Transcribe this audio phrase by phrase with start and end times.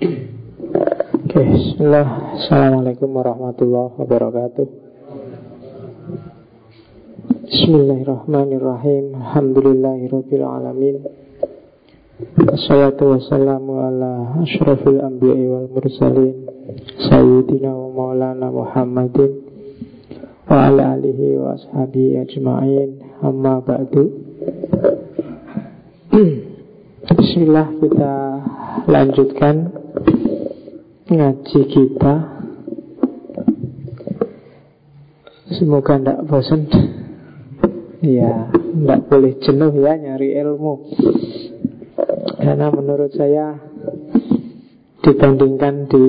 [0.00, 2.32] Oke, bismillah.
[2.40, 4.66] Assalamualaikum warahmatullahi wabarakatuh.
[7.44, 9.12] Bismillahirrahmanirrahim.
[9.20, 11.04] Alhamdulillahirabbil alamin.
[12.48, 16.48] Wassalatu wassalamu ala asyrafil anbiya'i wal mursalin
[17.00, 19.40] Sayyidina wa maulana Muhammadin
[20.44, 24.04] Wa ala alihi wa ashabihi ajma'in Amma ba'du
[27.20, 28.12] Bismillah kita
[28.84, 29.79] lanjutkan
[31.10, 32.14] ngaji kita
[35.50, 36.70] Semoga tidak bosan
[38.00, 40.88] Ya, tidak boleh jenuh ya nyari ilmu
[42.40, 43.60] karena menurut saya
[45.04, 46.06] dibandingkan di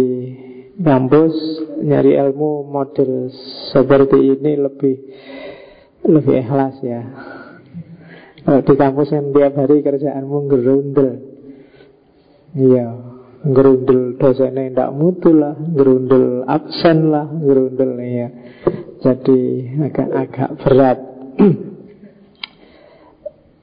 [0.80, 1.36] kampus
[1.84, 3.28] nyari ilmu model
[3.76, 4.96] seperti ini lebih
[6.08, 7.04] lebih ikhlas ya.
[8.48, 11.10] Kalau di kampus kan tiap hari kerjaanmu gerundel.
[12.56, 13.11] Iya,
[13.42, 18.30] gerundel dosennya tidak mutu lah, gerundel absen lah, gerundel ya.
[19.02, 19.40] Jadi
[19.82, 21.00] agak-agak berat.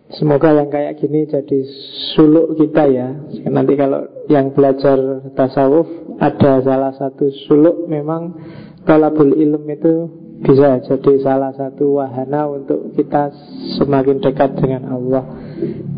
[0.08, 1.68] Semoga yang kayak gini jadi
[2.16, 3.12] suluk kita ya
[3.52, 5.84] Nanti kalau yang belajar tasawuf
[6.16, 8.32] Ada salah satu suluk Memang
[8.88, 9.94] Talabul ilm itu
[10.38, 13.28] bisa jadi salah satu wahana Untuk kita
[13.76, 15.28] semakin dekat dengan Allah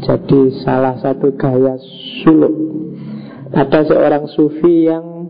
[0.02, 1.78] Jadi salah satu gaya
[2.26, 2.50] suluk
[3.50, 5.26] Ada seorang sufi yang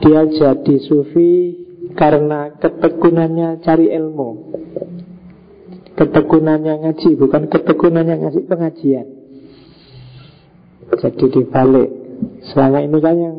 [0.00, 1.56] Dia jadi sufi
[1.92, 4.30] Karena ketekunannya cari ilmu.
[6.00, 9.06] Ketekunannya ngaji Bukan ketekunannya ngasih pengajian.
[10.90, 11.90] Jadi dibalik.
[12.52, 13.36] Selama ini kan yang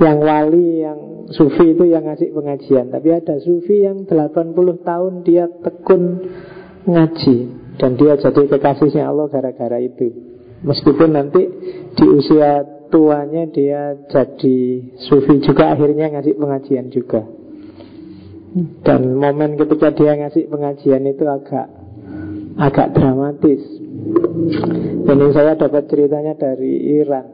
[0.00, 0.98] Yang wali, yang
[1.30, 2.90] sufi itu yang ngasih pengajian.
[2.90, 6.02] Tapi ada sufi yang 80 tahun Dia tekun
[6.88, 7.36] ngaji.
[7.78, 10.10] Dan dia jadi kekasihnya Allah gara-gara itu.
[10.66, 11.46] Meskipun nanti
[11.94, 14.58] Di usia tuanya Dia jadi
[14.98, 17.40] sufi juga Akhirnya ngasih pengajian juga
[18.82, 21.70] dan momen ketika dia ngasih pengajian itu agak
[22.58, 23.62] agak dramatis.
[25.06, 27.26] Ini saya dapat ceritanya dari Iran.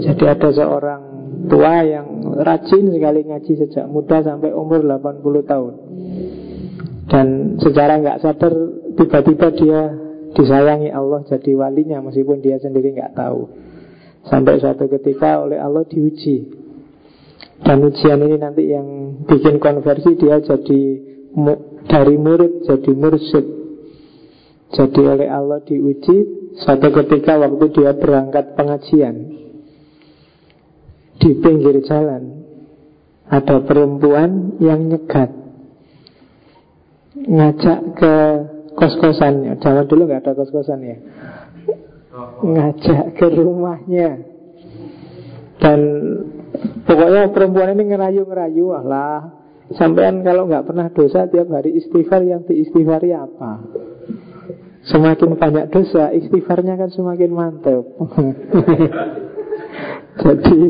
[0.00, 1.02] Jadi ada seorang
[1.52, 5.74] tua yang rajin sekali ngaji sejak muda sampai umur 80 tahun.
[7.04, 7.26] Dan
[7.60, 8.54] secara nggak sadar
[8.96, 9.80] tiba-tiba dia
[10.32, 13.63] disayangi Allah jadi walinya meskipun dia sendiri nggak tahu.
[14.24, 16.64] Sampai suatu ketika oleh Allah diuji.
[17.64, 20.80] Dan ujian ini nanti yang bikin konversi dia jadi
[21.88, 23.46] dari murid jadi mursyid
[24.74, 26.16] jadi oleh Allah diuji
[26.58, 29.16] Satu ketika waktu dia berangkat pengajian
[31.18, 32.42] Di pinggir jalan
[33.24, 35.32] Ada perempuan yang nyegat.
[37.16, 38.14] Ngajak ke
[38.76, 39.56] kos-kosannya.
[39.64, 40.96] Zaman dulu nggak ada kos-kosan ya
[42.44, 44.22] Ngajak ke rumahnya
[45.58, 45.80] Dan
[46.86, 49.42] Pokoknya perempuan ini ngerayu-ngerayu Allah
[49.72, 53.64] Sampean kalau nggak pernah dosa tiap hari istighfar yang diistighfari apa?
[54.84, 57.80] Semakin banyak dosa, istighfarnya kan semakin mantap.
[60.22, 60.60] Jadi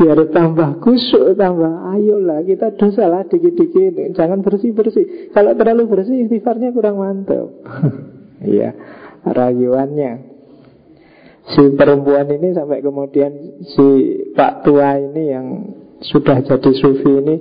[0.00, 5.28] biar tambah kusuk, tambah ayolah kita dosa lah dikit-dikit, jangan bersih-bersih.
[5.36, 7.52] Kalau terlalu bersih istighfarnya kurang mantap.
[8.42, 8.74] Iya,
[9.22, 10.31] rayuannya.
[11.42, 13.32] Si perempuan ini sampai kemudian
[13.66, 13.86] si
[14.30, 15.46] Pak Tua ini yang
[15.98, 17.34] sudah jadi sufi ini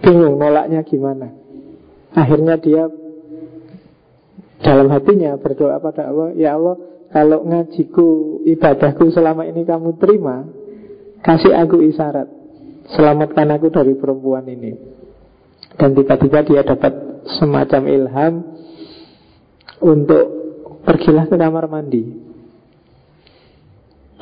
[0.00, 1.28] bingung nolaknya gimana.
[2.16, 2.88] Akhirnya dia
[4.64, 6.80] dalam hatinya berdoa pada Allah Ya Allah
[7.12, 10.48] kalau ngajiku ibadahku selama ini kamu terima
[11.20, 12.26] Kasih aku isyarat
[12.96, 14.72] Selamatkan aku dari perempuan ini
[15.76, 16.92] Dan tiba-tiba dia dapat
[17.38, 18.34] semacam ilham
[19.84, 20.24] Untuk
[20.82, 22.23] pergilah ke kamar mandi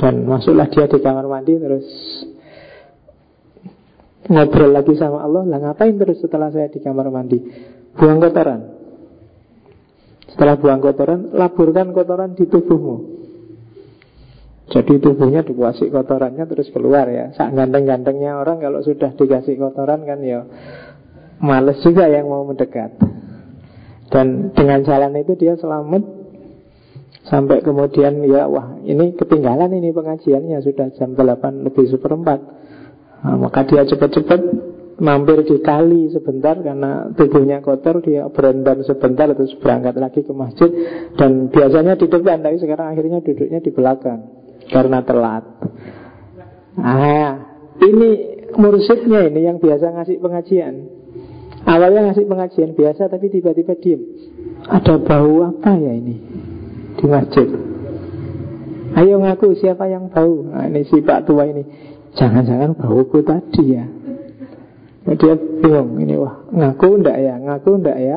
[0.00, 1.86] Dan masuklah dia di kamar mandi Terus
[4.30, 7.38] ngobrol lagi sama Allah Lah ngapain terus setelah saya di kamar mandi
[7.92, 8.82] Buang kotoran
[10.32, 13.20] setelah buang kotoran, laburkan kotoran di tubuhmu.
[14.72, 17.36] Jadi tubuhnya dikuasai kotorannya terus keluar ya.
[17.36, 20.48] Sak ganteng-gantengnya orang kalau sudah dikasih kotoran kan ya
[21.44, 22.96] males juga yang mau mendekat.
[24.08, 26.21] Dan dengan jalan itu dia selamat
[27.22, 32.40] sampai kemudian ya wah ini ketinggalan ini pengajiannya sudah jam 8 lebih seperempat.
[33.22, 34.40] Nah, maka dia cepat-cepat
[34.98, 40.70] mampir di kali sebentar karena tubuhnya kotor dia berendam sebentar terus berangkat lagi ke masjid
[41.14, 44.20] dan biasanya di depan tapi sekarang akhirnya duduknya di belakang
[44.70, 45.44] karena telat.
[46.72, 47.32] Ah,
[47.78, 48.10] ini
[48.58, 50.74] mursyidnya ini yang biasa ngasih pengajian.
[51.62, 54.02] Awalnya ngasih pengajian biasa tapi tiba-tiba diem.
[54.66, 56.31] Ada bau apa ya ini
[56.98, 57.48] di masjid?
[58.92, 60.44] Ayo ngaku siapa yang bau.
[60.44, 61.64] Nah ini si Pak Tua ini
[62.12, 63.88] Jangan-jangan bauku tadi ya.
[65.08, 67.34] Nah, Dia bingung Ini wah ngaku ndak ya?
[67.40, 68.16] Ngaku ndak ya?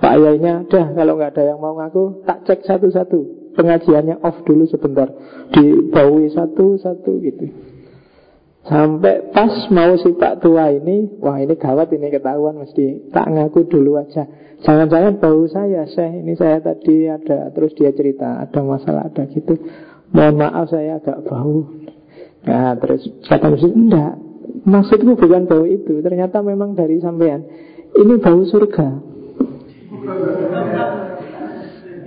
[0.00, 3.52] Pak Ayahnya dah kalau nggak ada yang mau ngaku Tak cek satu-satu.
[3.54, 5.12] Pengajiannya off dulu sebentar.
[5.52, 7.73] Dibaui satu-satu gitu
[8.64, 13.68] Sampai pas mau si Pak Tua ini Wah ini gawat ini ketahuan mesti Tak ngaku
[13.68, 14.24] dulu aja.
[14.64, 19.60] Jangan-jangan bau saya Syekh ini saya tadi ada Terus dia cerita ada masalah ada gitu.
[20.16, 21.68] Mohon maaf saya agak bau.
[22.48, 24.14] Nah terus kata mesti Enggak
[24.64, 27.44] Maksudku bukan bau itu Ternyata memang dari sampean.
[27.92, 29.14] Ini bau surga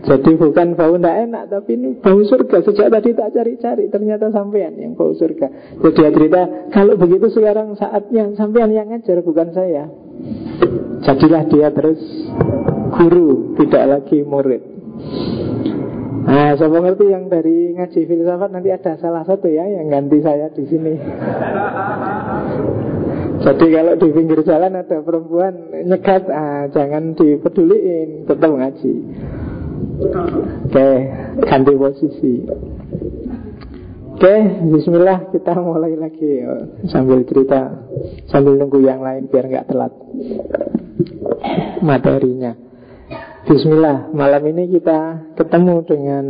[0.06, 4.78] jadi bukan bau tidak enak Tapi ini bau surga Sejak tadi tak cari-cari Ternyata sampean
[4.78, 9.90] yang bau surga Jadi dia cerita Kalau begitu sekarang saatnya Sampean yang ngajar bukan saya
[11.02, 12.02] Jadilah dia terus
[12.94, 14.62] Guru Tidak lagi murid
[16.28, 20.52] Nah, saya mengerti yang dari ngaji filsafat nanti ada salah satu ya yang ganti saya
[20.52, 21.00] di sini.
[23.48, 28.94] Jadi kalau di pinggir jalan ada perempuan nyegat, ah, jangan dipeduliin, tetap ngaji.
[29.98, 30.90] Oke,
[31.42, 32.34] ganti posisi.
[34.14, 34.36] Oke,
[34.70, 36.46] bismillah kita mulai lagi.
[36.90, 37.90] Sambil cerita
[38.30, 39.94] Sambil nunggu yang lain biar nggak telat
[41.82, 42.54] Materinya.
[43.50, 46.26] Bismillah, malam ini kita ketemu dengan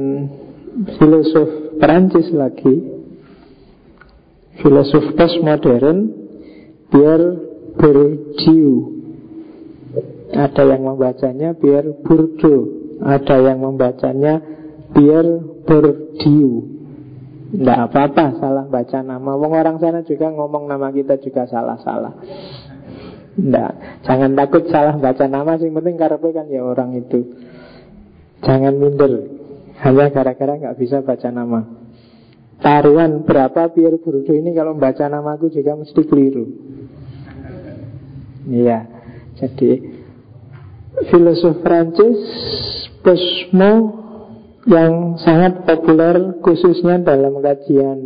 [0.96, 2.76] Filosof Perancis lagi.
[4.64, 6.08] Filosof postmodern
[6.88, 7.36] Pierre
[7.76, 8.96] Bourdieu.
[10.32, 14.42] Ada yang membacanya Pierre Bourdieu ada yang membacanya
[14.96, 16.78] Pierre Bourdieu
[17.48, 19.32] Tidak apa-apa salah baca nama.
[19.40, 22.20] Wong orang sana juga ngomong nama kita juga salah-salah.
[23.40, 23.72] Tidak
[24.04, 27.20] Jangan takut salah baca nama Yang penting karena kan ya orang itu.
[28.44, 29.14] Jangan minder.
[29.80, 31.62] Hanya gara-gara nggak bisa baca nama.
[32.58, 36.46] Taruhan berapa Pierre Bourdieu ini Kalau baca namaku juga mesti keliru.
[38.44, 38.80] Iya.
[39.40, 39.72] Jadi
[41.14, 42.20] Filosof Prancis
[43.08, 43.72] Cosmo
[44.68, 48.00] yang sangat populer khususnya dalam kajian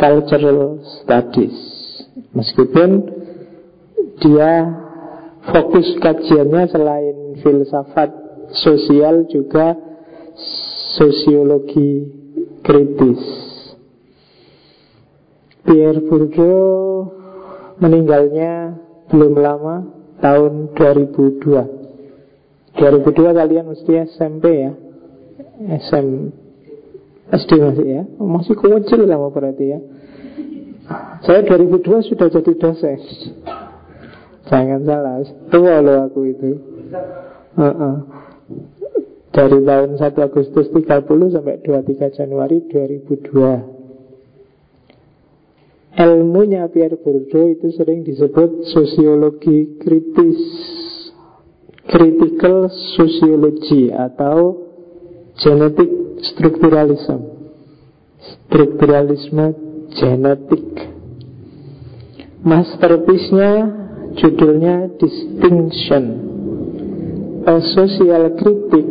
[0.00, 1.52] cultural studies.
[2.32, 3.04] Meskipun
[4.24, 4.64] dia
[5.44, 8.16] fokus kajiannya selain filsafat
[8.64, 9.76] sosial juga
[10.96, 12.08] sosiologi
[12.64, 13.20] kritis.
[15.68, 17.12] Pierre Bourdieu
[17.76, 18.72] meninggalnya
[19.12, 19.84] belum lama
[20.24, 21.73] tahun 2002
[22.74, 24.72] 2002 kalian mesti SMP ya.
[25.78, 26.06] SM
[27.30, 28.02] SD masih ya.
[28.18, 29.80] Masih kecil sama berarti ya.
[31.24, 32.98] Saya 2002 sudah jadi dosen.
[34.50, 35.24] Jangan salah.
[35.48, 36.50] Tua loh aku itu.
[37.54, 37.94] Uh -uh.
[39.34, 43.74] Dari tahun 1 Agustus 30 sampai 23 Januari 2002
[45.94, 50.38] Ilmunya Pierre Bourdieu itu sering disebut sosiologi kritis
[51.88, 54.64] critical sociology atau
[55.36, 55.90] genetic
[56.32, 57.34] strukturalism
[58.24, 59.52] strukturalisme
[59.92, 60.64] genetik.
[62.44, 63.52] Masterpiece-nya
[64.16, 66.04] judulnya Distinction.
[67.44, 68.86] A social critic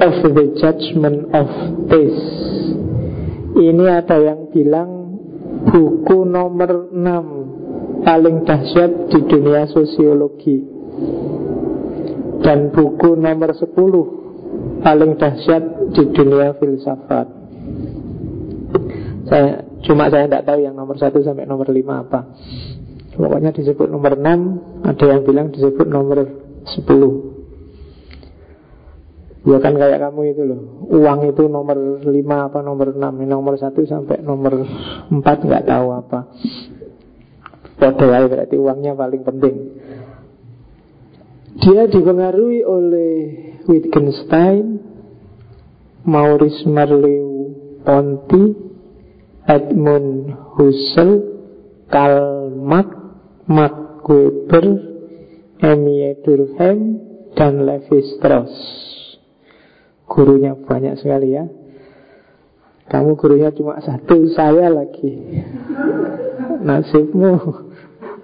[0.00, 1.48] of the judgment of
[1.88, 2.50] taste
[3.56, 5.20] ini ada yang bilang
[5.68, 10.62] buku nomor 6 paling dahsyat di dunia sosiologi
[12.40, 17.26] dan buku nomor 10 paling dahsyat di dunia filsafat.
[19.30, 22.20] Saya cuma saya tidak tahu yang nomor 1 sampai nomor 5 apa.
[23.20, 26.18] Pokoknya disebut nomor 6, ada yang bilang disebut nomor
[26.64, 27.30] 10.
[29.40, 33.72] Ya kan kayak kamu itu loh Uang itu nomor 5 apa nomor 6 Nomor 1
[33.88, 34.68] sampai nomor
[35.08, 36.28] 4 nggak tahu apa
[37.80, 39.56] Padahal berarti uangnya paling penting
[41.60, 43.12] dia dipengaruhi oleh
[43.68, 44.80] Wittgenstein,
[46.08, 48.44] Maurice Merleau-Ponty,
[49.44, 51.12] Edmund Husserl,
[51.92, 52.90] Karl Marx,
[53.44, 53.76] Max
[54.08, 54.66] Weber,
[55.60, 56.80] Emile Durkheim,
[57.36, 58.56] dan Levi Strauss.
[60.08, 61.46] Gurunya banyak sekali ya.
[62.90, 65.14] Kamu gurunya cuma satu, saya lagi.
[66.66, 67.69] Nasibmu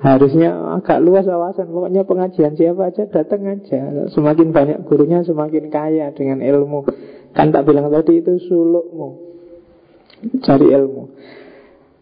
[0.05, 1.73] Harusnya agak luas wawasan.
[1.73, 4.11] Pokoknya pengajian siapa aja datang aja.
[4.13, 6.85] Semakin banyak gurunya semakin kaya dengan ilmu.
[7.33, 9.09] Kan tak bilang tadi itu sulukmu.
[10.45, 11.03] Cari ilmu.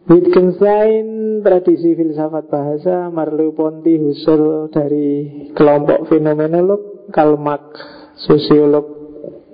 [0.04, 5.08] Wittgenstein tradisi filsafat bahasa Merleau-Ponty Husserl dari
[5.56, 7.80] kelompok fenomenolog Karl Marx
[8.20, 8.84] sosiolog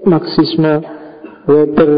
[0.03, 0.83] Marxisme
[1.47, 1.93] Weber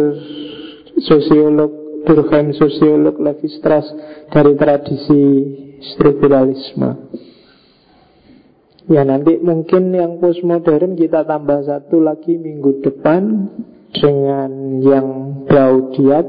[1.01, 1.73] sosiolog
[2.05, 3.89] Durkheim, sosiolog Levi Strauss
[4.29, 5.25] dari tradisi
[5.95, 7.11] strukturalisme.
[8.91, 13.51] Ya nanti mungkin yang postmodern kita tambah satu lagi minggu depan
[13.95, 14.51] dengan
[14.83, 15.07] yang
[15.47, 16.27] Braudiat.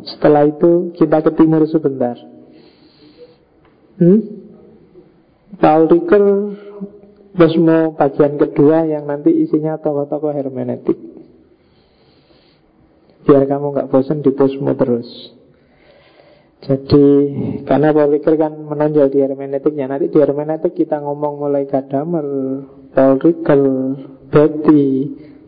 [0.00, 2.16] Setelah itu kita ke timur sebentar.
[4.00, 4.20] Hmm?
[5.60, 6.56] Paul Ricoeur
[7.30, 10.98] Posmo bagian kedua yang nanti isinya tokoh-tokoh hermeneutik.
[13.22, 15.06] Biar kamu nggak bosan di posmo terus.
[16.60, 17.04] Jadi
[17.64, 19.88] karena Paul kan menonjol di hermeneutiknya.
[19.88, 22.26] Nanti di hermeneutik kita ngomong mulai Gadamer
[22.92, 23.64] Paul Ricoeur
[24.28, 24.84] Betty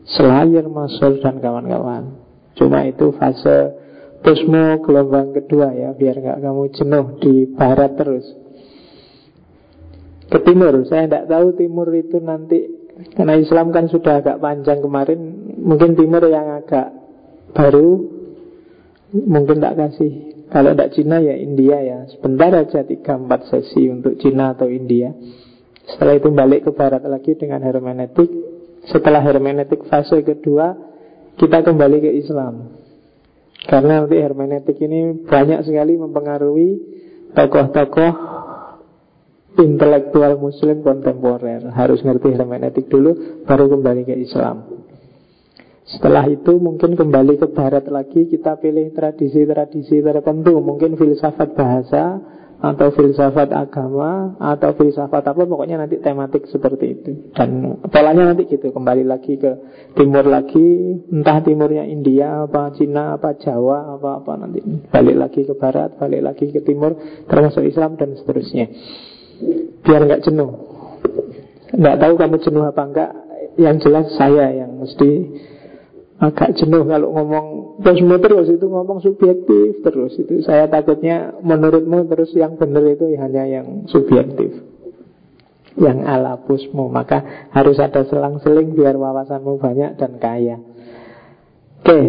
[0.09, 2.17] Slayer, Masur dan kawan-kawan.
[2.57, 3.77] Cuma itu fase
[4.25, 8.27] posmo gelombang kedua ya Biar nggak kamu jenuh di barat terus.
[10.33, 12.65] Ke timur, saya tidak tahu timur itu nanti
[13.13, 15.21] Karena Islam kan sudah agak panjang kemarin
[15.61, 16.89] Mungkin timur yang agak
[17.53, 18.01] baru
[19.13, 21.99] Mungkin tak kasih kalau tidak Cina ya India ya.
[22.13, 25.17] Sebentar aja 3-4 sesi untuk Cina atau India.
[25.89, 28.29] Setelah itu balik ke barat lagi dengan hermeneutik.
[28.93, 30.75] Setelah hermeneutik fase kedua
[31.33, 32.77] Kita kembali ke Islam.
[33.65, 36.71] Karena nanti hermeneutik ini banyak sekali mempengaruhi
[37.33, 38.13] Tokoh-tokoh
[39.57, 41.73] intelektual muslim kontemporer.
[41.73, 44.82] Harus ngerti hermeneutik dulu Baru kembali ke Islam
[45.93, 50.57] setelah itu mungkin kembali ke barat lagi Kita pilih tradisi-tradisi tertentu.
[50.65, 52.17] Mungkin filsafat bahasa
[52.63, 57.11] Atau filsafat agama Atau filsafat apa Pokoknya nanti tematik seperti itu.
[57.37, 59.53] Dan polanya nanti gitu Kembali lagi ke
[59.93, 60.97] timur lagi.
[61.13, 66.25] Entah timurnya India apa Cina apa Jawa apa apa nanti Balik lagi ke barat Balik
[66.25, 66.97] lagi ke timur
[67.29, 68.65] Termasuk Islam dan seterusnya.
[69.85, 70.51] Biar nggak jenuh.
[71.73, 73.11] Nggak tahu kamu jenuh apa enggak
[73.61, 75.11] Yang jelas saya yang mesti
[76.23, 77.47] agak jenuh kalau ngomong
[77.83, 80.15] posmo terus itu ngomong subjektif terus.
[80.15, 84.71] Itu saya takutnya menurutmu terus yang benar itu hanya yang subjektif
[85.73, 90.63] yang ala posmo maka harus ada selang-seling biar wawasanmu banyak dan kaya.
[91.83, 92.01] Oke.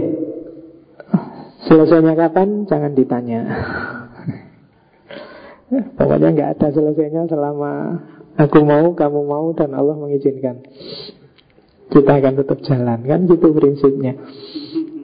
[1.64, 2.68] Selesainya kapan?
[2.70, 3.42] Jangan ditanya.
[5.98, 8.04] Pokoknya nggak ada selesainya selama
[8.38, 10.62] aku mau kamu mau dan Allah mengizinkan
[11.94, 13.00] kita akan tetap jalan.
[13.06, 14.18] Kan gitu prinsipnya.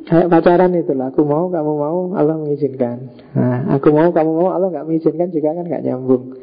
[0.09, 3.13] Kayak pacaran itulah aku mau kamu mau Allah mengizinkan.
[3.37, 6.33] Nah aku mau kamu mau Allah nggak mengizinkan juga kan nggak nyambung.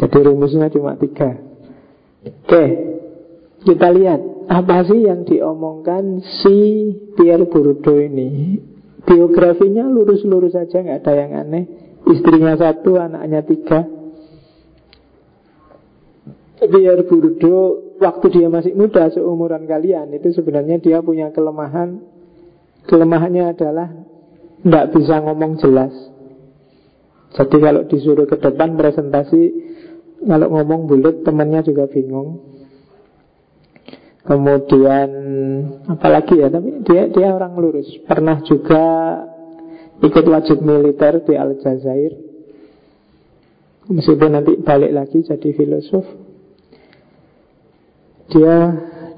[0.00, 1.36] Jadi rumusnya cuma tiga.
[2.24, 2.64] Oke
[3.68, 6.56] kita lihat apa sih yang diomongkan si
[7.20, 8.56] Pierre Bourdieu ini.
[9.04, 11.64] Biografinya lurus-lurus saja nggak ada yang aneh.
[12.08, 13.84] Istrinya satu anaknya tiga.
[16.60, 22.00] Pierre Bourdieu waktu dia masih muda seumuran kalian itu sebenarnya dia punya kelemahan.
[22.88, 23.92] Kelemahannya adalah
[24.64, 25.92] tidak bisa ngomong jelas.
[27.36, 29.42] Jadi kalau disuruh ke depan presentasi
[30.24, 32.40] kalau ngomong bulat temannya juga bingung.
[34.20, 35.10] Kemudian
[35.88, 37.88] apalagi ya tapi dia dia orang lurus.
[38.08, 38.84] Pernah juga
[40.00, 42.12] ikut wajib militer di Aljazair.
[43.90, 46.19] Meskipun nanti balik lagi jadi filosof
[48.30, 48.56] dia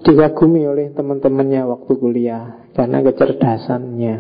[0.03, 4.17] dikagumi oleh teman-temannya waktu kuliah karena kecerdasannya.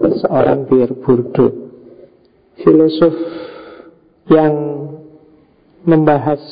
[0.00, 1.70] Seorang Pierre Bourdieu,
[2.58, 3.14] filosof
[4.26, 4.54] yang
[5.86, 6.42] membahas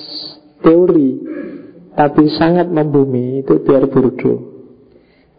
[0.62, 1.18] teori
[1.98, 4.62] tapi sangat membumi itu Pierre Bourdieu.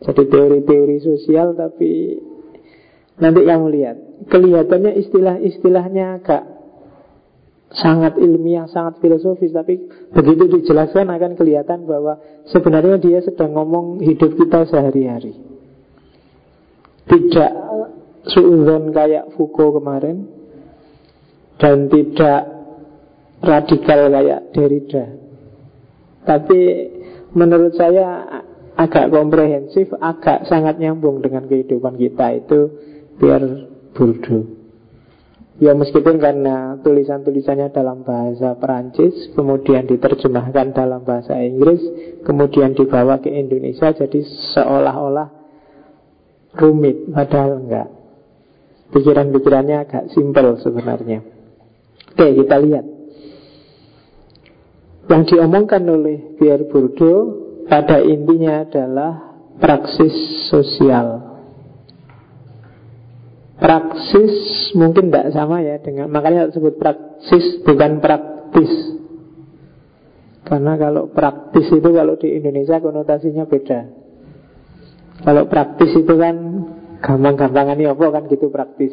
[0.04, 2.20] Jadi teori-teori sosial tapi
[3.20, 3.98] nanti kamu lihat
[4.28, 6.44] kelihatannya istilah-istilahnya agak
[7.74, 9.78] sangat ilmiah, sangat filosofis Tapi
[10.14, 12.18] begitu dijelaskan akan kelihatan bahwa
[12.50, 15.38] Sebenarnya dia sedang ngomong hidup kita sehari-hari.
[17.10, 17.52] Tidak
[18.30, 20.26] suudon kayak Foucault kemarin
[21.58, 22.42] Dan tidak
[23.42, 25.06] radikal kayak Derrida.
[26.26, 26.60] Tapi
[27.34, 28.26] menurut saya
[28.78, 32.60] agak komprehensif Agak sangat nyambung dengan kehidupan kita Itu
[33.18, 33.42] biar
[33.94, 34.59] burdu
[35.60, 41.84] Ya meskipun karena tulisan-tulisannya dalam bahasa Perancis Kemudian diterjemahkan dalam bahasa Inggris
[42.24, 44.24] Kemudian dibawa ke Indonesia Jadi
[44.56, 45.28] seolah-olah
[46.56, 47.12] rumit.
[47.12, 47.88] Padahal enggak.
[48.90, 51.22] Pikiran-pikirannya agak simpel sebenarnya.
[52.16, 52.86] Oke kita lihat.
[55.12, 57.36] Yang diomongkan oleh Pierre Bourdieu
[57.68, 59.12] Pada intinya adalah
[59.60, 61.29] Praksis sosial
[63.60, 64.36] Praksis
[64.72, 68.72] mungkin tidak sama ya dengan makanya disebut praksis bukan praktis.
[70.48, 73.80] Karena kalau praktis itu kalau di Indonesia konotasinya beda.
[75.20, 76.36] Kalau praktis itu kan
[77.00, 78.92] Gampang-gampangan apa kan gitu praktis.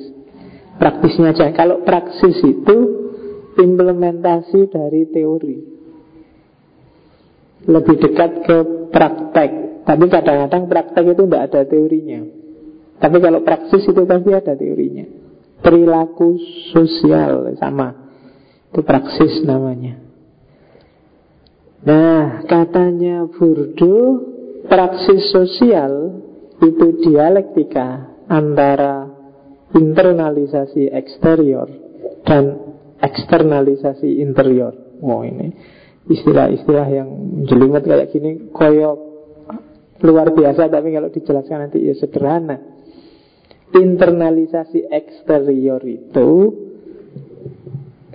[0.78, 1.50] Praktisnya aja.
[1.50, 2.76] Kalau praksis itu
[3.58, 5.58] implementasi dari teori.
[7.66, 8.56] Lebih dekat ke
[8.94, 9.50] praktek.
[9.82, 12.20] Tapi kadang-kadang praktek itu tidak ada teorinya.
[12.96, 15.04] Tapi kalau praksis itu pasti ada teorinya.
[15.60, 16.36] Perilaku
[16.72, 17.92] sosial sama.
[18.72, 20.00] Itu praksis namanya.
[21.86, 23.96] Nah, katanya Burdo,
[24.66, 26.24] praksis sosial
[26.58, 29.06] itu dialektika antara
[29.76, 31.68] internalisasi eksterior
[32.24, 32.58] dan
[32.98, 34.72] eksternalisasi interior.
[35.04, 35.52] Oh ini
[36.06, 37.08] istilah-istilah yang
[37.50, 38.98] jelimet kayak gini koyok
[40.06, 42.75] luar biasa tapi kalau dijelaskan nanti ya sederhana.
[43.75, 46.30] Internalisasi eksterior itu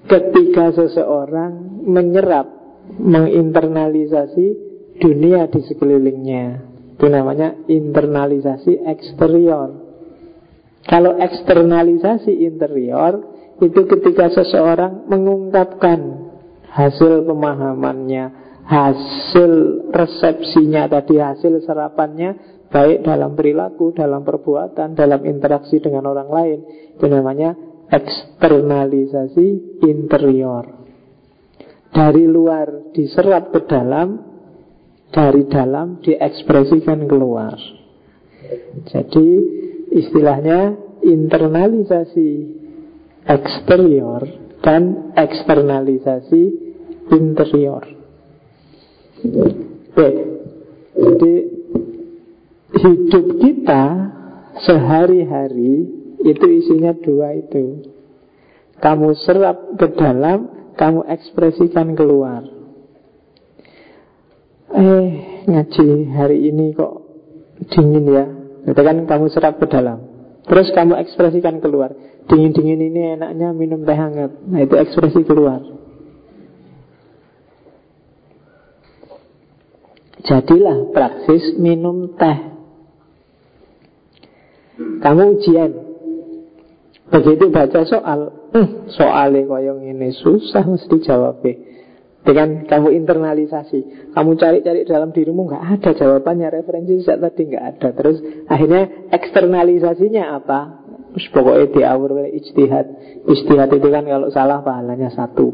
[0.08, 2.48] ketika seseorang menyerap,
[3.00, 4.46] menginternalisasi
[5.00, 6.46] dunia di sekelilingnya.
[6.96, 9.70] Itu namanya internalisasi eksterior.
[10.86, 13.22] Kalau eksternalisasi interior
[13.62, 16.30] itu ketika seseorang mengungkapkan
[16.74, 18.24] hasil pemahamannya,
[18.66, 19.52] hasil
[19.94, 26.60] resepsinya tadi, hasil serapannya baik dalam perilaku, dalam perbuatan, dalam interaksi dengan orang lain.
[26.96, 27.54] Itu namanya
[27.92, 29.48] eksternalisasi
[29.84, 30.80] interior.
[31.92, 34.16] Dari luar diserap ke dalam,
[35.12, 37.60] dari dalam diekspresikan keluar.
[38.88, 39.30] Jadi
[39.92, 40.72] istilahnya
[41.04, 42.30] internalisasi
[43.28, 44.24] eksterior
[44.64, 46.44] dan eksternalisasi
[47.12, 47.84] interior.
[49.92, 50.10] Oke,
[50.96, 51.34] jadi
[52.76, 53.84] hidup kita
[54.64, 55.74] sehari-hari
[56.22, 57.92] itu isinya dua itu.
[58.82, 62.42] Kamu serap ke dalam, kamu ekspresikan keluar.
[64.72, 65.08] Eh,
[65.46, 66.94] ngaji hari ini kok
[67.70, 68.26] dingin ya.
[68.66, 70.00] Itu kan kamu serap ke dalam.
[70.48, 71.94] Terus kamu ekspresikan keluar.
[72.26, 74.32] Dingin-dingin ini enaknya minum teh hangat.
[74.48, 75.62] Nah itu ekspresi keluar.
[80.22, 82.61] Jadilah praksis minum teh.
[85.02, 85.72] Kamu ujian.
[87.12, 91.72] Begitu baca soal, hmm, soalnya koyong ini susah mesti jawabnya.
[92.22, 97.88] Dengan kamu internalisasi Kamu cari-cari dalam dirimu nggak ada jawabannya Referensi sejak tadi nggak ada
[97.98, 100.86] Terus akhirnya eksternalisasinya apa?
[101.18, 102.88] Terus pokoknya diawur oleh ijtihad
[103.26, 105.50] Ijtihad itu kan kalau salah pahalanya satu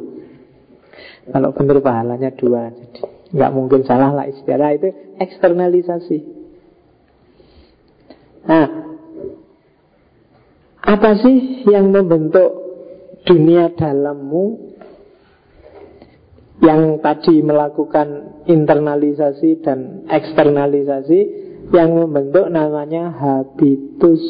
[1.31, 2.99] Kalau benar pahalanya dua Jadi
[3.31, 4.91] nggak mungkin salah lah ijtihad nah, Itu
[5.23, 6.17] eksternalisasi
[8.43, 8.65] Nah
[10.87, 12.47] Apa sih yang membentuk
[13.27, 14.71] dunia dalammu
[16.63, 18.07] Yang tadi melakukan
[18.47, 21.19] internalisasi dan eksternalisasi
[21.75, 24.23] Yang membentuk namanya habitus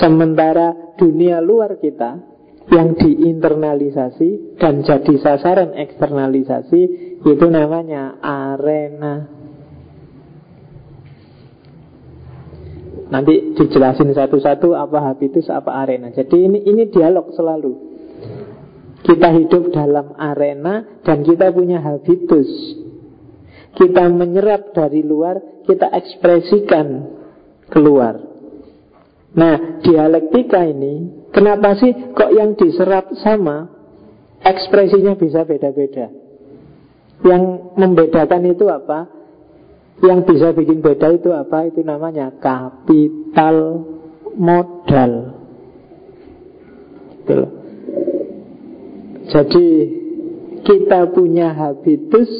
[0.00, 2.36] Sementara dunia luar kita
[2.66, 6.80] yang diinternalisasi dan jadi sasaran eksternalisasi
[7.22, 9.35] itu namanya arena.
[13.06, 16.10] Nanti dijelasin satu-satu apa habitus, apa arena.
[16.10, 17.72] Jadi ini ini dialog selalu.
[19.06, 22.50] Kita hidup dalam arena dan kita punya habitus.
[23.78, 27.06] Kita menyerap dari luar, kita ekspresikan
[27.70, 28.18] keluar.
[29.36, 33.68] Nah, dialektika ini, kenapa sih kok yang diserap sama,
[34.40, 36.08] ekspresinya bisa beda-beda?
[37.20, 37.42] Yang
[37.76, 39.12] membedakan itu apa?
[40.04, 41.72] Yang bisa bikin beda itu apa?
[41.72, 43.86] Itu namanya kapital
[44.36, 45.12] modal.
[47.24, 47.46] Gitu
[49.26, 49.66] Jadi
[50.62, 52.30] kita punya habitus,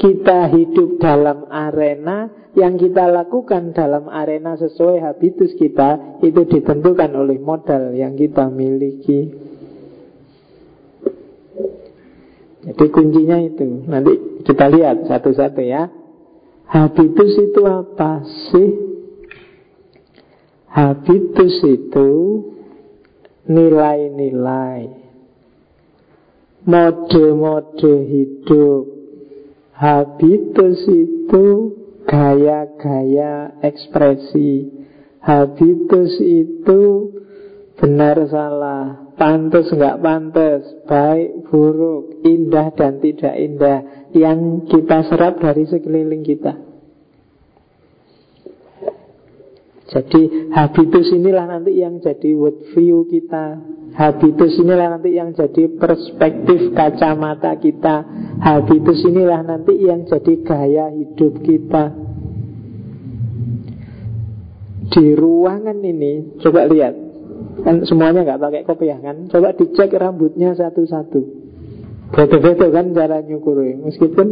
[0.00, 7.38] kita hidup dalam arena, yang kita lakukan dalam arena sesuai habitus kita itu ditentukan oleh
[7.38, 9.30] modal yang kita miliki.
[12.60, 15.88] Jadi kuncinya itu nanti kita lihat satu-satu ya.
[16.70, 18.70] Habitus itu apa sih?
[20.70, 22.10] Habitus itu
[23.50, 24.86] nilai-nilai
[26.62, 28.84] mode-mode hidup.
[29.74, 31.74] Habitus itu
[32.06, 34.80] gaya-gaya ekspresi
[35.20, 37.12] habitus itu
[37.76, 43.78] benar salah pantas nggak pantas baik buruk indah dan tidak indah
[44.14, 46.52] yang kita serap dari sekeliling kita.
[49.90, 53.58] Jadi habitus inilah nanti yang jadi world view kita.
[53.90, 58.06] Habitus inilah nanti yang jadi perspektif kacamata kita.
[58.38, 61.84] Habitus inilah nanti yang jadi gaya hidup kita.
[64.90, 66.94] Di ruangan ini Coba lihat.
[67.66, 69.26] Kan semuanya nggak pakai kopiah kan?
[69.26, 71.50] Coba dicek rambutnya satu-satu
[72.10, 73.78] Beda-beda kan cara nyukuri.
[73.78, 74.28] Meskipun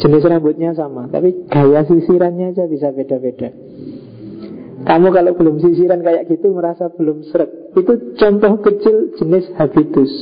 [0.00, 3.52] jenis rambutnya sama Tapi gaya sisirannya aja bisa beda-beda.
[4.88, 7.76] Kamu kalau belum sisiran kayak gitu Merasa belum seret.
[7.76, 10.12] Itu contoh kecil jenis habitus.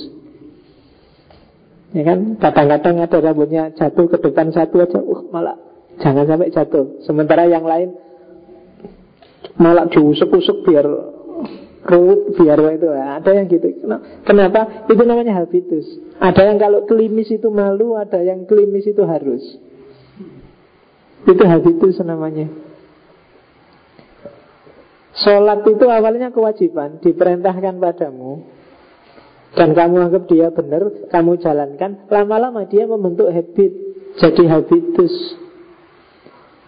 [1.94, 2.36] Ya kan?
[2.42, 5.56] Kadang-kadang ada rambutnya jatuh ke depan satu aja Uh malah
[6.02, 7.00] jangan sampai jatuh.
[7.06, 7.94] Sementara yang lain
[9.56, 10.84] Malah diusuk-usuk biar
[11.86, 13.66] ruwet biar itu ada yang gitu.
[14.26, 14.86] Kenapa?
[14.90, 15.86] Itu namanya habitus.
[16.18, 19.42] Ada yang kalau kelimis itu malu ada yang kelimis itu harus.
[21.26, 22.50] Itu habitus namanya.
[25.16, 28.44] Sholat itu awalnya kewajiban Diperintahkan padamu.
[29.56, 32.04] Dan kamu anggap dia benar Kamu jalankan.
[32.12, 33.72] Lama-lama dia membentuk habit
[34.20, 35.14] Jadi habitus.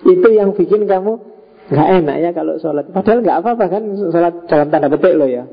[0.08, 1.27] Itu yang bikin kamu
[1.68, 2.88] Nggak enak ya kalau sholat.
[2.88, 5.44] Padahal nggak apa-apa kan sholat dalam tanda petik loh ya.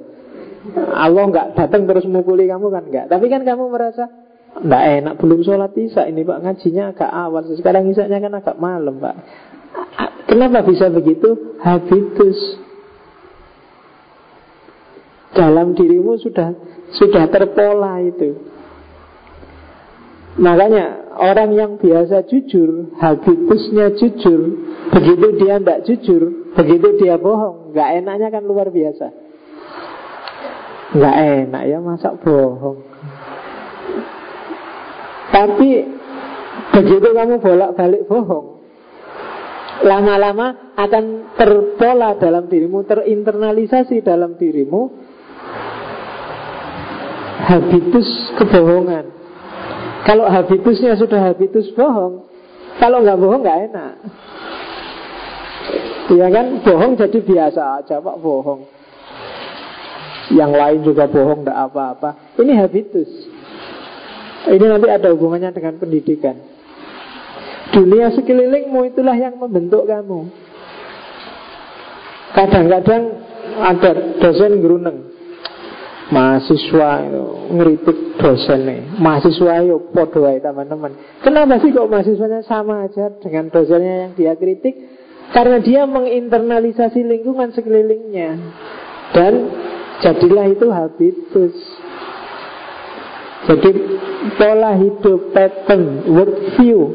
[0.95, 2.84] Allah nggak datang terus mukuli kamu kan?
[2.88, 3.06] Nggak.
[3.12, 4.08] Tapi kan kamu merasa
[4.56, 6.39] nggak enak belum sholat isya ini pak.
[6.39, 7.43] Ngajinya agak awal.
[7.51, 9.15] Sekarang isaknya kan agak malam pak.
[10.32, 11.60] Kenapa bisa begitu?
[11.60, 12.63] Habitus.
[15.36, 16.56] Dalam dirimu sudah
[16.95, 18.39] sudah terpola itu.
[20.39, 24.41] Makanya orang yang biasa jujur Habitusnya jujur.
[24.91, 26.23] Begitu dia tidak jujur
[26.54, 29.08] Begitu dia bohong Gak enaknya kan luar biasa.
[30.95, 31.15] Gak
[31.47, 32.80] enak ya masa bohong?
[35.32, 35.69] Tapi
[36.75, 38.47] Begitu kamu bolak-balik bohong
[39.84, 44.82] Lama-lama akan terpola dalam dirimu Terinternalisasi dalam dirimu.
[47.45, 49.14] Habitus kebohongan
[50.06, 52.30] Kalau habitusnya sudah habitus bohong
[52.78, 53.94] Kalau nggak bohong nggak enak.
[56.13, 56.62] Ya kan?
[56.62, 58.15] Bohong jadi biasa aja pak.
[58.22, 58.68] Bohong.
[60.36, 62.36] Yang lain juga bohong tidak apa-apa.
[62.38, 63.10] Ini habitus.
[64.46, 66.38] Ini nanti ada hubungannya dengan pendidikan.
[67.74, 70.30] Dunia sekelilingmu itulah yang membentuk kamu.
[72.38, 73.04] Kadang-kadang
[73.58, 73.91] ada
[74.22, 75.14] dosen geruneng
[76.06, 80.94] Mahasiswa itu ngeritik dosen nih Mahasiswa yuk podo teman-teman.
[81.26, 84.78] Kenapa sih kok mahasiswanya sama aja dengan dosennya yang dia kritik?
[85.34, 88.38] Karena dia menginternalisasi lingkungan sekelilingnya.
[89.18, 89.34] Dan
[90.06, 91.58] jadilah itu habitus.
[93.50, 93.70] Jadi
[94.38, 96.94] pola hidup, pattern, worldview.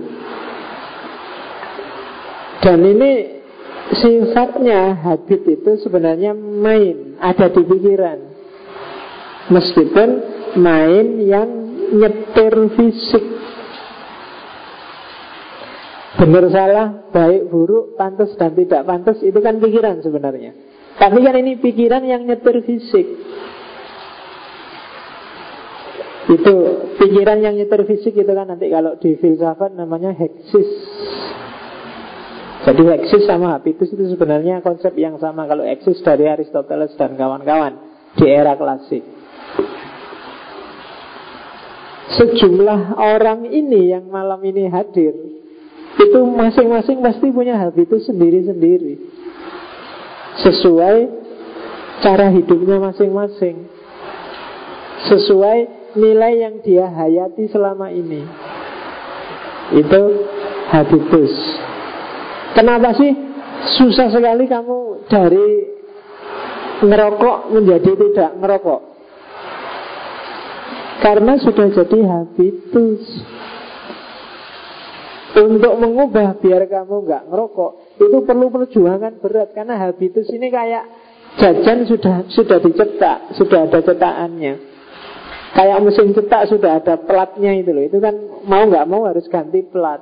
[2.62, 3.42] Dan ini
[3.90, 8.29] sifatnya habit itu sebenarnya main Ada di pikiran
[9.50, 10.08] Meskipun
[10.62, 11.50] main yang
[11.90, 13.24] nyetir fisik.
[16.20, 20.52] Benar salah, baik buruk, pantas dan tidak pantas Itu kan pikiran sebenarnya.
[20.98, 23.06] Tapi kan ini pikiran yang nyetir fisik.
[26.30, 26.54] Itu
[27.00, 30.70] pikiran yang nyetir fisik itu kan nanti kalau di filsafat namanya heksis.
[32.60, 38.04] Jadi heksis sama habitus itu sebenarnya konsep yang sama Kalau heksis dari Aristoteles dan kawan-kawan
[38.20, 39.00] Di era klasik
[42.10, 45.14] Sejumlah orang ini yang malam ini hadir
[46.00, 48.98] itu masing-masing pasti punya habitus sendiri-sendiri.
[50.42, 50.96] Sesuai
[52.02, 53.68] cara hidupnya masing-masing.
[55.06, 55.58] Sesuai
[55.96, 58.24] nilai yang dia hayati selama ini.
[59.70, 60.02] Itu
[60.70, 61.30] habitus
[62.50, 63.14] Kenapa sih
[63.78, 65.48] susah sekali kamu dari
[66.82, 68.80] ngerokok menjadi tidak ngerokok
[71.00, 73.02] Karena sudah jadi habitus
[75.40, 80.84] untuk mengubah biar kamu nggak ngerokok itu perlu perjuangan berat karena habitus ini kayak
[81.40, 84.54] jajan sudah sudah dicetak, sudah ada cetakannya.
[85.50, 87.82] Kayak mesin cetak sudah ada platnya itu loh.
[87.82, 88.14] Itu kan
[88.46, 89.98] mau nggak mau harus ganti plat.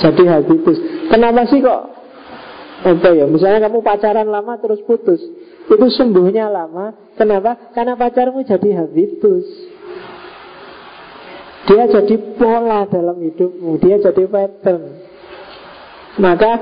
[0.00, 0.80] Jadi habitus.
[1.12, 2.03] Kenapa sih kok
[2.84, 3.24] apa ya?
[3.24, 5.20] Misalnya kamu pacaran lama terus putus,
[5.66, 6.92] itu sembuhnya lama.
[7.16, 7.72] Kenapa?
[7.72, 9.74] Karena pacarmu jadi habitus.
[11.64, 14.82] Dia jadi pola dalam hidupmu Dia jadi pattern
[16.20, 16.52] Maka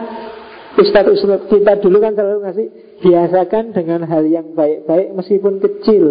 [0.78, 2.68] Ustadz-ustadz kita dulu kan selalu ngasih
[3.02, 6.04] Biasakan dengan hal yang baik-baik Meskipun kecil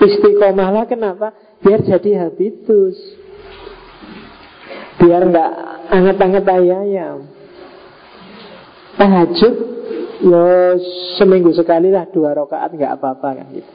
[0.00, 1.36] Istiqomahlah kenapa?
[1.60, 2.96] Biar jadi habitus
[4.98, 5.52] Biar nggak
[5.92, 7.33] anget-anget ayam
[8.96, 9.54] Tahajud
[10.24, 10.78] Ya
[11.20, 13.72] seminggu sekali lah Dua rakaat nggak apa-apa kan gitu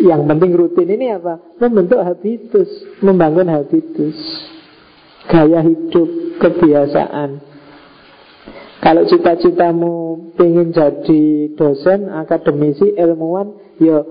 [0.00, 1.36] yang penting rutin ini apa?
[1.60, 2.70] Membentuk habitus,
[3.04, 4.16] membangun habitus,
[5.28, 7.52] gaya hidup, kebiasaan.
[8.82, 9.94] Kalau cita-citamu
[10.40, 11.22] ingin jadi
[11.54, 14.02] dosen, akademisi, ilmuwan, ya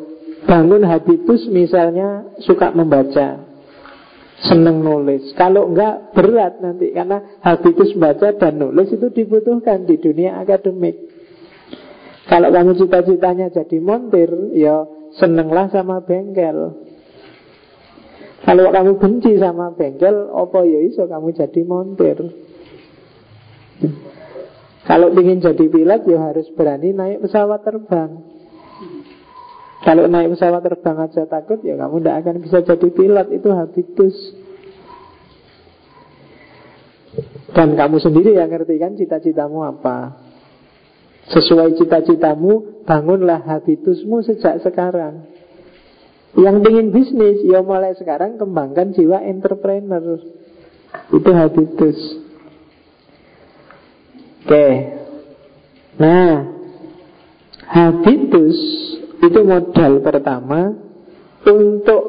[0.47, 3.50] bangun habitus misalnya suka membaca,
[4.41, 5.33] seneng nulis.
[5.37, 10.97] Kalau enggak berat nanti karena habitus baca dan nulis itu dibutuhkan di dunia akademik.
[12.25, 14.87] Kalau kamu cita-citanya jadi montir, ya
[15.19, 16.79] senenglah sama bengkel.
[18.41, 22.17] Kalau kamu benci sama bengkel, apa ya iso kamu jadi montir.
[24.81, 28.30] Kalau ingin jadi pilot ya harus berani naik pesawat terbang
[29.81, 33.27] Kalau naik pesawat terbang aja takut ya kamu tidak akan bisa jadi pilot.
[33.33, 34.15] Itu habitus.
[37.51, 40.21] Dan kamu sendiri yang ngerti kan cita-citamu apa.
[41.33, 45.29] Sesuai cita-citamu Bangunlah habitusmu sejak sekarang.
[46.33, 50.17] Yang ingin bisnis Ya mulai sekarang kembangkan jiwa entrepreneur.
[51.13, 51.99] Itu habitus.
[54.41, 54.67] Oke.
[56.01, 56.49] Nah,
[57.69, 58.57] habitus
[59.21, 60.73] itu modal pertama
[61.45, 62.03] untuk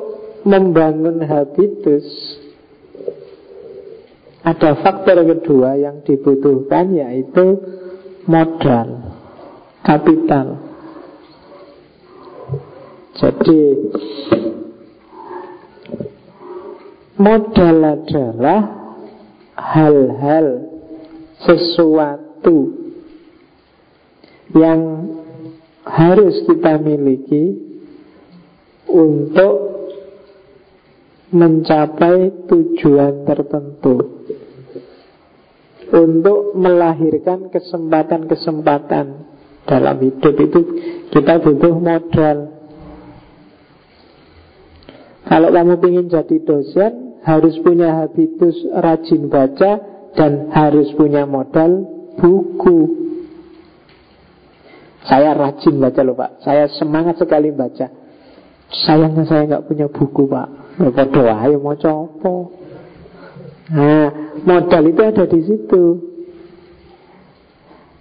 [0.48, 2.06] membangun habitus.
[4.42, 7.62] Ada faktor kedua yang dibutuhkan yaitu
[8.26, 9.14] modal,
[9.86, 10.58] kapital.
[13.12, 13.60] Jadi
[17.20, 18.60] modal adalah
[19.54, 20.46] hal-hal
[21.38, 22.82] sesuatu
[24.58, 24.80] yang
[25.82, 27.58] harus kita miliki
[28.86, 29.54] untuk
[31.32, 33.96] mencapai tujuan tertentu
[35.92, 39.06] untuk melahirkan kesempatan-kesempatan
[39.64, 40.60] dalam hidup itu
[41.08, 42.38] kita butuh modal
[45.32, 46.92] kalau kamu ingin jadi dosen
[47.22, 49.80] harus punya habitus rajin baca
[50.12, 51.86] dan harus punya modal
[52.18, 53.01] buku.
[55.02, 57.90] Saya rajin baca loh pak, saya semangat sekali baca.
[58.72, 60.48] Sayangnya saya nggak punya buku pak.
[60.78, 62.54] Ya doa, ayo mau copo.
[63.72, 64.08] Nah,
[64.46, 65.84] modal itu ada di situ.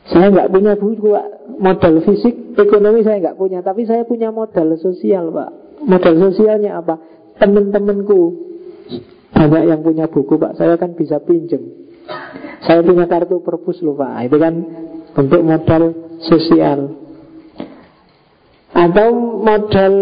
[0.08, 1.28] Saya nggak punya buku pak.
[1.58, 5.50] Modal fisik, ekonomi saya nggak punya, tapi saya punya modal sosial pak.
[5.84, 7.02] Modal sosialnya apa?
[7.42, 8.22] Teman-temanku
[9.34, 11.82] banyak yang punya buku pak, saya kan bisa pinjem.
[12.62, 14.54] Saya punya kartu perpus lupa nah, Itu kan
[15.18, 16.98] bentuk modal sosial.
[18.72, 19.10] Atau
[19.44, 19.96] modal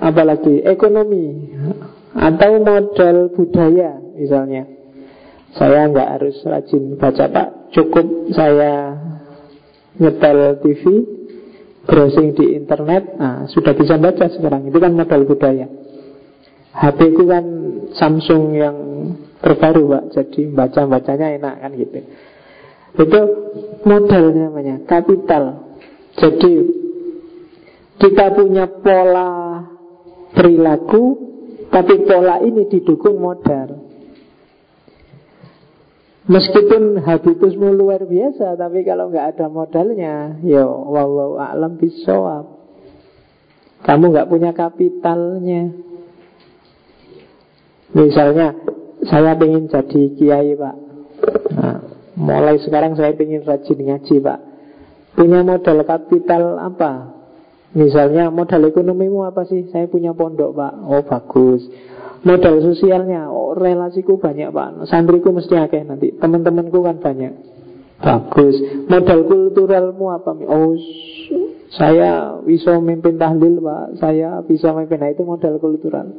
[0.00, 1.52] Apalagi ekonomi.
[2.14, 4.64] Atau modal budaya Misalnya.
[5.54, 7.48] Saya nggak harus rajin baca pak.
[7.70, 8.98] Cukup saya
[9.98, 10.82] nyetel TV
[11.84, 13.14] Browsing di internet.
[13.18, 14.66] Nah sudah bisa baca sekarang.
[14.66, 15.66] Itu kan modal budaya.
[16.74, 17.46] HP ku kan
[17.94, 18.76] Samsung yang
[19.38, 20.04] terbaru pak.
[20.18, 22.02] Jadi baca-bacanya enak kan gitu
[22.94, 23.20] Itu
[23.82, 25.76] modal namanya Kapital.
[26.14, 26.54] Jadi
[27.98, 29.62] kita punya pola
[30.34, 31.02] perilaku
[31.70, 33.82] Tapi pola ini didukung modal.
[36.24, 42.64] Meskipun habitusmu luar biasa Tapi kalau nggak ada modalnya Ya wallahu a'lam bisawab
[43.84, 45.76] Kamu nggak punya kapitalnya.
[47.92, 48.56] Misalnya
[49.04, 50.76] saya ingin jadi kiai pak.
[51.52, 51.78] Nah,
[52.14, 54.38] Mulai sekarang saya ingin rajin ngaji pak.
[55.18, 57.10] Punya modal kapital apa?
[57.74, 59.66] Misalnya modal ekonomimu apa sih?
[59.74, 60.72] Saya punya pondok pak.
[60.86, 61.66] Oh bagus.
[62.22, 64.86] Modal sosialnya Oh relasiku banyak pak.
[64.86, 66.14] Santriku mesti akeh nanti.
[66.14, 67.34] Teman-temanku kan banyak.
[67.98, 68.62] Bagus.
[68.86, 70.38] Modal kulturalmu apa?
[70.46, 70.78] Oh
[71.74, 73.98] saya bisa memimpin tahlil pak.
[73.98, 76.14] Saya bisa memimpin Nah itu modal kultural.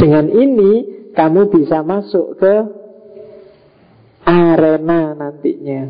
[0.00, 2.54] Dengan ini kamu bisa masuk ke
[4.26, 5.82] arena nantinya.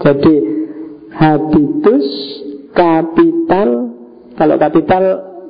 [0.00, 0.34] Jadi
[1.12, 2.06] habitus,
[2.72, 3.68] kapital,
[4.34, 5.02] kalau kapital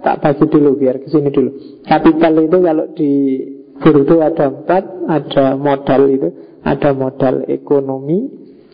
[0.03, 1.51] tak bagi dulu biar ke sini dulu.
[1.87, 3.12] Kapital itu kalau di
[3.83, 6.29] Burdu ada empat, ada modal itu,
[6.62, 8.31] ada modal ekonomi,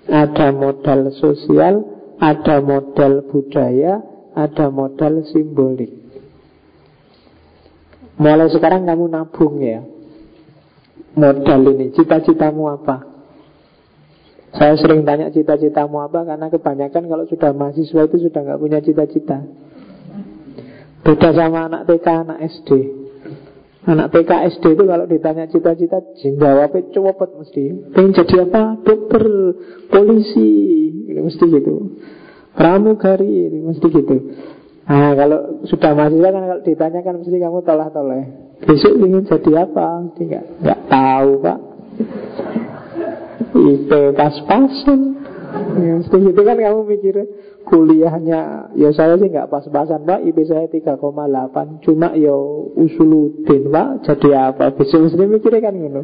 [0.09, 1.85] ada modal sosial,
[2.21, 4.01] ada modal budaya,
[4.37, 5.93] ada modal simbolik.
[8.19, 9.98] Mulai sekarang kamu nabung ya
[11.19, 12.97] Modal ini Cita-citamu apa?
[14.55, 19.43] Saya sering tanya cita-citamu apa Karena kebanyakan kalau sudah mahasiswa itu Sudah nggak punya cita-cita.
[21.03, 22.71] Beda sama anak TK, anak SD
[23.89, 25.99] Anak TK, SD itu kalau ditanya cita-cita
[26.37, 27.65] Jawabnya cepet mesti.
[27.97, 28.77] Pengen jadi apa?
[28.85, 29.25] Dokter,
[29.89, 30.51] polisi
[31.09, 31.99] Mesti gitu.
[32.55, 34.17] Pramugari, mesti gitu.
[34.89, 38.48] Nah kalau sudah mahasiswa kan kalau ditanyakan mesti kamu tolah toleh.
[38.65, 39.87] Besok ingin jadi apa?
[40.07, 41.59] Mesti nggak tahu pak.
[43.59, 45.01] IP pas-pasan.
[45.81, 47.17] Ya, itu kan kamu mikir
[47.65, 50.21] kuliahnya ya saya sih nggak pas-pasan pak.
[50.27, 52.35] IP saya 3,8 cuma ya
[52.75, 54.05] usuludin pak.
[54.05, 54.75] Jadi apa?
[54.75, 56.03] Besok mesti mikirnya kan gitu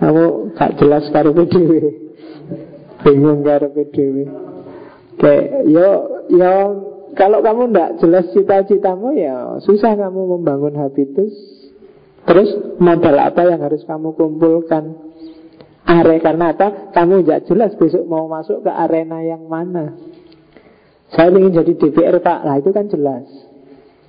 [0.00, 1.72] kamu gak jelas karo PDW
[3.04, 4.16] bingung karo PDW
[5.20, 5.88] kayak yo
[6.32, 6.52] yo
[7.16, 11.32] kalau kamu ndak jelas cita-citamu ya susah kamu membangun habitus
[12.28, 15.10] terus modal apa yang harus kamu kumpulkan
[15.90, 16.94] Are karena apa?
[16.94, 19.98] Kamu tidak jelas besok mau masuk ke arena yang mana.
[21.10, 23.26] Saya ingin jadi DPR pak, lah itu kan jelas.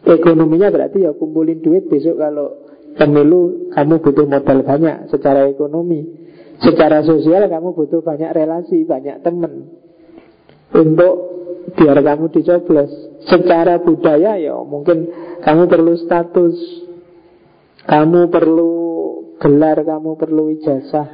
[0.05, 6.05] Ekonominya berarti ya kumpulin duit besok kalau pemilu kamu butuh modal banyak secara ekonomi.
[6.61, 9.65] Secara sosial kamu butuh banyak relasi, banyak teman
[10.77, 11.30] untuk
[11.77, 12.91] biar kamu dicoblos.
[13.25, 15.05] Secara budaya ya mungkin
[15.45, 16.57] kamu perlu status,
[17.85, 18.71] kamu perlu
[19.41, 21.07] gelar, kamu perlu ijazah.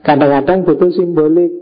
[0.00, 1.52] Kadang-kadang butuh simbolik.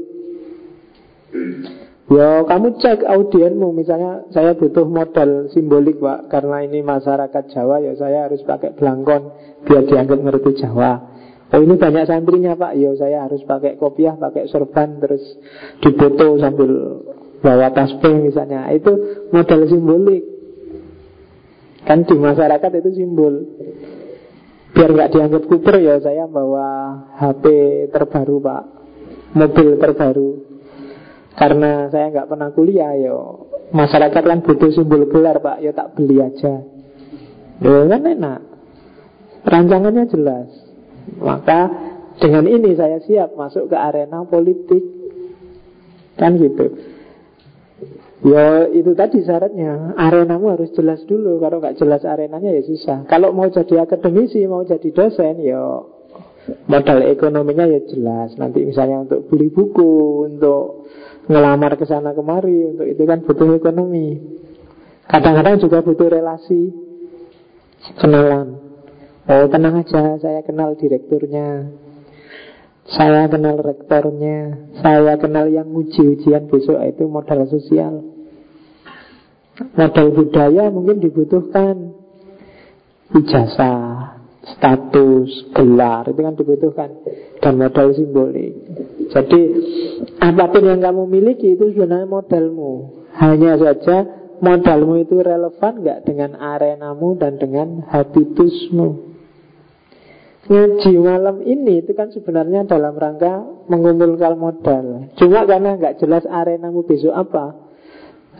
[2.08, 3.76] Ya kamu cek audienmu.
[3.76, 6.32] Misalnya saya butuh modal simbolik pak.
[6.32, 9.28] Karena ini masyarakat Jawa Ya saya harus pakai belangkon
[9.68, 10.92] Biar dianggap ngerti Jawa.
[11.52, 12.80] Oh ini banyak santrinya pak.
[12.80, 15.20] Ya saya harus pakai kopiah, pakai serban Terus
[15.84, 16.70] dipoto sambil
[17.42, 18.70] bawa tasbih misalnya.
[18.74, 18.92] Itu
[19.31, 20.24] modal simbolik.
[21.87, 23.35] Kan di masyarakat itu simbol.
[24.77, 27.44] Biar nggak dianggap kuper ya saya bawa HP
[27.94, 28.64] terbaru pak.
[29.33, 30.31] Mobil terbaru.
[31.38, 33.14] Karena saya nggak pernah kuliah ya.
[33.72, 35.62] Masyarakat kan butuh simbol gelar pak.
[35.62, 36.61] Ya tak beli aja.
[37.62, 38.40] Ya kan enak.
[39.48, 40.48] Rancangannya jelas.
[41.16, 41.72] Maka
[42.20, 44.83] dengan ini saya siap masuk ke arena politik.
[46.18, 46.97] Kan gitu
[48.18, 49.94] Ya itu tadi syaratnya.
[49.94, 51.38] Arenamu harus jelas dulu.
[51.38, 53.07] Kalau nggak jelas arenanya ya susah.
[53.07, 55.62] Kalau mau jadi akademisi, mau jadi dosen Ya
[56.66, 58.35] modal ekonominya ya jelas.
[58.35, 60.88] Nanti misalnya untuk beli buku Untuk
[61.28, 64.18] ngelamar ke sana kemari Untuk itu kan butuh ekonomi.
[65.07, 66.74] Kadang-kadang juga butuh relasi
[68.02, 68.59] Kenalan.
[69.28, 71.68] Oh tenang aja saya kenal direkturnya
[72.88, 78.01] saya kenal rektornya Saya kenal yang uji ujian besok Itu modal sosial.
[79.77, 81.92] Modal budaya mungkin dibutuhkan.
[83.12, 84.16] Ijazah
[84.57, 86.90] Status, gelar Itu kan dibutuhkan.
[87.44, 88.57] Dan modal simbolik.
[89.12, 89.40] Jadi
[90.24, 93.05] Apa pun yang kamu miliki itu sebenarnya modalmu.
[93.18, 99.07] Hanya saja Modalmu itu relevan nggak dengan arenamu dan dengan habitusmu
[100.48, 105.12] Ngaji malam ini itu kan sebenarnya dalam rangka mengumpulkan modal.
[105.20, 107.68] Cuma karena nggak jelas arenamu besok apa,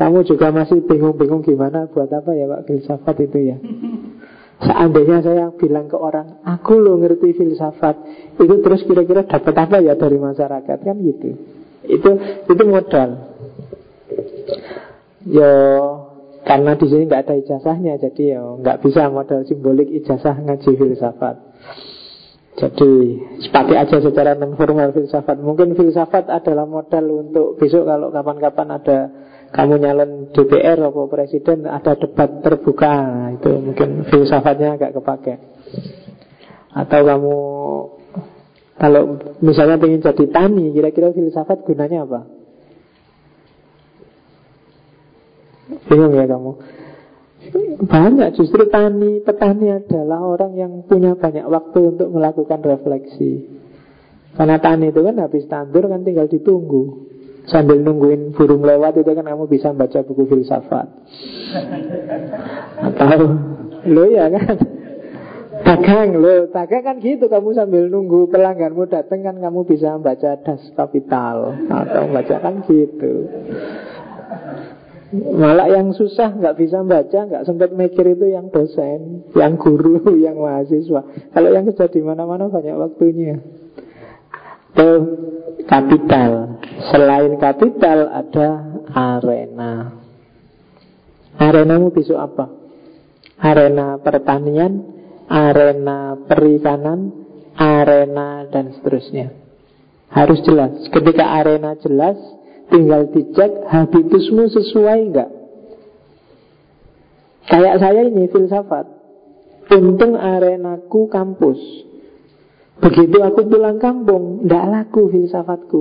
[0.01, 3.57] kamu juga masih bingung-bingung gimana buat apa ya Pak filsafat itu ya.
[4.67, 7.95] Seandainya saya bilang ke orang, aku lo ngerti filsafat,
[8.41, 11.29] itu terus kira-kira dapat apa ya dari masyarakat kan gitu.
[11.87, 12.11] Itu
[12.47, 13.37] itu modal.
[15.29, 15.53] Yo
[16.47, 21.48] karena di sini nggak ada ijazahnya, jadi yo nggak bisa modal simbolik ijazah ngaji filsafat.
[22.59, 22.91] Jadi
[23.39, 25.39] sepakai aja secara non formal filsafat.
[25.39, 28.99] Mungkin filsafat adalah modal untuk besok kalau kapan-kapan ada
[29.55, 32.91] kamu nyalon DPR atau presiden ada debat terbuka.
[32.91, 35.35] Nah, itu mungkin filsafatnya agak kepake.
[36.75, 37.37] Atau kamu
[38.79, 39.03] kalau
[39.39, 42.21] misalnya ingin jadi tani, kira-kira filsafat gunanya apa?
[45.87, 46.53] Bingung ya kamu?
[47.79, 53.47] Banyak justru tani, petani adalah orang yang punya banyak waktu untuk melakukan refleksi.
[54.35, 57.09] Karena tani itu kan habis tandur kan tinggal ditunggu.
[57.49, 60.87] Sambil nungguin burung lewat itu kan kamu bisa baca buku filsafat.
[62.77, 63.19] Atau
[63.89, 64.57] lo ya kan
[65.59, 70.63] Dagang lo, dagang kan gitu Kamu sambil nunggu pelangganmu datang kan Kamu bisa baca das
[70.79, 73.27] kapital Atau baca kan gitu
[75.09, 80.37] Malah yang susah nggak bisa baca, nggak sempat mikir itu yang dosen, yang guru, yang
[80.37, 81.33] mahasiswa.
[81.33, 83.41] Kalau yang kerja di mana-mana banyak waktunya.
[84.77, 84.89] Itu
[85.65, 86.61] kapital.
[86.93, 88.49] Selain kapital ada
[88.93, 89.97] arena.
[91.41, 92.47] Arenamu besok apa?
[93.41, 94.83] Arena pertanian,
[95.25, 97.15] arena perikanan,
[97.57, 99.33] arena dan seterusnya.
[100.13, 100.85] Harus jelas.
[100.93, 102.17] Ketika arena jelas,
[102.69, 105.31] Tinggal dicek habitusmu sesuai enggak
[107.49, 108.87] Kayak saya ini filsafat.
[109.73, 111.57] Untung arenaku kampus.
[112.79, 115.81] Begitu aku pulang kampung Tidak laku filsafatku.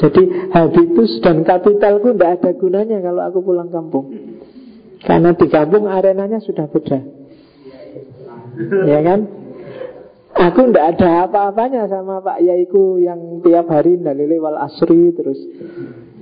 [0.00, 0.22] Jadi
[0.54, 4.12] habitus dan kapitalku tidak ada gunanya Kalau aku pulang kampung.
[5.00, 7.00] Karena di kampung arenanya sudah beda.
[8.84, 9.20] Ya kan
[10.40, 15.36] Aku ndak ada apa-apanya sama Pak Yaiku yang tiap hari dalile wal asri terus.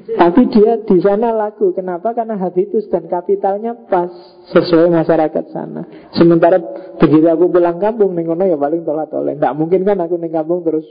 [0.09, 1.71] Tapi dia di sana laku.
[1.71, 2.17] Kenapa?
[2.17, 4.11] Karena habitus dan kapitalnya pas
[4.51, 5.87] sesuai masyarakat sana.
[6.17, 6.59] Sementara
[6.99, 9.39] begitu aku pulang kampung nengono ya paling tolak tolak.
[9.39, 10.89] Tidak mungkin kan aku neng kampung terus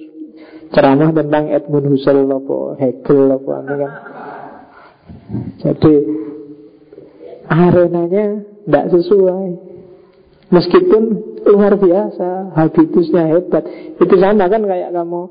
[0.72, 3.92] ceramah tentang Edmund Husserl apa Hegel apa kan.
[5.68, 5.94] Jadi
[7.52, 8.26] arenanya
[8.64, 9.50] tidak sesuai.
[10.48, 11.04] Meskipun
[11.48, 13.64] luar biasa, habitusnya hebat.
[13.98, 15.22] Itu sama kan kayak kamu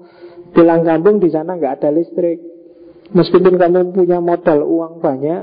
[0.56, 2.40] pulang kampung di sana nggak ada listrik.
[3.12, 5.42] Meskipun kamu punya modal uang banyak,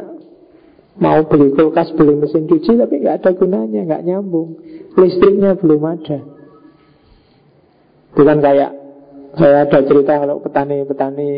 [1.00, 4.60] mau beli kulkas, beli mesin cuci, tapi nggak ada gunanya, nggak nyambung.
[5.00, 6.20] Listriknya belum ada.
[8.14, 8.72] Bukan kayak
[9.34, 11.32] saya ada cerita kalau petani-petani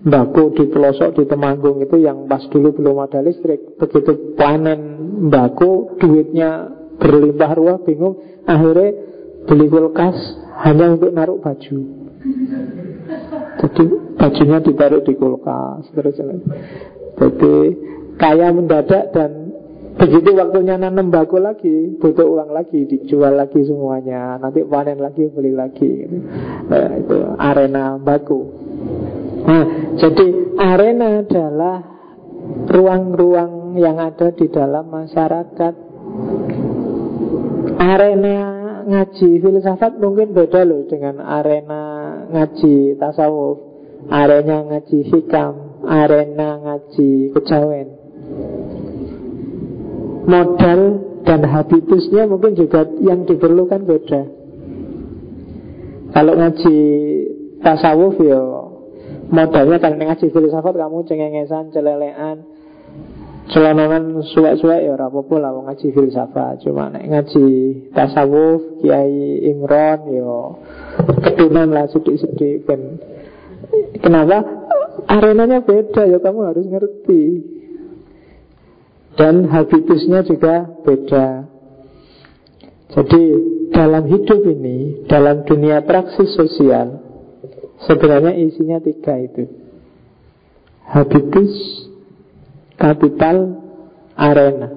[0.00, 4.80] Mbako di pelosok di Temanggung itu yang pas dulu belum ada listrik Begitu panen
[5.28, 8.20] mbako duitnya berlimpah ruah bingung.
[8.44, 8.88] Akhirnya
[9.48, 10.16] beli kulkas
[10.62, 11.78] hanya untuk naruh baju.
[13.60, 13.84] Jadi
[14.20, 16.20] bajunya ditaruh di kulkas terus
[17.16, 17.54] Jadi
[18.20, 19.52] kaya mendadak dan
[19.96, 24.36] begitu waktunya nanam mbako lagi butuh uang lagi dijual lagi semuanya.
[24.36, 26.08] Nanti panen lagi beli lagi.
[26.68, 28.40] Nah, itu arena mbako
[29.40, 29.64] Nah,
[29.96, 30.26] jadi
[30.60, 31.78] arena adalah
[32.68, 35.74] ruang-ruang yang ada di dalam masyarakat.
[37.80, 38.36] Arena
[38.84, 43.56] ngaji filsafat mungkin beda loh dengan arena ngaji tasawuf,
[44.12, 47.88] arena ngaji hikam, arena ngaji kejawen.
[50.28, 50.80] Modal
[51.24, 54.22] dan habitusnya mungkin juga yang diperlukan beda.
[56.12, 56.76] Kalau ngaji
[57.64, 58.40] tasawuf ya
[59.32, 62.44] modalnya kan ngaji filsafat kamu cengengesan, celelean,
[63.50, 66.62] celananan suwek-suwek ya rapopo lah ngaji filsafat.
[66.64, 67.46] Cuma nek ngaji
[67.94, 70.32] tasawuf, Kiai Imron ya
[71.26, 72.80] ketunan lah sedikit-sedikit kan.
[74.00, 74.38] Kenapa?
[75.06, 77.24] Arenanya beda ya kamu harus ngerti.
[79.18, 81.44] Dan habitusnya juga beda.
[82.90, 83.22] Jadi
[83.70, 87.10] dalam hidup ini, dalam dunia praksis sosial,
[87.80, 89.48] Sebenarnya isinya tiga itu
[90.84, 91.52] Habitus
[92.80, 93.60] Kapital
[94.16, 94.68] Arena.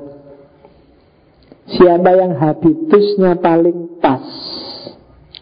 [1.64, 4.28] Siapa yang habitusnya paling pas?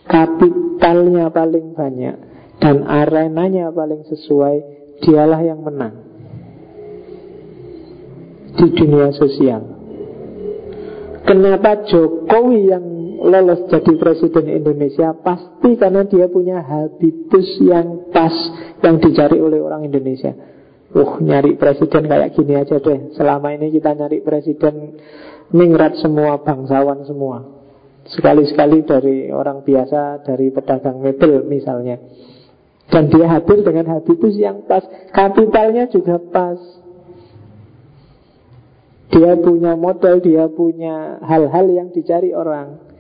[0.06, 2.16] Kapitalnya paling banyak
[2.62, 4.56] Dan arenanya paling sesuai
[5.02, 5.98] Dialah yang menang.
[8.54, 9.66] Di dunia sosial.
[11.26, 12.86] Kenapa Jokowi yang
[13.26, 15.18] lolos jadi presiden Indonesia?
[15.18, 18.34] Pasti karena dia punya habitus yang pas
[18.86, 20.38] yang dicari oleh orang Indonesia.
[20.92, 23.16] Uh, nyari presiden kayak gini aja deh.
[23.16, 25.00] Selama ini kita nyari presiden
[25.56, 27.48] ningrat semua bangsawan semua.
[28.12, 31.96] Sekali-sekali dari orang biasa, dari pedagang mebel misalnya.
[32.92, 34.84] Dan dia hadir dengan habitus yang pas.
[35.16, 36.60] Kapitalnya juga pas.
[39.12, 42.92] Dia punya modal, dia punya hal-hal yang dicari orang.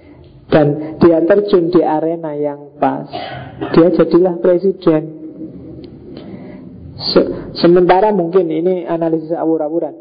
[0.51, 3.07] Dan dia terjun di arena yang pas
[3.71, 5.20] Dia jadilah presiden
[7.01, 7.21] Se
[7.57, 9.93] Sementara mungkin ini analisis awur-awuran.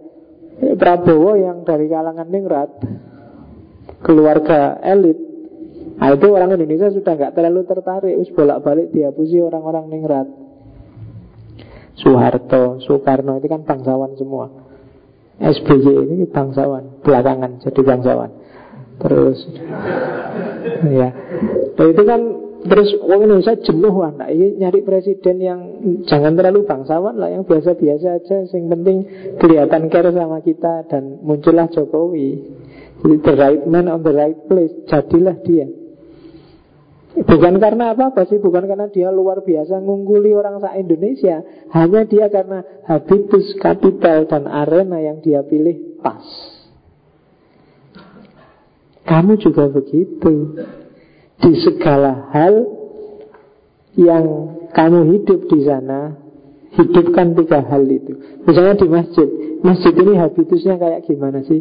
[0.77, 2.69] Prabowo yang dari kalangan ningrat
[4.05, 5.31] Keluarga elit
[6.01, 8.17] Nah itu orang Indonesia sudah nggak terlalu tertarik.
[8.17, 10.29] Us bolak-balik dihapusi orang-orang ningrat.
[12.01, 14.49] Soeharto, Soekarno itu kan bangsawan semua.
[15.41, 18.31] SBY ini bangsawan Belakangan jadi bangsawan.
[18.97, 19.39] Terus
[21.01, 21.09] ya.
[21.77, 22.21] Nah, itu kan
[22.65, 23.95] terus orang Indonesia jenuh
[24.29, 25.61] ini nyari presiden yang
[26.05, 28.37] jangan terlalu bangsawan lah yang biasa-biasa aja.
[28.51, 28.99] Yang penting
[29.41, 32.59] kelihatan care sama kita dan muncullah Jokowi.
[33.01, 35.69] The right man on the right place jadilah dia.
[37.11, 41.43] Bukan karena apa-apa sih Bukan karena dia luar biasa ngungguli orang sa Indonesia.
[41.75, 46.23] Hanya dia karena habitus, kapital, dan arena yang dia pilih pas.
[49.11, 50.55] Kamu juga begitu.
[51.41, 52.55] Di segala hal
[53.97, 54.25] yang
[54.71, 56.15] kamu hidup di sana,
[56.77, 58.13] hidupkan tiga hal itu.
[58.47, 59.29] Misalnya di masjid,
[59.65, 61.61] masjid ini habitusnya kayak gimana sih?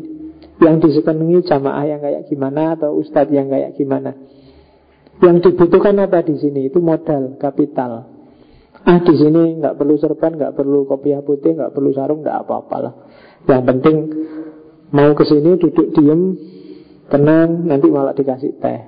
[0.60, 4.12] Yang disepenuhi jamaah yang kayak gimana atau ustadz yang kayak gimana?
[5.24, 6.68] Yang dibutuhkan apa di sini?
[6.68, 8.12] Itu modal, kapital.
[8.84, 12.94] Ah di sini nggak perlu serban, nggak perlu kopiah putih, nggak perlu sarung, nggak apa-apalah.
[13.48, 13.96] Yang penting
[14.92, 16.36] mau ke sini duduk diem,
[17.10, 18.80] Tenang, nanti malah dikasih teh.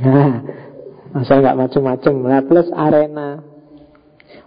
[1.10, 2.14] Nah, nggak macem-macem.
[2.22, 3.42] Nah, plus arena.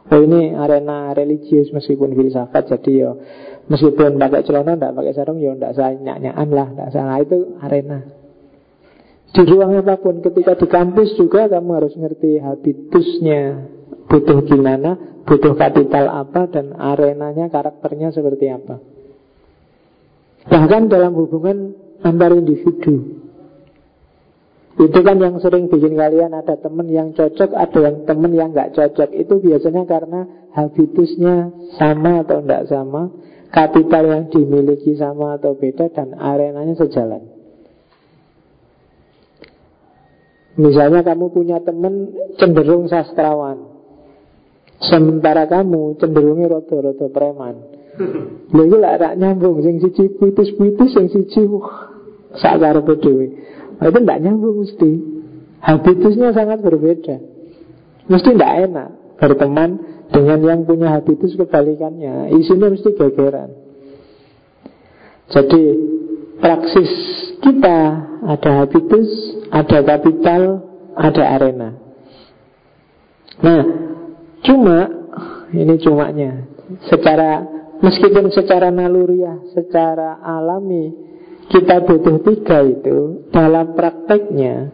[0.08, 3.12] Oh ini arena religius meskipun filsafat jadi yo
[3.68, 8.00] meskipun pakai celana nggak pakai sarung yo nggak saya nyanyian lah nggak salah itu arena.
[9.34, 13.66] Di ruang apa pun, ketika di kampus juga kamu harus ngerti habitusnya
[14.06, 14.94] butuh gimana,
[15.26, 18.78] butuh kapital apa, dan arenanya, karakternya seperti apa.
[20.46, 21.74] Bahkan dalam hubungan
[22.06, 23.23] antar individu.
[24.74, 28.74] Itu kan yang sering bikin kalian ada teman yang cocok, ada yang teman yang nggak
[28.74, 29.10] cocok.
[29.14, 33.14] Itu biasanya karena habitusnya sama atau tidak sama,
[33.54, 37.22] kapital yang dimiliki sama atau beda, dan arenanya sejalan.
[40.58, 43.74] Misalnya kamu punya teman cenderung sastrawan
[44.84, 47.56] Sementara kamu cenderungnya roto-roto preman
[48.54, 51.46] Lha iki lak nyambung sing siji putus-putus sing siji
[52.42, 52.82] sakar.
[53.84, 54.92] Nah, itu tidak nyambung mesti.
[55.60, 57.20] Habitusnya sangat berbeda.
[58.08, 59.70] Mesti tidak enak berteman
[60.08, 62.32] dengan yang punya habitus kebalikannya.
[62.32, 63.52] Isinya mesti gegeran.
[65.28, 65.64] Jadi
[66.40, 66.92] praksis
[67.44, 67.80] kita
[68.24, 69.12] ada habitus,
[69.52, 70.42] ada kapital,
[70.96, 71.70] ada arena.
[73.44, 73.64] Nah,
[74.48, 74.78] cuma
[75.52, 76.48] ini cumanya
[76.88, 77.44] secara
[77.84, 81.13] meskipun secara naluriah, secara alami
[81.52, 84.72] kita butuh tiga itu dalam prakteknya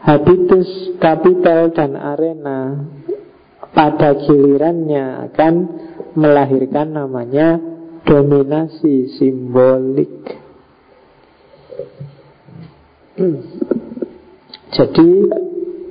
[0.00, 2.88] habitus, kapital dan arena
[3.70, 5.54] pada gilirannya akan
[6.16, 7.60] melahirkan namanya
[8.08, 10.40] dominasi simbolik.
[14.70, 15.08] Jadi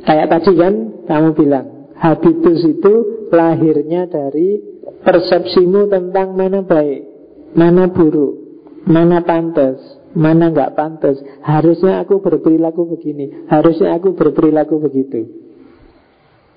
[0.02, 1.68] kayak tadi kan kamu bilang
[2.00, 4.58] Habitus itu lahirnya dari
[5.04, 7.06] persepsimu tentang mana baik
[7.54, 8.49] Mana buruk
[8.90, 9.78] Mana pantas?
[10.18, 11.22] Mana nggak pantas?
[11.46, 13.46] Harusnya aku berperilaku begini.
[13.46, 15.30] Harusnya aku berperilaku begitu.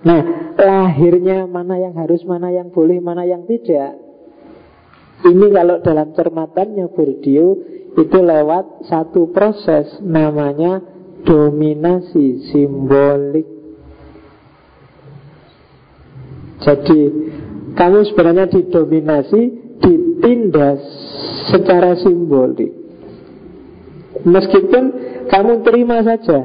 [0.03, 4.01] Nah lahirnya mana yang harus Mana yang boleh Mana yang tidak.
[5.23, 7.49] Ini kalau dalam cermatannya Bourdieu
[7.95, 10.81] Itu lewat satu proses Namanya
[11.23, 13.47] dominasi simbolik.
[16.63, 17.01] Jadi
[17.75, 19.43] kamu sebenarnya didominasi,
[19.83, 20.81] ditindas
[21.51, 22.73] secara simbolik.
[24.23, 24.85] Meskipun
[25.27, 26.39] kamu terima saja,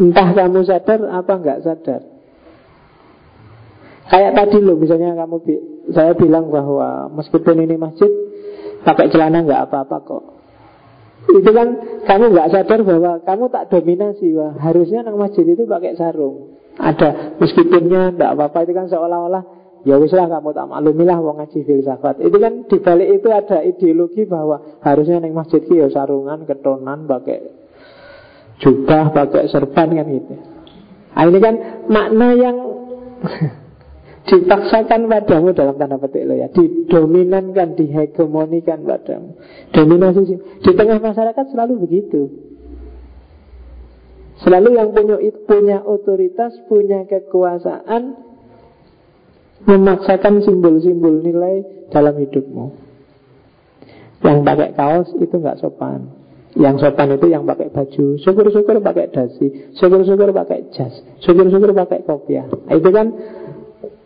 [0.00, 2.02] entah kamu sadar apa enggak sadar.
[4.08, 5.36] Kayak tadi loh, misalnya kamu
[5.92, 8.10] saya bilang bahwa meskipun ini masjid
[8.82, 10.24] pakai celana nggak apa-apa kok.
[11.22, 11.68] Itu kan
[12.02, 16.58] kamu nggak sadar bahwa kamu tak dominasi wah harusnya nang masjid itu pakai sarung.
[16.80, 21.58] Ada meskipunnya nggak apa-apa itu kan seolah-olah ya wis lah kamu tak maklumilah wong ngaji
[21.66, 22.22] filsafat.
[22.22, 27.06] Itu kan di balik itu ada ideologi bahwa harusnya nang masjid itu ya sarungan, ketonan,
[27.10, 27.38] pakai
[28.62, 30.34] jubah, pakai serban kan gitu.
[31.12, 31.54] Nah, ini kan
[31.90, 32.56] makna yang
[34.22, 39.34] dipaksakan padamu dalam tanda petik lo ya didominankan dihegemonikan padamu
[39.74, 42.30] dominasi di tengah masyarakat selalu begitu
[44.46, 48.14] selalu yang punya punya otoritas punya kekuasaan
[49.68, 52.66] memaksakan simbol-simbol nilai dalam hidupmu
[54.22, 56.08] yang pakai kaos itu nggak sopan
[56.52, 60.92] yang sopan itu yang pakai baju syukur-syukur pakai dasi syukur-syukur pakai jas
[61.24, 63.06] syukur-syukur pakai kopiah nah, itu kan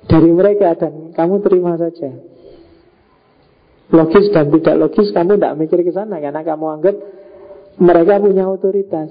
[0.06, 2.14] dari mereka dan kamu terima saja.
[3.86, 6.96] Logis dan tidak logis kamu tidak mikir ke sana karena kamu anggap
[7.78, 9.10] mereka punya otoritas.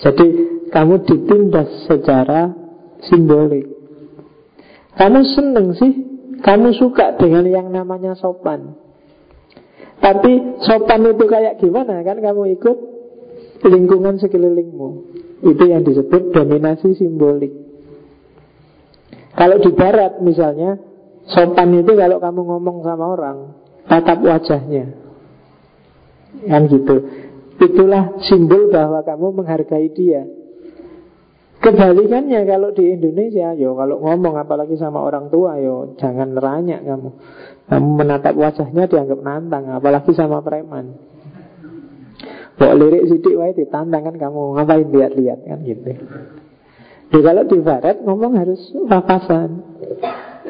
[0.00, 0.26] Jadi
[0.72, 2.52] kamu ditindas secara
[3.08, 3.75] simbolik.
[4.96, 5.92] Kamu seneng sih,
[6.40, 8.74] kamu suka dengan yang namanya sopan.
[10.00, 12.76] Tapi sopan itu kayak gimana kan kamu ikut
[13.64, 14.88] lingkungan sekelilingmu.
[15.44, 17.66] Itu yang disebut dominasi simbolik.
[19.36, 20.80] Kalau di barat misalnya
[21.28, 23.38] Sopan itu kalau kamu ngomong sama orang
[23.86, 24.96] Tatap wajahnya
[26.48, 26.96] Kan gitu
[27.60, 30.24] Itulah simbol bahwa kamu menghargai dia
[31.56, 37.10] Kebalikannya kalau di Indonesia Yo kalau ngomong apalagi sama orang tua Yo jangan neranyak kamu.
[37.66, 40.94] Kamu menatap wajahnya dianggap nantang Apalagi sama preman.
[42.56, 45.92] Bawa lirik sidik wae ditantang kan kamu Ngapain lihat-lihat kan gitu.
[47.06, 49.62] Ya, kalau di barat ngomong harus papasan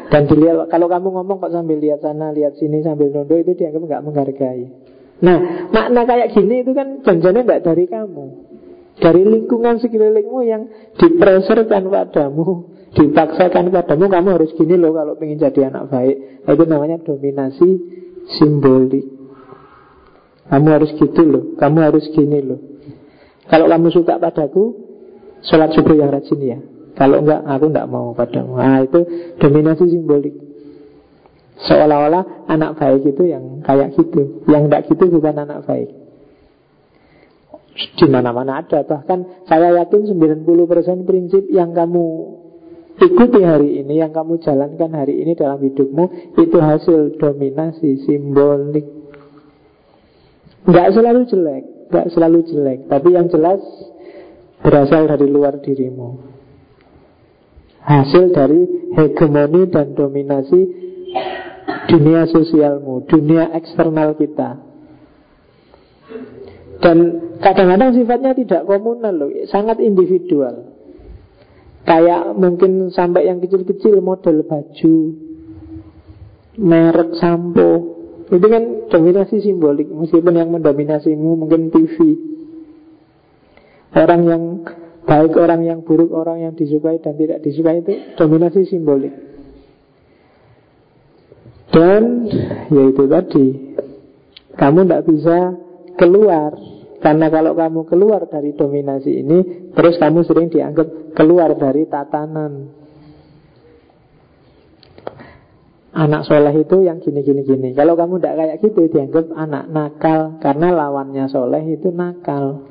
[0.07, 3.82] Dan dilihat kalau kamu ngomong kok sambil lihat sana, lihat sini sambil nondo itu dianggap
[3.82, 4.64] nggak menghargai.
[5.16, 8.45] Nah, makna kayak gini itu kan janjinya nggak dari kamu,
[8.97, 10.62] dari lingkungan sekelilingmu yang
[10.97, 16.16] dipreserkan padamu, dipaksakan padamu, kamu harus gini loh kalau ingin jadi anak baik.
[16.49, 17.68] Nah, itu namanya dominasi
[18.40, 19.07] simbolik.
[20.47, 22.61] Kamu harus gitu loh, kamu harus gini loh.
[23.51, 24.86] Kalau kamu suka padaku,
[25.47, 26.59] Sholat subuh yang rajin ya
[26.97, 29.01] Kalau enggak aku enggak mau padamu Nah itu
[29.38, 30.34] dominasi simbolik
[31.57, 36.05] Seolah-olah anak baik itu yang kayak gitu Yang enggak gitu bukan anak baik
[37.76, 38.82] Di mana-mana ada.
[38.82, 42.04] Bahkan saya yakin 90% prinsip yang kamu
[42.96, 48.88] ikuti hari ini Yang kamu jalankan hari ini dalam hidupmu Itu hasil dominasi simbolik.
[50.64, 53.60] Nggak selalu jelek Nggak selalu jelek Tapi yang jelas
[54.66, 56.34] berasal dari luar dirimu.
[57.86, 60.60] Hasil dari hegemoni dan dominasi
[61.86, 64.65] dunia sosialmu, dunia eksternal kita.
[66.76, 66.96] Dan
[67.40, 70.76] kadang-kadang sifatnya tidak komunal loh, sangat individual.
[71.86, 74.96] Kayak mungkin sampai yang kecil-kecil model baju,
[76.58, 77.70] merek sampo.
[78.26, 81.96] Itu kan dominasi simbolik, meskipun yang mendominasimu mungkin TV.
[83.96, 84.42] Orang yang
[85.06, 89.14] Baik orang yang buruk, orang yang disukai dan tidak disukai itu dominasi simbolik.
[91.70, 92.26] Dan
[92.74, 93.46] yaitu tadi,
[94.58, 95.38] kamu tidak bisa
[95.99, 96.55] keluar
[97.07, 99.38] karena kalau kamu keluar dari dominasi ini,
[99.76, 102.72] terus kamu sering dianggap keluar dari tatanan.
[105.97, 107.68] Anak soleh itu yang gini-gini gini.
[107.72, 112.68] Kalau kamu tidak kayak gitu, dianggap anak nakal karena lawannya soleh itu nakal.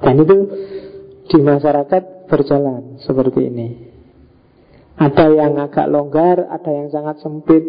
[0.00, 0.36] Dan itu
[1.30, 3.68] di masyarakat berjalan seperti ini.
[5.00, 7.64] Ada yang agak longgar, ada yang sangat sempit.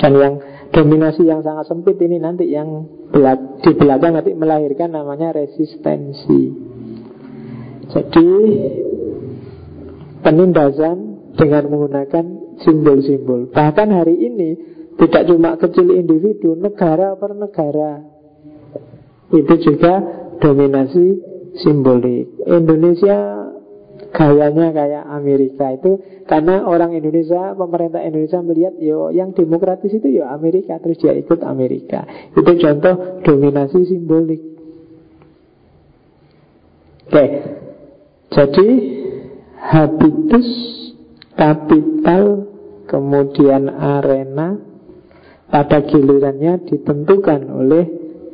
[0.00, 0.34] Dan yang
[0.70, 2.86] dominasi yang sangat sempit ini nanti yang
[3.60, 6.42] di belakang nanti melahirkan namanya resistensi.
[7.90, 8.28] Jadi
[10.22, 10.96] penindasan
[11.34, 12.24] dengan menggunakan
[12.62, 13.50] simbol-simbol.
[13.50, 14.50] Bahkan hari ini
[14.94, 18.20] tidak cuma kecil individu, negara per negara
[19.30, 20.02] itu juga
[20.42, 21.06] dominasi
[21.62, 22.34] simbolik.
[22.46, 23.39] Indonesia
[24.10, 30.26] gayanya kayak Amerika itu karena orang Indonesia, pemerintah Indonesia melihat yo yang demokratis itu yo
[30.26, 32.06] Amerika terus dia ikut Amerika.
[32.34, 34.42] Itu contoh dominasi simbolik.
[37.10, 37.26] Oke.
[38.30, 38.68] Jadi
[39.58, 40.48] habitus
[41.34, 42.46] kapital
[42.86, 44.54] kemudian arena
[45.50, 47.84] pada gilirannya ditentukan oleh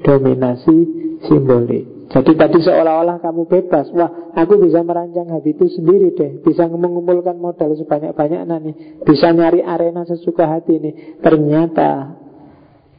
[0.05, 0.77] dominasi
[1.25, 1.96] simbolik.
[2.07, 3.91] Jadi tadi seolah-olah kamu bebas.
[3.91, 6.39] Wah aku bisa merancang habitus sendiri deh.
[6.39, 8.75] Bisa mengumpulkan modal sebanyak-banyaknya nih.
[9.03, 10.95] Bisa nyari arena sesuka hati nih.
[11.19, 12.23] Ternyata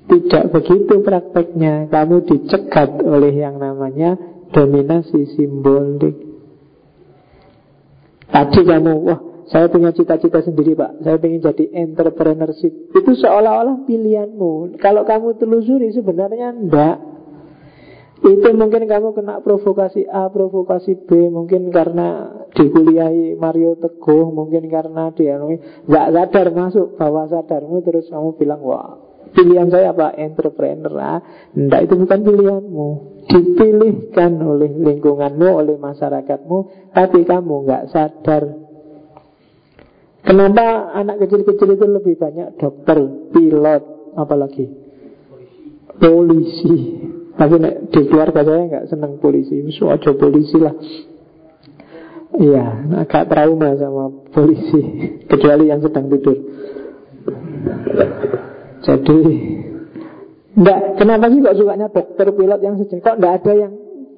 [0.08, 1.92] Tidak begitu prakteknya.
[1.92, 4.16] Kamu dicegat oleh yang namanya
[4.48, 6.16] Dominasi simbolik.
[8.32, 11.00] Tadi kamu Wah saya punya cita-cita sendiri pak.
[11.08, 12.92] Saya ingin jadi entrepreneurship.
[12.92, 14.76] Itu seolah-olah pilihanmu.
[14.84, 17.17] Kalau kamu telusuri sebenarnya enggak
[18.18, 25.14] itu mungkin kamu kena provokasi A, provokasi B Mungkin karena dikuliahi Mario Teguh Mungkin karena
[25.14, 28.98] dia nggak sadar masuk bawah sadarmu Terus kamu bilang, wah
[29.38, 30.18] pilihan saya apa?
[30.18, 31.20] Entrepreneur ah.
[31.54, 32.88] Enggak, itu bukan pilihanmu.
[33.28, 36.58] Dipilihkan oleh lingkunganmu, oleh masyarakatmu
[36.98, 38.44] Tapi kamu nggak sadar.
[40.26, 43.00] Kenapa anak kecil-kecil itu lebih banyak dokter,
[43.32, 43.84] pilot,
[44.18, 44.66] apalagi?
[46.02, 47.08] Polisi
[47.38, 47.56] tapi
[47.94, 49.62] di keluarga saya nggak senang polisi.
[49.62, 50.74] Aja polisi lah.
[52.38, 52.66] Iya,
[53.06, 54.82] agak trauma sama polisi.
[55.32, 56.38] Kecuali yang sedang tidur.
[58.82, 59.18] Jadi
[60.58, 63.74] Enggak, kenapa sih kok sukanya dokter pilot yang sejenis Kok enggak ada yang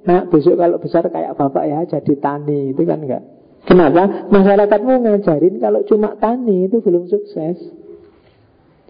[0.08, 2.72] Nah besok kalau besar kayak bapak ya jadi tani.
[2.72, 3.24] Itu kan enggak
[3.68, 4.32] Kenapa?
[4.32, 7.60] Masyarakatmu ngajarin kalau cuma tani itu belum sukses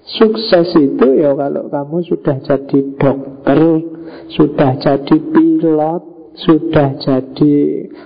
[0.05, 3.59] Sukses itu ya kalau kamu sudah jadi dokter,
[4.31, 6.03] sudah jadi pilot,
[6.39, 7.53] sudah jadi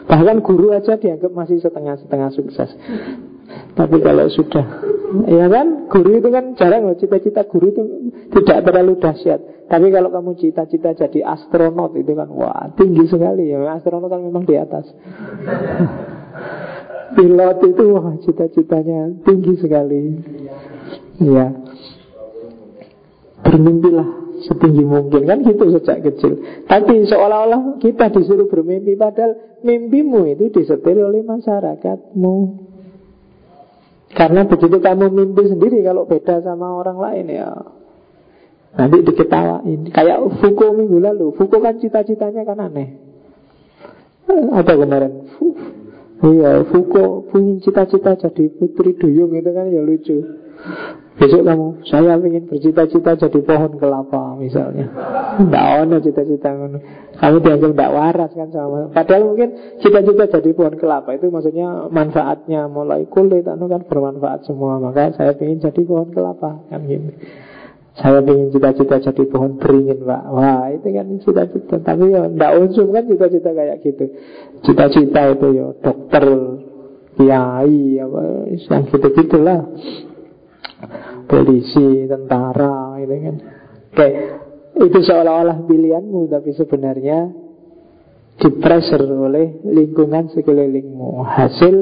[0.10, 2.70] bahkan guru aja dianggap masih setengah-setengah sukses.
[3.78, 4.66] Tapi kalau sudah
[5.30, 7.82] Ya kan, guru itu kan jarang loh Cita-cita guru itu
[8.34, 9.70] tidak terlalu dahsyat.
[9.70, 13.62] Tapi kalau kamu cita-cita jadi astronot Itu kan, wah tinggi sekali ya.
[13.78, 14.90] Astronot kan memang di atas.
[17.16, 20.02] Pilot itu, wah cita-citanya tinggi sekali.
[21.22, 21.54] Ya
[23.44, 24.10] Bermimpilah
[24.48, 25.28] setinggi mungkin.
[25.28, 26.64] Kan gitu sejak kecil.
[26.66, 32.36] Tapi seolah-olah kita disuruh bermimpi Padahal mimpimu itu disetir oleh masyarakatmu.
[34.14, 37.50] Karena begitu kamu mimpi sendiri Kalau beda sama orang lain ya.
[38.74, 39.94] Nanti diketawain.
[39.94, 41.30] Kayak Fuko minggu lalu.
[41.38, 42.90] Fuko kan cita-citanya kan aneh.
[44.34, 45.14] Ada kemarin?
[46.24, 50.18] Iya, Fuko punya cita-cita jadi putri duyung itu kan ya lucu.
[51.14, 54.90] Besok kamu, saya ingin bercita-cita jadi pohon kelapa misalnya.
[55.38, 56.50] Tidak ada cita-cita
[57.14, 58.90] Kamu dianggap tidak waras kan sama.
[58.90, 64.82] Padahal mungkin cita-cita jadi pohon kelapa itu maksudnya manfaatnya mulai kulit, anu kan bermanfaat semua.
[64.82, 67.14] Maka saya ingin jadi pohon kelapa kan gini.
[67.94, 72.90] Saya ingin cita-cita jadi pohon beringin pak Wah itu kan cita-cita Tapi ya tidak unsur
[72.90, 74.06] kan cita-cita kayak gitu
[74.66, 76.26] Cita-cita itu ya dokter
[77.14, 79.62] Kiai apa Yang gitu-gitulah
[81.34, 83.36] Polisi, tentara gitu kan
[83.90, 84.10] Oke
[84.86, 87.20] Itu seolah-olah pilihanmu Tapi sebenarnya
[88.38, 91.76] Dipressure oleh lingkungan sekelilingmu Hasil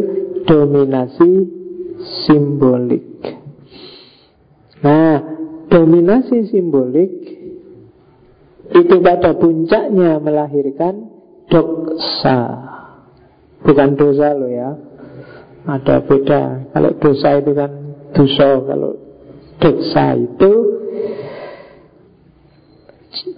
[0.47, 1.31] dominasi
[2.27, 3.19] simbolik
[4.79, 5.19] Nah
[5.67, 7.41] dominasi simbolik
[8.71, 11.11] itu pada puncaknya melahirkan
[11.51, 12.39] doksa.
[13.67, 14.71] Bukan dosa lo ya.
[15.67, 16.71] Ada beda.
[16.71, 17.71] Kalau dosa itu kan
[18.15, 18.63] dosa.
[18.63, 18.91] Kalau
[19.61, 20.51] doksa itu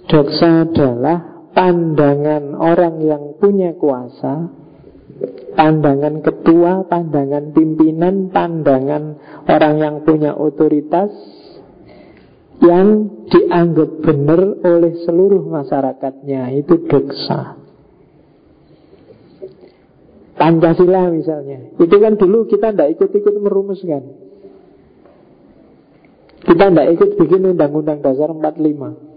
[0.08, 4.64] doksa adalah pandangan orang yang punya kuasa
[5.54, 11.14] pandangan ketua, pandangan pimpinan, pandangan orang yang punya otoritas
[12.58, 17.60] yang dianggap benar oleh seluruh masyarakatnya itu doksa.
[20.34, 24.23] Pancasila misalnya, itu kan dulu kita tidak ikut-ikut merumuskan.
[26.44, 29.14] Kita tidak ikut bikin undang-undang dasar 45.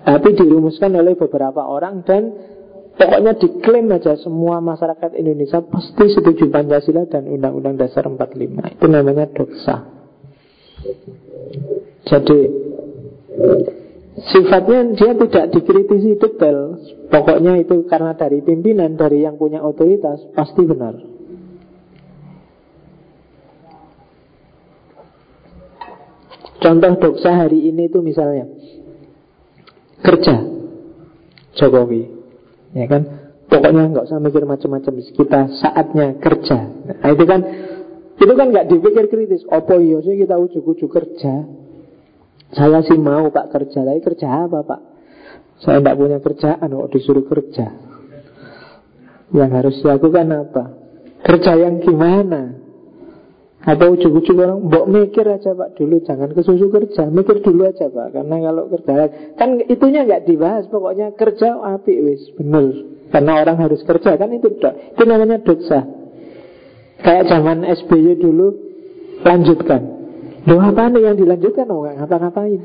[0.00, 2.32] Tapi dirumuskan oleh beberapa orang dan
[2.96, 8.80] pokoknya diklaim aja semua masyarakat Indonesia pasti setuju Pancasila dan Undang-Undang Dasar 45.
[8.80, 9.86] Itu namanya doksa.
[12.10, 12.40] Jadi
[14.34, 16.80] sifatnya dia tidak dikritisi detail.
[17.12, 21.19] Pokoknya itu karena dari pimpinan, dari yang punya otoritas pasti benar.
[26.60, 28.44] Contoh doksa hari ini itu misalnya
[30.04, 30.36] kerja
[31.56, 32.02] Jokowi,
[32.76, 33.02] ya kan?
[33.50, 36.58] Pokoknya nggak usah mikir macam-macam kita saatnya kerja.
[36.86, 37.40] Nah, itu kan
[38.20, 39.42] itu kan nggak dipikir kritis.
[39.50, 41.48] Apa iya sih kita ujuk-ujuk kerja?
[42.54, 44.80] Saya sih mau pak kerja, tapi kerja apa pak?
[45.64, 47.66] Saya tidak punya kerjaan kok disuruh kerja.
[49.34, 50.64] Yang harus dilakukan apa?
[51.24, 52.59] Kerja yang gimana?
[53.60, 58.16] Apa ujuk-ujuk orang Mbok mikir aja pak dulu Jangan kesusu kerja Mikir dulu aja pak
[58.16, 58.92] Karena kalau kerja
[59.36, 62.72] Kan itunya nggak dibahas Pokoknya kerja api wis Bener.
[63.12, 65.84] Karena orang harus kerja Kan itu Itu namanya dosa.
[67.04, 68.48] Kayak zaman SBY dulu
[69.20, 69.82] Lanjutkan.
[70.48, 71.68] Loh apa nih yang dilanjutkan?
[71.68, 72.60] Oh nggak ngapa-ngapain.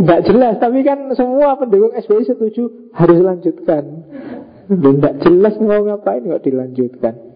[0.00, 4.08] Nggak jelas Tapi kan semua pendukung SBY setuju Harus lanjutkan.
[4.72, 7.29] Loh nggak jelas mau ngapain Kok dilanjutkan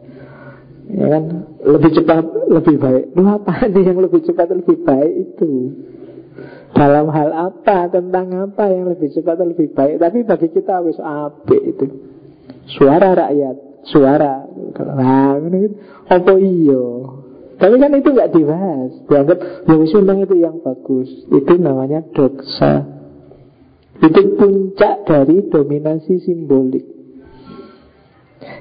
[0.94, 1.24] Ya kan
[1.60, 5.52] Lebih cepat Lebih baik Loh apa nih yang lebih cepat Lebih baik itu
[6.74, 11.54] dalam hal apa, tentang apa yang lebih cepat lebih baik Tapi bagi kita wis ape
[11.54, 11.86] itu
[12.66, 14.48] Suara rakyat suara.
[14.96, 15.76] Nah, gitu.
[16.08, 16.84] apa iyo?
[17.60, 18.90] Tapi kan itu nggak dibahas.
[19.06, 19.38] Dianggap
[19.70, 21.08] yang memang itu yang bagus.
[21.30, 22.82] Itu namanya doksa.
[24.02, 26.82] Itu puncak dari dominasi simbolik.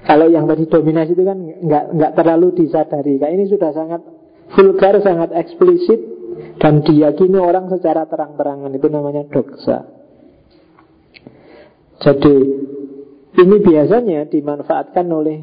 [0.03, 3.19] Kalau yang tadi dominasi itu kan nggak nggak terlalu disadari.
[3.19, 4.01] Kayak ini sudah sangat
[4.53, 6.01] vulgar, sangat eksplisit
[6.59, 9.87] dan diyakini orang secara terang-terangan itu namanya doksa.
[12.03, 12.35] Jadi
[13.33, 15.39] ini biasanya dimanfaatkan oleh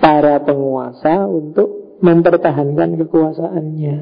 [0.00, 3.96] para penguasa untuk mempertahankan kekuasaannya.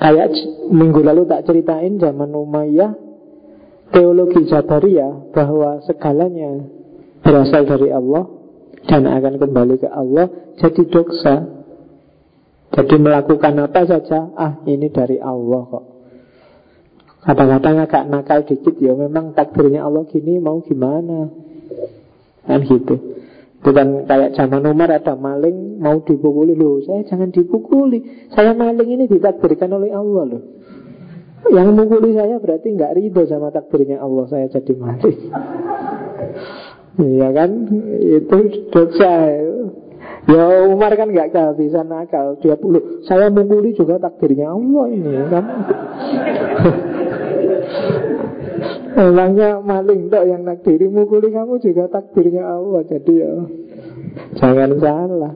[0.00, 0.32] Kayak
[0.72, 2.92] minggu lalu tak ceritain zaman Umayyah
[3.92, 6.79] teologi Jabariyah bahwa segalanya
[7.20, 8.24] berasal dari Allah
[8.86, 10.26] dan akan kembali ke Allah
[10.60, 11.34] jadi doksa.
[12.70, 15.84] Jadi melakukan apa saja, ah ini dari Allah kok.
[17.26, 21.50] Kadang-kadang agak nakal dikit ya memang takdirnya Allah gini mau gimana.
[22.46, 22.94] Kan gitu
[23.60, 29.04] Bukan kayak zaman Umar ada maling Mau dipukuli loh Saya jangan dipukuli Saya maling ini
[29.04, 30.42] ditakdirkan oleh Allah loh
[31.52, 35.20] Yang mukuli saya berarti nggak ridho sama takdirnya Allah Saya jadi maling
[37.00, 37.50] Iya kan?
[38.20, 38.36] Itu
[38.68, 39.12] dosa
[40.28, 45.44] Ya Umar kan nggak kehabisan nakal Dia puluh Saya mukuli juga takdirnya Allah ini kan?
[49.00, 53.32] Emangnya maling dok yang nakdiri mukuli kamu juga takdirnya Allah Jadi ya.
[54.36, 55.32] Jangan salah.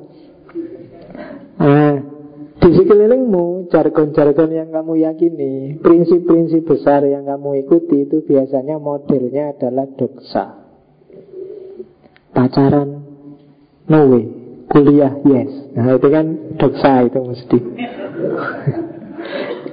[1.64, 1.94] Nah
[2.54, 9.84] di sekelilingmu Jargon-jargon yang kamu yakini Prinsip-prinsip besar yang kamu ikuti Itu biasanya modelnya adalah
[9.92, 10.63] doksa
[12.34, 12.88] Pacaran
[13.86, 14.26] No way
[14.68, 16.26] Kuliah yes Nah itu kan
[16.58, 17.58] doksa itu mesti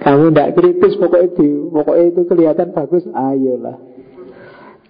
[0.01, 3.78] kamu tidak kritis pokoknya itu, pokoknya itu kelihatan bagus, ayolah.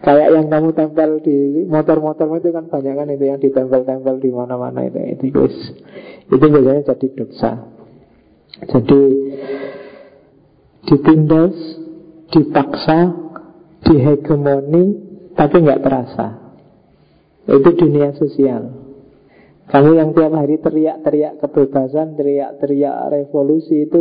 [0.01, 4.87] Kayak yang kamu tempel di motor-motor itu kan banyak kan itu yang ditempel-tempel di mana-mana
[4.87, 5.57] itu itu guys.
[6.25, 7.51] Itu biasanya jadi dosa.
[8.65, 9.01] Jadi
[10.89, 11.55] ditindas,
[12.33, 12.99] dipaksa,
[13.85, 14.83] dihegemoni,
[15.37, 16.40] tapi nggak terasa.
[17.49, 18.81] Itu dunia sosial.
[19.71, 23.99] Kamu yang tiap hari teriak-teriak kebebasan, teriak-teriak revolusi itu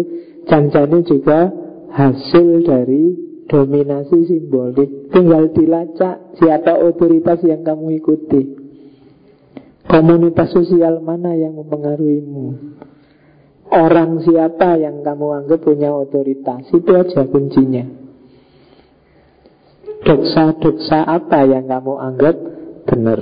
[0.51, 1.47] janjani juga
[1.95, 3.15] hasil dari
[3.47, 5.15] dominasi simbolik.
[5.15, 8.43] Tinggal dilacak siapa otoritas yang kamu ikuti.
[9.87, 12.47] Komunitas sosial mana yang mempengaruhimu?
[13.71, 16.67] Orang siapa yang kamu anggap punya otoritas?
[16.75, 17.87] Itu aja kuncinya.
[20.03, 22.35] Doksa-doksa apa yang kamu anggap
[22.91, 23.19] benar?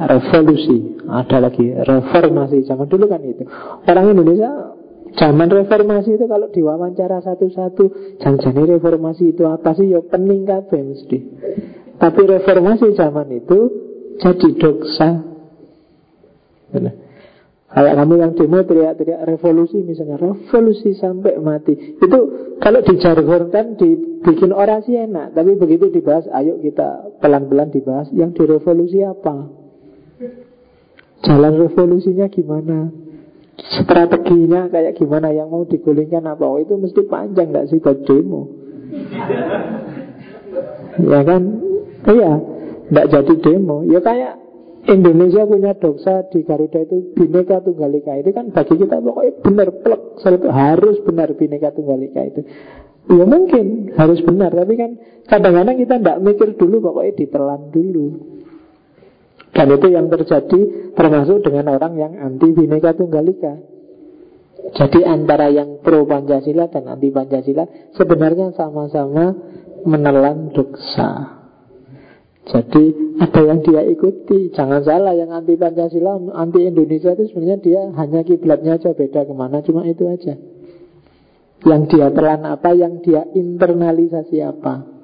[0.00, 1.04] revolusi.
[1.04, 1.64] Ada lagi.
[1.76, 2.64] Reformasi.
[2.64, 3.44] Zaman dulu kan itu.
[3.84, 4.72] Orang Indonesia
[5.18, 9.92] zaman reformasi itu kalau diwawancara satu-satu jangan reformasi itu apa sih?
[9.92, 11.18] Ya pening kabeh mesti.
[12.00, 13.58] Tapi reformasi zaman itu
[14.16, 15.08] jadi doksa.
[16.70, 16.94] Benar.
[17.70, 22.18] Kayak kamu yang demo teriak-teriak revolusi misalnya Revolusi sampai mati Itu
[22.58, 29.60] kalau dijargonkan dibikin orasi enak Tapi begitu dibahas Ayo kita pelan-pelan dibahas Yang direvolusi apa
[31.20, 32.88] Jalan revolusinya gimana?
[33.60, 36.48] Strateginya kayak gimana yang mau digulingkan apa?
[36.48, 38.48] Oh, itu mesti panjang nggak sih buat demo?
[41.12, 41.42] ya kan?
[42.08, 42.32] Iya,
[42.88, 43.84] nggak jadi demo.
[43.84, 44.39] Ya kayak
[44.88, 49.68] Indonesia punya dosa di Garuda itu Bineka Tunggal Ika itu kan bagi kita pokoknya benar
[49.76, 50.02] plek
[50.48, 52.42] harus benar Bineka Tunggal Ika itu
[53.10, 54.90] Ya mungkin harus benar Tapi kan
[55.26, 58.06] kadang-kadang kita tidak mikir dulu Pokoknya ditelan dulu
[59.50, 60.60] dan itu yang terjadi
[60.94, 63.54] termasuk dengan orang yang anti Bhinneka Tunggal Ika.
[64.78, 67.66] Jadi antara yang pro Pancasila dan anti Pancasila
[67.96, 69.34] sebenarnya sama-sama
[69.82, 71.39] menelan doksa.
[72.40, 72.84] Jadi
[73.20, 78.24] ada yang dia ikuti Jangan salah yang anti Pancasila Anti Indonesia itu sebenarnya dia Hanya
[78.24, 80.40] kiblatnya aja beda ke mana Cuma itu aja
[81.68, 85.00] Yang dia telan apa Yang dia internalisasi apa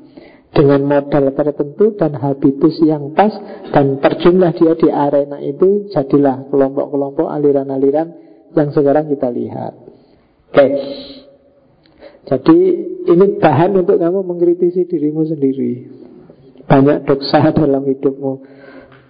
[0.57, 3.29] dengan modal tertentu dan habitus yang pas
[3.77, 8.09] dan terjunlah dia di arena itu jadilah kelompok-kelompok aliran-aliran
[8.57, 9.77] yang sekarang kita lihat.
[10.49, 10.67] Oke.
[12.27, 12.59] Jadi
[13.07, 15.73] ini bahan untuk kamu mengkritisi dirimu sendiri.
[16.67, 18.33] Banyak doksa dalam hidupmu.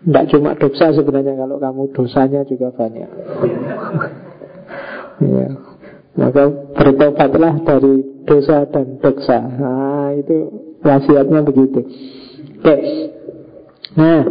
[0.06, 3.10] Tidak cuma doksa sebenarnya kalau kamu dosanya juga banyak.
[5.34, 5.48] ya.
[6.16, 6.42] Maka
[6.72, 9.36] bertobatlah dari dosa dan doksa.
[9.36, 11.80] Nah, itu Wasiatnya begitu.
[12.62, 12.76] Oke.
[13.98, 14.22] Nah,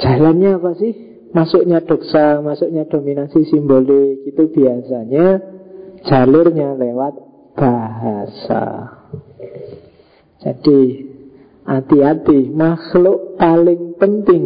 [0.00, 0.92] jalannya apa sih?
[1.30, 5.38] Masuknya doksa, masuknya dominasi simbolik itu biasanya
[6.02, 7.14] jalurnya lewat
[7.54, 8.66] bahasa.
[10.42, 11.09] Jadi
[11.64, 14.44] hati-hati makhluk paling penting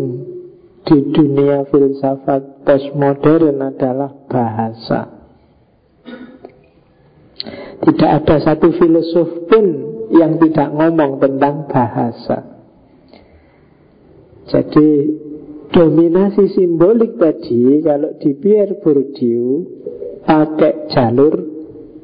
[0.84, 5.00] di dunia filsafat postmodern adalah bahasa.
[7.84, 9.66] Tidak ada satu filosof pun
[10.12, 12.38] yang tidak ngomong tentang bahasa.
[14.44, 14.88] Jadi
[15.72, 19.64] dominasi simbolik tadi kalau di Pierre Bourdieu
[20.24, 21.34] pakai jalur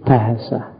[0.02, 0.79] bahasa.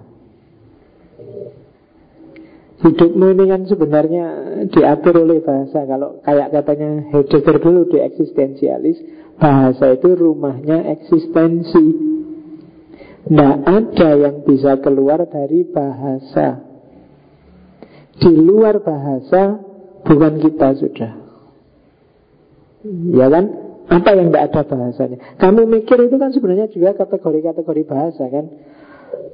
[2.81, 4.25] Hidupmu ini kan sebenarnya
[4.73, 8.99] diatur oleh bahasa Kalau kayak katanya Heidegger dulu di eksistensialis
[9.37, 11.87] Bahasa itu rumahnya eksistensi
[13.29, 16.71] Tidak ada yang bisa keluar dari bahasa
[18.21, 19.57] di luar bahasa
[20.05, 21.13] bukan kita sudah.
[23.17, 23.45] Ya kan?
[23.91, 25.19] Apa yang tidak ada bahasanya?
[25.41, 28.47] Kamu mikir itu kan sebenarnya juga kategori-kategori bahasa kan?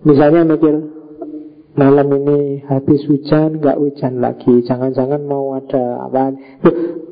[0.06, 0.95] Misalnya mikir
[1.76, 6.32] malam ini habis hujan nggak hujan lagi jangan-jangan mau ada apa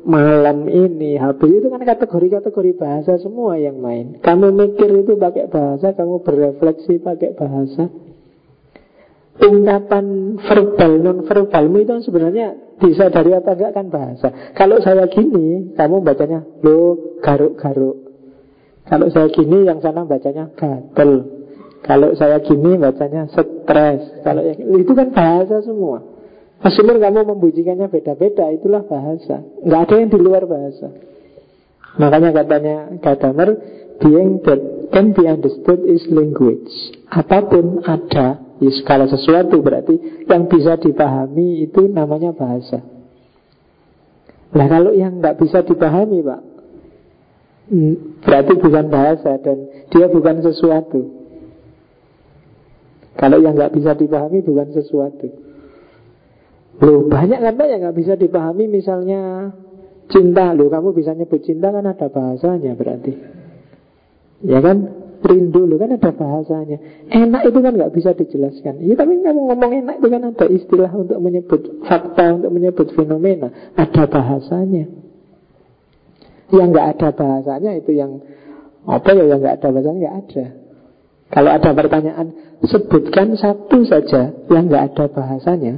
[0.03, 5.93] malam ini habis itu kan kategori-kategori bahasa semua yang main kamu mikir itu pakai bahasa
[5.93, 7.93] kamu berefleksi pakai bahasa
[9.37, 14.27] ungkapan verbal non verbalmu itu sebenarnya bisa dari apa enggak kan bahasa.
[14.51, 17.97] Kalau saya gini, kamu bacanya lo garuk-garuk.
[18.85, 21.34] Kalau saya gini, yang sana bacanya gatel.
[21.85, 24.25] Kalau saya gini, bacanya stres.
[24.25, 26.01] Kalau yang, itu kan bahasa semua.
[26.65, 29.45] Meskipun kamu membunyikannya beda-beda, itulah bahasa.
[29.61, 30.89] Nggak ada yang di luar bahasa.
[32.01, 33.49] Makanya katanya Gadamer,
[34.01, 36.73] being that can be understood is language.
[37.13, 42.79] Apa pun ada Ya, skala sesuatu berarti yang bisa dipahami itu namanya bahasa.
[44.55, 46.41] Nah kalau yang nggak bisa dipahami pak,
[47.67, 49.57] hmm, berarti bukan bahasa dan
[49.91, 51.24] dia bukan sesuatu.
[53.15, 55.27] Kalau yang nggak bisa dipahami bukan sesuatu.
[56.83, 58.67] Loh banyak kan yang nggak bisa dipahami?
[58.67, 59.51] Misalnya
[60.11, 60.51] cinta.
[60.51, 63.13] Loh kamu bisa nyebut cinta kan ada bahasanya berarti.
[64.43, 65.07] Ya kan?
[65.25, 67.07] Rindu lo kan ada bahasanya.
[67.07, 68.83] Enak itu kan nggak bisa dijelaskan.
[68.83, 73.49] Ya tapi kamu ngomong enak itu kan ada istilah Untuk menyebut fakta Untuk menyebut fenomena.
[73.79, 74.85] Ada bahasanya.
[76.51, 78.21] Yang nggak ada bahasanya itu yang
[78.85, 79.97] Apa ya yang nggak ada bahasanya?
[80.03, 80.45] Nggak ada.
[81.25, 82.27] Kalau ada pertanyaan
[82.65, 85.73] Sebutkan satu saja Yang nggak ada bahasanya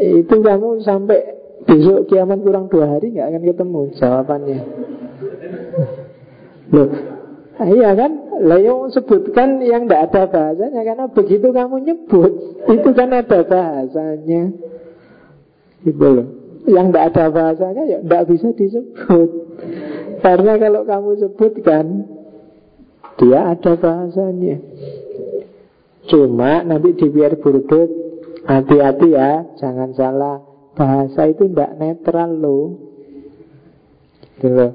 [0.00, 1.20] Itu kamu sampai
[1.62, 4.60] Besok kiamat kurang dua hari nggak akan ketemu jawabannya
[6.72, 6.88] Loh,
[7.60, 8.12] iya kan?
[8.42, 12.32] Lah sebutkan yang tidak ada bahasanya karena begitu kamu nyebut
[12.72, 14.42] itu kan ada bahasanya.
[15.84, 16.26] Gitu loh.
[16.64, 19.30] Yang tidak ada bahasanya ya tidak bisa disebut.
[20.24, 21.86] Karena kalau kamu sebutkan
[23.20, 24.56] dia ada bahasanya.
[26.08, 27.90] Cuma nanti di biar burdut
[28.44, 30.38] hati-hati ya, jangan salah.
[30.72, 32.64] Bahasa itu tidak netral loh.
[34.40, 34.72] Gitu loh.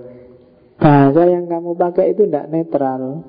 [0.78, 3.26] Bahasa yang kamu pakai itu tidak netral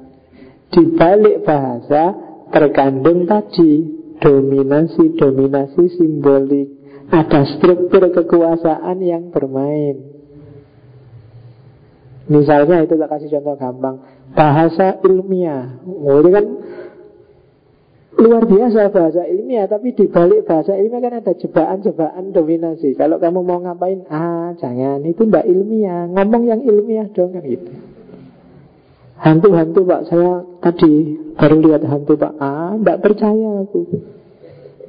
[0.69, 2.13] Di balik bahasa
[2.53, 6.69] terkandung tadi Dominasi-dominasi simbolik
[7.09, 9.97] Ada struktur kekuasaan yang bermain
[12.29, 13.97] Misalnya itu tak kasih contoh gampang
[14.39, 15.83] Bahasa ilmiah.
[15.83, 16.47] Oh, Itu kan
[18.19, 22.95] luar biasa bahasa ilmiah tapi di balik bahasa ilmiah kan ada jebakan-jebakan dominasi.
[22.95, 24.07] Kalau kamu mau ngapain?
[24.07, 25.03] Ah jangan.
[25.03, 26.07] Itu tidak ilmiah.
[26.07, 27.71] Ngomong yang ilmiah dong kan gitu.
[29.19, 30.01] Hantu-hantu pak.
[30.07, 32.33] Saya tadi baru lihat hantu pak.
[32.39, 33.81] Ah tidak percaya aku.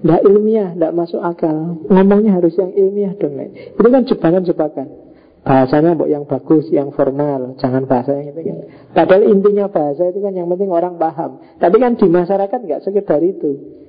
[0.06, 1.82] Tidak ilmiah tidak masuk akal.
[1.90, 5.09] Ngomongnya harus yang ilmiah dong itu kan jebakan-jebakan
[5.40, 7.56] Bahasanya mbok yang bagus, yang formal.
[7.58, 8.58] Jangan bahasa yang itu kan.
[8.92, 11.40] Padahal intinya bahasa itu kan yang penting orang paham.
[11.58, 13.80] Tapi kan di masyarakat nggak sekedar itu.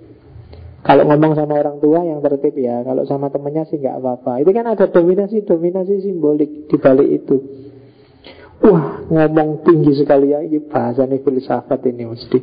[0.81, 4.41] Kalau ngomong sama orang tua yang tertib ya Kalau sama temennya sih nggak apa-apa.
[4.41, 7.37] Itu kan ada dominasi-dominasi simbolik di balik itu.
[8.61, 12.41] Wah ngomong tinggi sekali ya Ini bahasa nih filsafat ini mesti.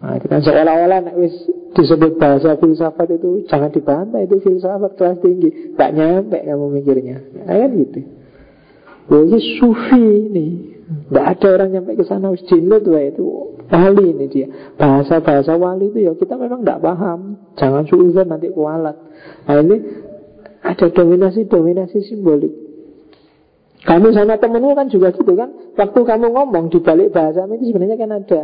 [0.00, 1.12] Nah, itu kan seolah-olah
[1.76, 7.52] disebut bahasa filsafat itu jangan dibantah itu filsafat kelas tinggi, gak nyampe kamu mikirnya, nah,
[7.52, 8.00] kan gitu.
[9.10, 10.46] Oh ini sufi ini.
[11.10, 13.26] Tidak ada orang nyampe ke sana Jinut wah itu.
[13.70, 14.46] Wali ini dia.
[14.78, 17.38] Bahasa-bahasa wali itu ya kita memang tidak paham.
[17.58, 18.94] Jangan suuzan nanti kualat.
[19.46, 19.76] Nah ini
[20.62, 22.54] ada dominasi-dominasi simbolik.
[23.80, 25.48] Kamu sama temenmu kan juga gitu kan?
[25.72, 28.40] Waktu kamu ngomong di balik bahasa itu sebenarnya kan ada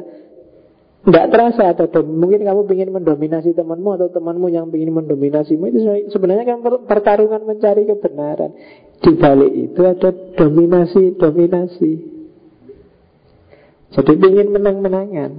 [1.07, 5.79] tidak terasa atau mungkin kamu ingin mendominasi temanmu atau temanmu yang ingin mendominasimu itu
[6.11, 8.51] sebenarnya kan pertarungan mencari kebenaran.
[8.99, 11.93] Di balik itu ada dominasi-dominasi.
[13.95, 15.31] Jadi ingin menang-menangan.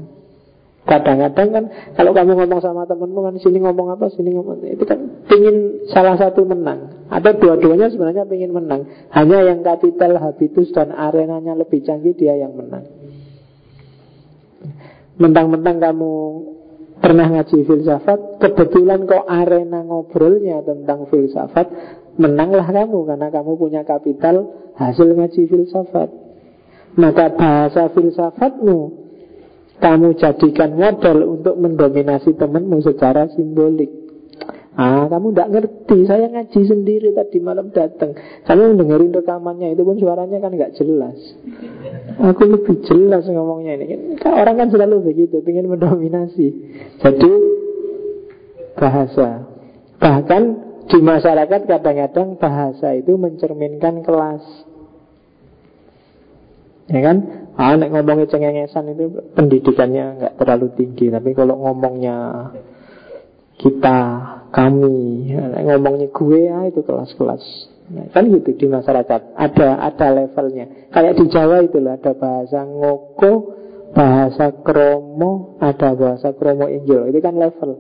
[0.88, 1.64] Kadang-kadang kan
[2.00, 6.16] kalau kamu ngomong sama temanmu kan sini ngomong apa, sini ngomong itu kan ingin salah
[6.16, 8.88] satu menang atau dua-duanya sebenarnya ingin menang.
[9.12, 12.97] Hanya yang kapital habitus dan arenanya lebih canggih dia yang menang.
[15.18, 16.14] Mentang-mentang kamu
[17.02, 21.68] pernah ngaji filsafat, kebetulan kok arena ngobrolnya tentang filsafat,
[22.18, 26.10] menanglah kamu karena kamu punya kapital hasil ngaji filsafat.
[26.98, 29.06] Maka bahasa filsafatmu
[29.78, 34.07] kamu jadikan modal untuk mendominasi temanmu secara simbolik.
[34.78, 36.06] Ah, kamu tidak ngerti.
[36.06, 38.14] Saya ngaji sendiri tadi malam datang.
[38.46, 41.18] Kamu dengerin rekamannya itu pun suaranya kan nggak jelas.
[42.22, 44.14] Aku lebih jelas ngomongnya ini.
[44.22, 46.48] Kan orang kan selalu begitu, ingin mendominasi.
[47.02, 47.32] Jadi
[48.78, 49.50] bahasa.
[49.98, 50.44] Bahkan
[50.94, 54.46] di masyarakat kadang-kadang bahasa itu mencerminkan kelas.
[56.94, 57.18] Ya kan?
[57.58, 61.10] Ah, ngomongnya cengengesan itu pendidikannya nggak terlalu tinggi.
[61.10, 62.54] Tapi kalau ngomongnya
[63.58, 64.00] kita,
[64.54, 65.34] kami,
[65.66, 67.44] ngomongnya gue ya itu kelas-kelas.
[67.88, 69.22] Nah, kan gitu di masyarakat.
[69.34, 70.92] Ada ada levelnya.
[70.92, 73.34] Kayak di Jawa itu lah ada bahasa ngoko,
[73.96, 77.08] bahasa kromo, ada bahasa kromo injil.
[77.08, 77.80] Itu kan level.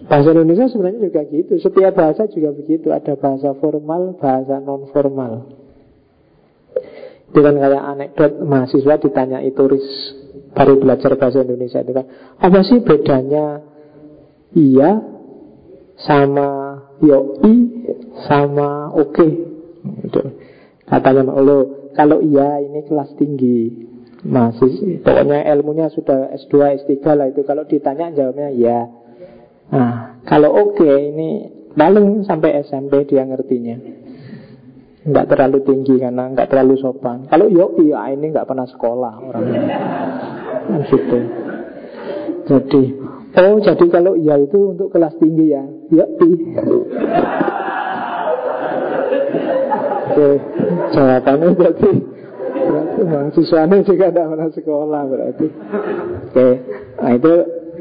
[0.00, 1.60] Bahasa Indonesia sebenarnya juga gitu.
[1.60, 2.88] Setiap bahasa juga begitu.
[2.88, 5.52] Ada bahasa formal, bahasa non formal.
[7.30, 9.86] Itu kan kayak anekdot mahasiswa ditanya turis
[10.54, 12.06] baru belajar bahasa Indonesia itu kan.
[12.38, 13.62] Apa sih bedanya
[14.54, 14.98] iya
[16.02, 16.48] sama
[16.98, 17.56] yoi
[18.26, 19.14] sama oke?
[19.14, 19.30] Okay.
[20.86, 21.90] Katanya lo.
[21.94, 23.88] Kalau iya ini kelas tinggi.
[24.20, 27.40] Masih pokoknya ilmunya sudah S2 S3 lah itu.
[27.46, 28.80] Kalau ditanya jawabnya ya
[29.70, 31.46] nah kalau oke okay, ini
[31.78, 33.78] paling sampai SMP dia ngertinya.
[35.00, 37.30] Nggak terlalu tinggi karena nggak terlalu sopan.
[37.30, 39.62] Kalau yo iya ini nggak pernah sekolah orangnya
[40.88, 41.18] gitu.
[42.50, 42.82] Jadi
[43.30, 45.62] Oh, jadi kalau iya itu untuk kelas tinggi ya?
[45.94, 46.02] Ya,
[50.10, 50.28] Oke,
[50.90, 51.90] jawabannya berarti
[52.70, 55.46] Berarti mahasiswanya juga tidak pernah sekolah berarti.
[56.30, 56.48] Oke,
[57.00, 57.34] nah itu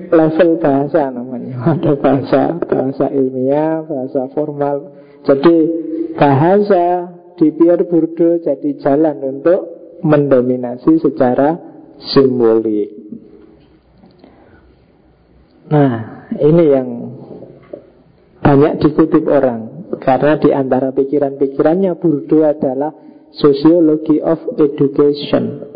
[0.09, 1.53] level bahasa namanya.
[1.75, 4.77] Ada bahasa, bahasa ilmiah, bahasa formal.
[5.25, 5.55] Jadi
[6.15, 9.59] bahasa di Pierre Bourdieu jadi jalan untuk
[10.01, 11.68] mendominasi secara
[11.99, 12.99] simbolik
[15.69, 16.89] Nah, ini yang
[18.41, 22.89] banyak dikutip orang karena di antara pikiran-pikirannya Bourdieu adalah
[23.29, 25.69] Sociology of Education.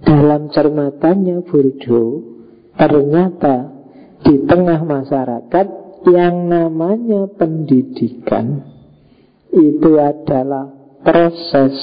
[0.00, 2.24] Dalam cermatannya Bourdieu,
[2.80, 3.76] ternyata
[4.24, 5.66] di tengah masyarakat
[6.08, 8.64] yang namanya pendidikan
[9.52, 10.72] itu adalah
[11.04, 11.76] proses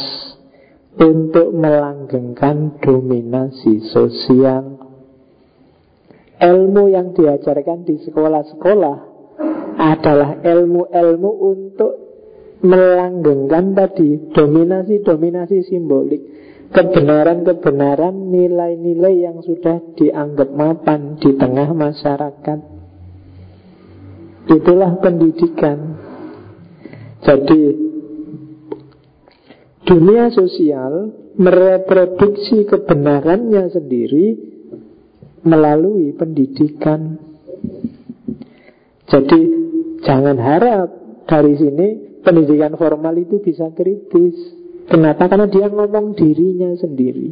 [0.95, 4.79] untuk melanggengkan dominasi sosial.
[6.35, 8.97] Ilmu yang diajarkan di sekolah-sekolah
[9.75, 11.93] adalah ilmu-ilmu untuk
[12.63, 16.21] melanggengkan tadi dominasi-dominasi simbolik
[16.75, 22.59] kebenaran-kebenaran nilai-nilai yang sudah dianggap mapan di tengah masyarakat.
[24.45, 25.97] Itulah pendidikan.
[27.23, 27.84] Jadi
[29.85, 34.27] dunia sosial mereproduksi kebenarannya sendiri
[35.45, 37.21] melalui pendidikan.
[39.05, 39.41] Jadi
[40.01, 40.89] jangan harap
[41.29, 41.87] dari sini
[42.25, 44.57] pendidikan formal itu bisa kritis.
[44.89, 45.29] Kenapa?
[45.29, 47.29] Karena dia ngomong dirinya sendiri.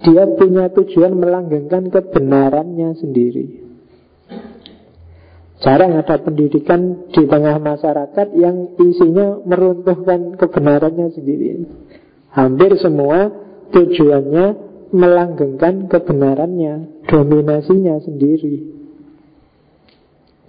[0.00, 3.69] Dia punya tujuan melanggengkan kebenarannya sendiri.
[5.60, 11.68] Jarang ada pendidikan di tengah masyarakat yang isinya meruntuhkan kebenarannya sendiri.
[12.32, 13.28] Hampir semua
[13.68, 14.46] tujuannya
[14.90, 18.72] melanggengkan kebenarannya, dominasinya sendiri.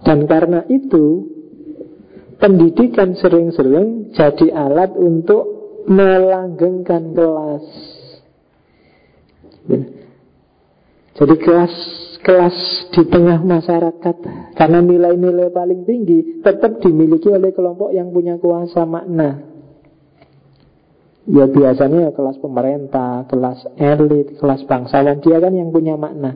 [0.01, 1.27] Dan karena itu,
[2.39, 5.43] pendidikan sering-sering jadi alat untuk
[5.85, 7.65] melanggengkan kelas.
[11.19, 11.73] Jadi kelas
[12.21, 14.15] kelas di tengah masyarakat
[14.53, 19.51] karena nilai-nilai paling tinggi tetap dimiliki oleh kelompok yang punya kuasa makna.
[21.29, 26.33] Ya biasanya kelas pemerintah, kelas elit, kelas bangsawan Dia kan yang punya makna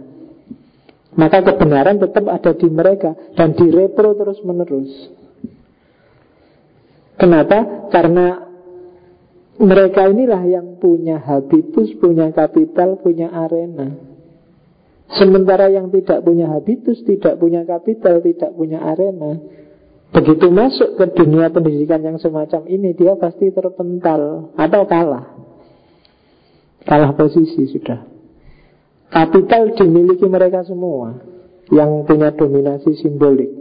[1.17, 4.93] Maka kebenaran tetap ada di mereka Dan direpro terus menerus
[7.17, 7.89] Kenapa?
[7.89, 8.45] Karena
[9.57, 14.14] mereka inilah yang punya habitus, punya kapital, punya arena
[15.05, 19.37] Sementara yang tidak punya habitus, tidak punya kapital, tidak punya arena
[20.09, 25.37] Begitu masuk ke dunia pendidikan yang semacam ini Dia pasti terpental Atau kalah.
[26.85, 28.01] Kalah posisi sudah.
[29.13, 31.21] Kapital dimiliki mereka semua
[31.69, 33.51] Yang punya dominasi simbolik.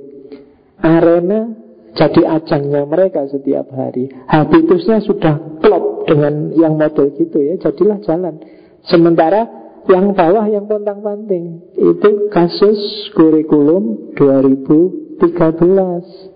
[0.80, 1.64] Arena
[1.94, 4.10] jadi ajangnya mereka setiap hari.
[4.26, 8.42] Habitusnya sudah klop dengan yang model gitu ya Jadilah jalan.
[8.82, 16.32] Sementara yang bawah yang pontang panting Itu kasus kurikulum 2013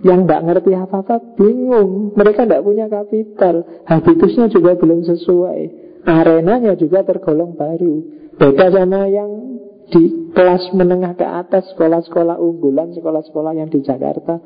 [0.00, 2.16] yang nggak ngerti apa-apa bingung.
[2.16, 3.84] Mereka nggak punya kapital.
[3.84, 5.60] Habitusnya juga belum sesuai.
[6.08, 8.00] Arenanya juga tergolong baru.
[8.40, 9.60] Beda sama yang
[9.92, 14.40] di kelas menengah ke atas, sekolah-sekolah unggulan, sekolah-sekolah yang di Jakarta.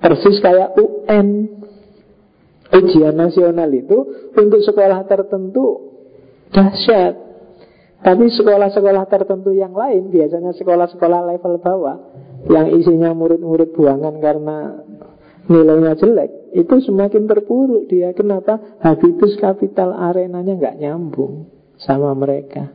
[0.00, 1.28] Persis kayak UN.
[2.66, 3.94] Ujian nasional itu
[4.34, 5.85] untuk sekolah tertentu
[6.52, 7.14] dahsyat.
[7.96, 11.96] Tapi sekolah-sekolah tertentu yang lain, biasanya sekolah-sekolah level bawah,
[12.46, 14.58] yang isinya murid-murid buangan karena
[15.50, 18.14] nilainya jelek, itu semakin terpuruk dia.
[18.14, 18.78] Kenapa?
[18.84, 21.50] Habitus kapital arenanya nggak nyambung
[21.82, 22.70] sama mereka.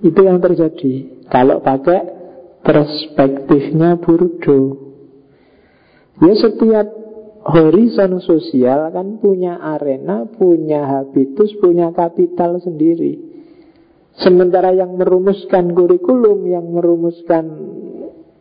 [0.00, 1.26] Itu yang terjadi.
[1.28, 2.00] Kalau pakai
[2.64, 4.88] perspektifnya Burdo.
[6.20, 6.86] Ya setiap
[7.44, 13.16] horizon sosial kan punya arena, punya habitus, punya kapital sendiri.
[14.20, 17.44] Sementara yang merumuskan kurikulum, yang merumuskan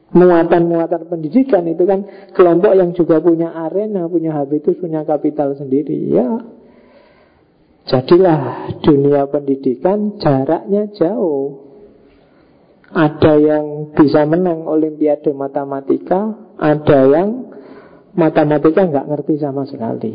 [0.09, 2.03] muatan-muatan pendidikan itu kan
[2.33, 6.09] kelompok yang juga punya arena, punya habitus, punya kapital sendiri.
[6.09, 6.27] Ya,
[7.87, 11.69] jadilah dunia pendidikan jaraknya jauh.
[12.89, 17.53] Ada yang bisa menang Olimpiade Matematika, ada yang
[18.19, 20.13] matematika nggak ngerti sama sekali.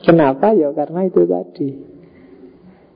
[0.00, 0.56] Kenapa?
[0.56, 1.70] Ya karena itu tadi.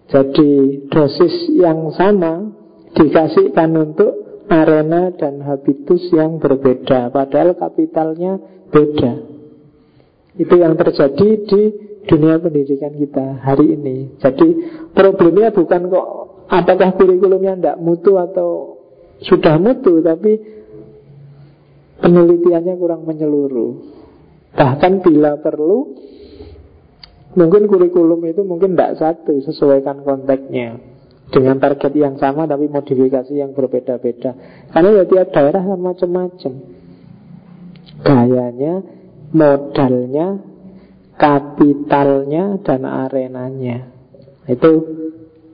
[0.08, 0.50] Jadi
[0.88, 2.52] dosis yang sama
[2.92, 4.12] dikasihkan untuk
[4.52, 8.36] arena dan habitus yang berbeda Padahal kapitalnya
[8.68, 9.12] beda
[10.36, 11.62] Itu yang terjadi di
[12.04, 14.48] dunia pendidikan kita hari ini Jadi
[14.92, 16.08] problemnya bukan kok
[16.52, 18.76] Apakah kurikulumnya tidak mutu atau
[19.24, 20.36] sudah mutu tapi
[22.00, 23.72] penelitiannya kurang menyeluruh.
[24.54, 25.98] Bahkan bila perlu
[27.34, 30.78] mungkin kurikulum itu mungkin tidak satu sesuaikan konteksnya
[31.34, 34.34] dengan target yang sama tapi modifikasi yang berbeda-beda.
[34.70, 36.52] Karena ya tiap daerah macam-macam.
[38.04, 38.74] Gayanya,
[39.32, 40.38] modalnya,
[41.18, 43.90] kapitalnya dan arenanya.
[44.46, 44.70] Itu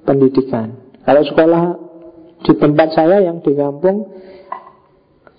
[0.05, 0.77] pendidikan.
[1.07, 1.63] Kalau sekolah
[2.45, 4.11] di tempat saya yang di kampung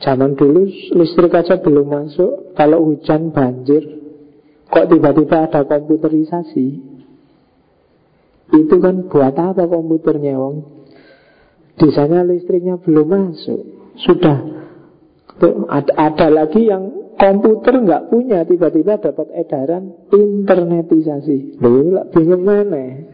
[0.02, 0.66] Zaman dulu
[0.98, 2.58] listrik aja belum masuk.
[2.58, 4.02] Kalau hujan banjir
[4.72, 6.68] Kok tiba-tiba ada komputerisasi?
[8.56, 10.88] Itu kan buat apa komputernya wong?
[11.76, 13.62] Di sana listriknya belum masuk.
[14.00, 14.64] Sudah.
[15.68, 21.60] Ada, lagi yang komputer nggak punya Tiba-tiba dapat edaran internetisasi.
[21.60, 23.12] Loh, bingung mana?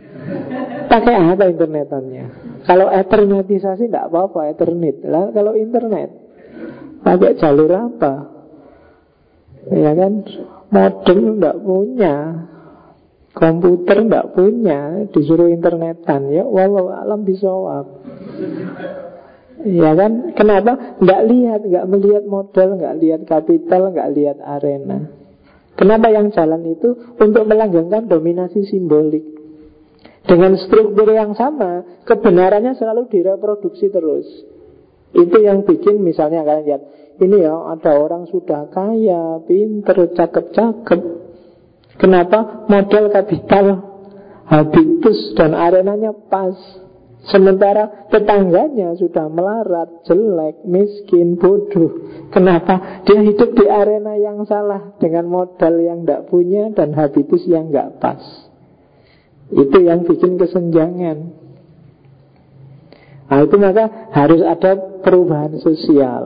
[0.91, 2.25] Pakai apa internetannya?
[2.69, 5.01] Kalau ethernetisasi nggak apa-apa Ethernet.
[5.07, 6.26] Lah Kalau internet
[7.01, 8.13] Pakai jalur apa?
[9.71, 10.13] Ya kan?
[10.71, 12.15] Modem enggak punya.
[13.35, 15.07] Komputer enggak punya.
[15.11, 16.31] Disuruh internetan.
[16.31, 17.85] Ya walau alam bisawab
[19.65, 20.37] Ya kan?
[20.37, 21.01] Kenapa?
[21.01, 25.09] Enggak lihat Enggak melihat modal Enggak lihat kapital Enggak lihat arena.
[25.77, 27.17] Kenapa yang jalan itu?
[27.17, 29.25] Untuk melanggengkan dominasi simbolik.
[30.25, 34.56] Dengan struktur yang sama Kebenarannya selalu direproduksi terus
[35.15, 36.83] itu yang bikin misalnya kalian lihat
[37.17, 41.01] Ini ya ada orang sudah kaya Pinter, cakep-cakep.
[41.97, 42.69] Kenapa?
[42.69, 43.65] Modal kapital
[44.47, 46.55] Habitus dan arenanya pas.
[47.27, 52.07] Sementara tetangganya sudah melarat, jelek, miskin, bodoh.
[52.31, 53.03] Kenapa?
[53.03, 57.99] Dia hidup di arena yang salah Dengan modal yang tidak punya dan habitus yang nggak
[57.99, 58.23] pas.
[59.51, 61.36] Itu yang bikin kesenjangan
[63.27, 66.23] Nah itu maka harus ada perubahan sosial.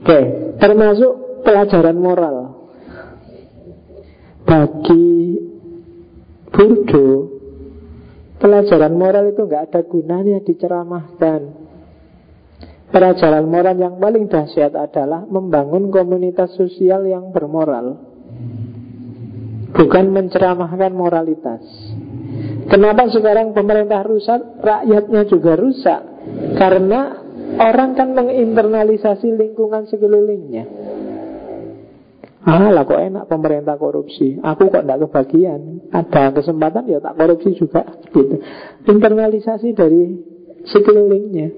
[0.00, 0.20] Oke,
[0.58, 2.36] termasuk pelajaran moral.
[4.42, 5.38] Bagi
[6.50, 7.40] Burdo
[8.40, 11.40] Pelajaran moral itu nggak ada gunanya diceramahkan.
[12.88, 18.00] Pelajaran moral yang paling dahsyat adalah membangun komunitas sosial yang bermoral.
[19.76, 21.62] Bukan menceramahkan moralitas
[22.70, 26.00] Kenapa sekarang pemerintah rusak, rakyatnya juga rusak?
[26.54, 27.18] Karena
[27.58, 30.64] orang kan menginternalisasi lingkungan sekelilingnya.
[32.40, 37.52] Ah lah kok enak pemerintah korupsi Aku kok tidak kebagian Ada kesempatan ya tak korupsi
[37.52, 37.84] juga
[38.16, 38.40] gitu.
[38.88, 40.16] Internalisasi dari
[40.64, 41.52] sekelilingnya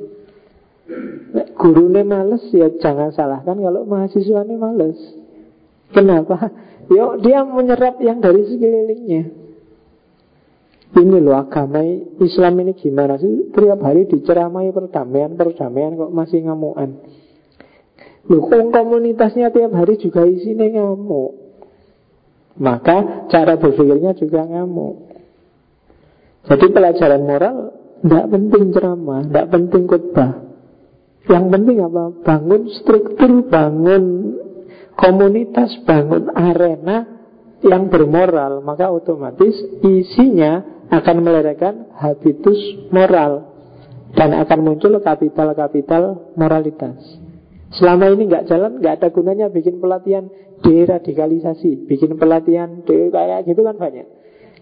[1.55, 4.99] Gurunya males ya jangan salahkan kalau mahasiswanya males
[5.95, 6.51] Kenapa?
[6.91, 9.42] Yuk dia menyerap yang dari sekelilingnya
[10.93, 11.81] ini loh agama
[12.21, 13.49] Islam ini gimana sih?
[13.49, 17.01] Tiap hari diceramai perdamaian-perdamaian Kok masih ngamuan
[18.29, 21.33] Loh komunitasnya tiap hari juga isinya ngamuk?
[22.61, 25.17] Maka cara berpikirnya juga ngamuk.
[26.45, 27.57] Jadi pelajaran moral
[28.05, 30.33] Tidak penting ceramah Tidak penting khutbah
[31.25, 32.05] Yang penting apa?
[32.21, 34.05] Bangun struktur Bangun
[34.93, 37.23] komunitas Bangun arena
[37.63, 38.61] yang bermoral.
[38.61, 42.61] Maka otomatis isinya akan melahirkan habitus
[42.93, 43.49] moral
[44.13, 47.01] dan akan muncul kapital-kapital moralitas.
[47.73, 50.29] Selama ini nggak jalan, nggak ada gunanya bikin pelatihan
[50.61, 54.05] deradikalisasi, bikin pelatihan de kayak gitu kan banyak.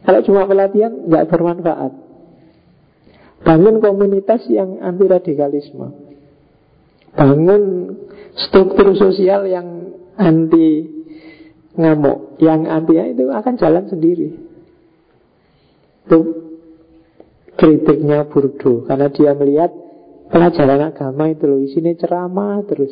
[0.06, 1.92] Kalau cuma pelatihan nggak bermanfaat.
[3.40, 5.96] Bangun komunitas yang anti radikalisme,
[7.16, 7.96] bangun
[8.36, 10.86] struktur sosial yang anti
[11.74, 14.49] ngamuk, yang anti itu akan jalan sendiri.
[16.10, 16.18] Itu
[17.54, 19.70] kritiknya Burdo Karena dia melihat
[20.26, 22.90] pelajaran agama itu loh Isinya ceramah terus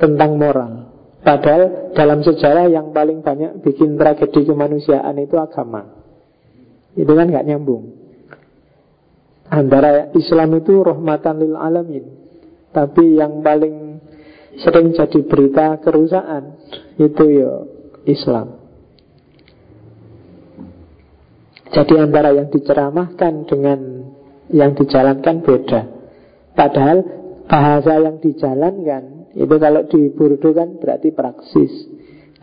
[0.00, 0.72] Tentang moral.
[1.20, 6.04] Padahal dalam sejarah yang paling banyak bikin tragedi kemanusiaan itu agama.
[6.98, 7.94] Itu kan gak nyambung.
[9.48, 12.04] Antara Islam itu rahmatan lil alamin.
[12.74, 14.02] Tapi yang paling
[14.58, 16.58] sering jadi berita kerusakan
[16.98, 17.52] Itu ya
[18.06, 18.63] Islam
[21.74, 23.78] Jadi antara yang diceramahkan dengan
[24.54, 25.80] yang dijalankan beda.
[26.54, 27.02] Padahal
[27.50, 31.72] bahasa yang dijalankan itu kalau di Burdo kan berarti praksis.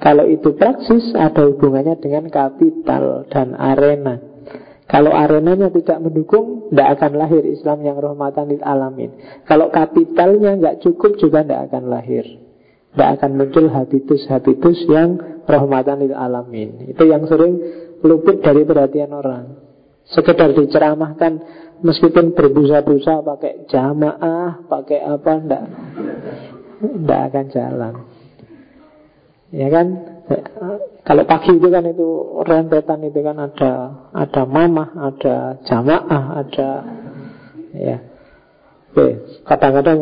[0.02, 4.20] Kalau itu praksis ada hubungannya dengan kapital dan arena.
[4.92, 9.16] Kalau arenanya tidak mendukung, tidak akan lahir Islam yang rahmatan lil alamin.
[9.48, 12.28] Kalau kapitalnya nggak cukup juga tidak akan lahir.
[12.92, 15.16] Tidak akan muncul habitus-habitus yang
[15.48, 16.92] rahmatan lil alamin.
[16.92, 17.64] Itu yang sering
[18.02, 19.46] luput dari perhatian orang.
[20.06, 25.64] Sekedar diceramahkan Meskipun berbusa-busa pakai jamaah, pakai apa, ndak,
[27.02, 27.94] ndak akan jalan.
[29.50, 29.88] Ya kan?
[31.02, 32.08] Kalau pagi itu kan itu
[32.46, 33.72] rentetan itu kan ada
[34.14, 36.70] ada mamah, ada jamaah, ada
[37.74, 37.98] ya.
[38.94, 40.00] Oke, kadang-kadang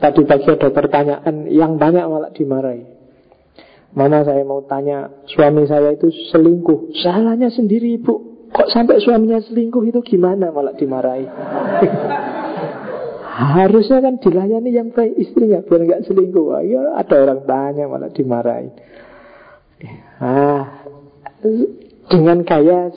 [0.00, 2.88] tadi pagi ada pertanyaan yang banyak malah dimarahi.
[3.92, 6.96] Mama saya mau tanya suami saya itu selingkuh.
[7.04, 8.32] Salahnya sendiri ibu.
[8.52, 11.24] Kok sampai suaminya selingkuh itu gimana malah dimarahi
[13.56, 18.68] Harusnya kan dilayani yang baik istrinya Biar nggak selingkuh ya, Ada orang tanya malah dimarahi
[20.20, 20.84] ah,
[22.12, 22.92] Dengan gaya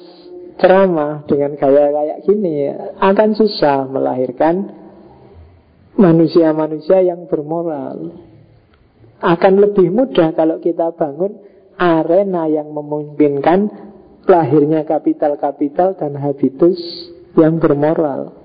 [0.60, 4.76] ceramah Dengan gaya kayak gini Akan susah melahirkan
[5.96, 8.12] Manusia-manusia yang bermoral
[9.26, 11.42] Akan lebih mudah kalau kita bangun
[11.82, 13.74] arena yang memungkinkan
[14.30, 16.78] lahirnya kapital-kapital dan habitus
[17.34, 18.38] yang bermoral.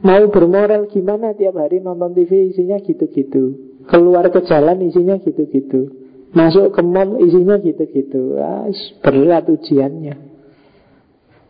[0.00, 3.76] Mau bermoral gimana tiap hari nonton TV isinya gitu-gitu.
[3.84, 5.92] Keluar ke jalan isinya gitu-gitu.
[6.32, 8.40] Masuk ke mall isinya gitu-gitu.
[8.40, 8.64] Ah,
[9.04, 10.16] berat ujiannya.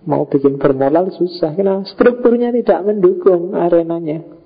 [0.02, 1.54] Mau bikin bermoral susah.
[1.54, 4.39] Karena strukturnya tidak mendukung arenanya.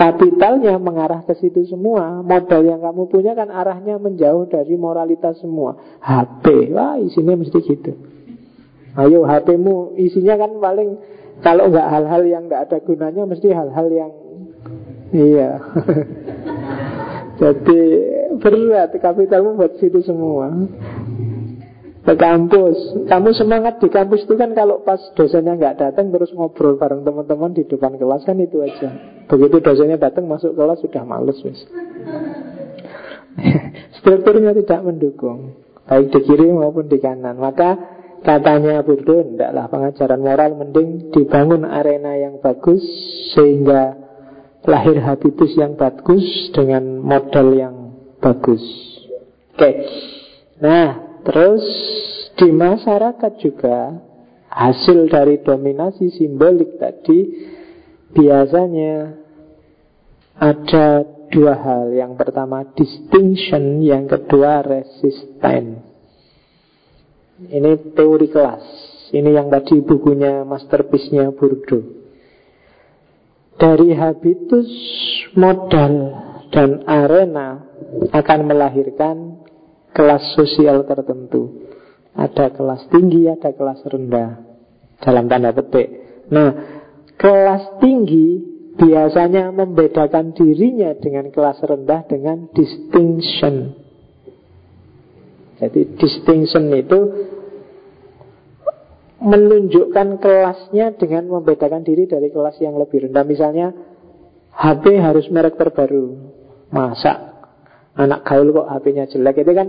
[0.00, 2.24] Kapitalnya mengarah ke situ semua.
[2.24, 5.76] Modal yang kamu punya kan arahnya menjauh dari moralitas semua.
[6.00, 7.92] HP, wah isinya mesti gitu.
[8.96, 10.96] Ayo HPmu isinya kan paling
[11.44, 14.12] Kalau nggak hal-hal yang nggak ada gunanya Mesti hal-hal yang
[15.12, 15.50] Iya.
[17.40, 17.80] Jadi
[18.40, 18.96] berat.
[18.96, 20.48] Kapitalmu buat situ semua
[22.10, 23.06] ke kampus.
[23.06, 27.54] Kamu semangat di kampus itu kan kalau pas dosennya nggak datang terus ngobrol bareng teman-teman
[27.54, 28.90] di depan kelas kan itu aja.
[29.30, 31.62] Begitu dosennya datang masuk kelas sudah males wis.
[34.02, 35.54] Strukturnya tidak mendukung
[35.86, 37.38] baik di kiri maupun di kanan.
[37.38, 37.78] Maka
[38.26, 42.82] katanya Burdo, hendaklah pengajaran moral mending dibangun arena yang bagus
[43.38, 43.94] sehingga
[44.66, 47.74] lahir habitus yang bagus dengan modal yang
[48.18, 48.62] bagus.
[49.54, 49.62] Oke.
[49.62, 49.74] Okay.
[50.60, 51.64] Nah, Terus
[52.40, 54.00] di masyarakat juga
[54.50, 57.18] hasil dari dominasi simbolik tadi
[58.10, 59.14] biasanya
[60.40, 61.92] ada dua hal.
[61.94, 65.84] Yang pertama distinction, yang kedua resisten.
[67.40, 68.64] Ini teori kelas.
[69.10, 71.98] Ini yang tadi bukunya masterpiece-nya Burdo.
[73.60, 74.70] Dari habitus
[75.36, 75.94] modal
[76.50, 77.64] dan arena
[78.10, 79.39] akan melahirkan
[80.00, 81.68] kelas sosial tertentu.
[82.16, 84.30] Ada kelas tinggi, ada kelas rendah.
[84.96, 85.88] Dalam tanda petik.
[86.32, 86.48] Nah,
[87.20, 88.40] kelas tinggi
[88.80, 93.76] biasanya membedakan dirinya dengan kelas rendah dengan distinction.
[95.60, 97.00] Jadi distinction itu
[99.20, 103.24] menunjukkan kelasnya dengan membedakan diri dari kelas yang lebih rendah.
[103.28, 103.68] Misalnya
[104.56, 106.32] HP harus merek terbaru.
[106.72, 107.30] Masa
[108.00, 109.68] anak gaul kok HP-nya jelek itu kan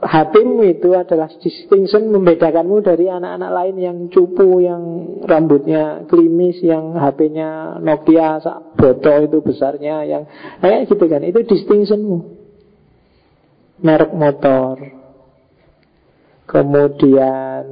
[0.00, 4.82] HPmu itu adalah distinction membedakanmu dari anak-anak lain yang cupu, yang
[5.28, 8.40] rambutnya klimis, yang HP-nya Nokia
[8.80, 10.24] botol itu besarnya, yang
[10.64, 11.20] kayak gitu kan.
[11.20, 12.40] Itu distinctionmu.
[13.80, 14.76] Merek motor,
[16.48, 17.64] kemudian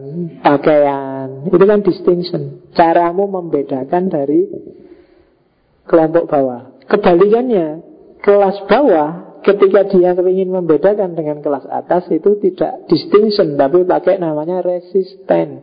[0.44, 2.42] pakaian, itu kan distinction.
[2.76, 4.48] Caramu membedakan dari
[5.88, 6.76] kelompok bawah.
[6.88, 7.80] Kebalikannya,
[8.20, 14.62] kelas bawah ketika dia ingin membedakan dengan kelas atas itu tidak distinction tapi pakai namanya
[14.64, 15.62] resisten.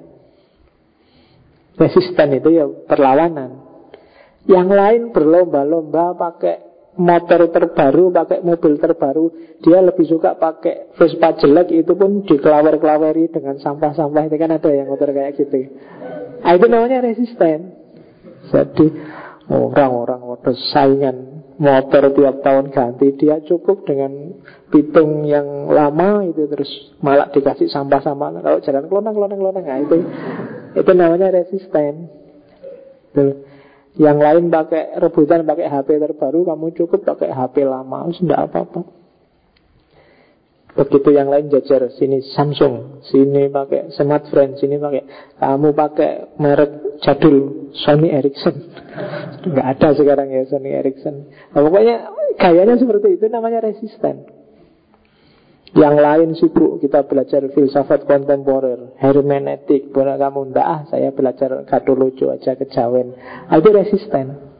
[1.75, 3.65] Resisten itu ya perlawanan.
[4.45, 6.55] Yang lain berlomba-lomba pakai
[6.95, 9.25] motor terbaru, pakai mobil terbaru.
[9.59, 14.31] Dia lebih suka pakai Vespa jelek itu pun dikelawer-kelaweri dengan sampah-sampah.
[14.31, 15.75] Itu kan ada yang motor kayak gitu.
[16.45, 17.73] Nah, itu namanya resisten.
[18.53, 18.87] Jadi
[19.49, 24.35] orang-orang waktu saingan motor tiap tahun ganti dia cukup dengan
[24.67, 26.67] pitung yang lama itu terus
[26.99, 28.43] malah dikasih sampah-sampah.
[28.43, 29.63] Kalau jalan kelonang kelonang kelonang.
[29.63, 29.97] Nah, itu
[30.75, 32.11] itu namanya resisten.
[33.95, 39.04] Yang lain pakai rebutan pakai HP terbaru kamu cukup pakai HP lama sudah apa-apa
[40.75, 45.03] Begitu yang lain jajar Sini Samsung Sini pakai smartphone Sini pakai
[45.39, 48.55] Kamu pakai merek jadul Sony Ericsson.
[49.51, 51.31] Nggak ada sekarang ya Sony Ericsson.
[51.55, 51.95] Nah, Pokoknya
[52.35, 54.27] gayanya seperti itu Namanya resisten.
[55.75, 60.51] Yang lain sibuk Kita belajar filsafat kontemporer Hermeneutik Boleh kamu.
[60.51, 63.15] Enggak ah Saya belajar katolojo aja kejawen.
[63.47, 64.55] Nah, Itu resisten.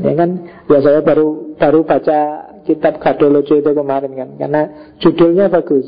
[0.00, 0.30] Ya kan?
[0.72, 4.62] Ya saya baru baru baca kitab Gadolojo itu kemarin kan Karena
[4.98, 5.86] judulnya bagus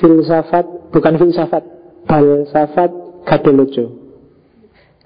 [0.00, 1.64] Filsafat, bukan filsafat
[2.08, 2.90] Balsafat
[3.26, 4.00] Gadolojo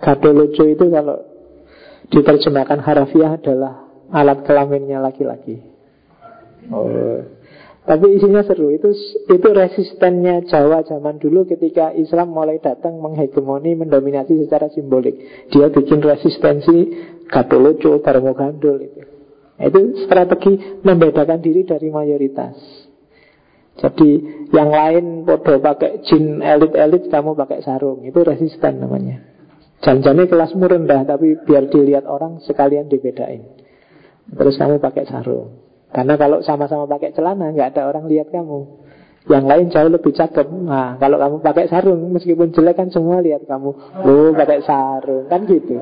[0.05, 1.17] Gado lucu itu kalau
[2.13, 5.65] diterjemahkan harafiah adalah alat kelaminnya laki-laki.
[6.69, 7.25] Oh.
[7.85, 8.73] Tapi isinya seru.
[8.73, 8.93] Itu
[9.29, 15.21] itu resistennya Jawa zaman dulu ketika Islam mulai datang menghegemoni, mendominasi secara simbolik.
[15.53, 16.77] Dia bikin resistensi
[17.29, 19.04] Gatoloco, Darmo Gandul itu.
[19.55, 22.55] Itu strategi membedakan diri dari mayoritas.
[23.75, 24.11] Jadi
[24.55, 28.07] yang lain podo pakai jin elit-elit, kamu pakai sarung.
[28.07, 29.19] Itu resisten namanya.
[29.83, 33.43] Janjane kelasmu rendah, tapi biar dilihat orang sekalian dibedain.
[34.31, 35.59] Terus kamu pakai sarung.
[35.91, 38.83] Karena kalau sama-sama pakai celana nggak ada orang lihat kamu.
[39.25, 40.47] Yang lain jauh lebih cakep.
[40.53, 43.71] Nah, kalau kamu pakai sarung, meskipun jelek kan semua lihat kamu.
[44.05, 45.81] Lu pakai sarung, kan gitu.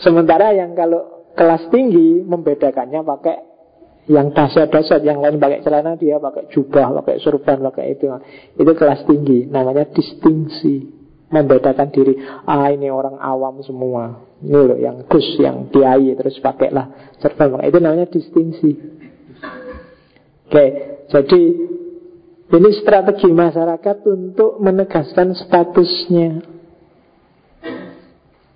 [0.00, 3.36] Sementara yang kalau kelas tinggi membedakannya pakai
[4.10, 8.10] yang dahsyat-dahsyat, yang lain pakai celana, dia pakai jubah, pakai surban, pakai itu.
[8.58, 10.98] Itu kelas tinggi, namanya distingsi.
[11.30, 12.18] Membedakan diri.
[12.42, 14.18] Ah, ini orang awam semua.
[14.42, 18.98] Ini loh yang gus, yang kiai Terus pakailah serban Itu namanya distingsi
[20.50, 20.66] Oke,
[21.06, 21.42] jadi
[22.50, 26.42] ini strategi masyarakat untuk menegaskan statusnya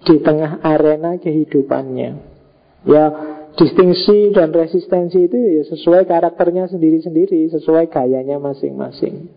[0.02, 2.34] di tengah arena kehidupannya.
[2.85, 3.05] Ya,
[3.56, 9.31] distingsi dan resistensi itu ya sesuai karakternya sendiri-sendiri, sesuai gayanya masing-masing.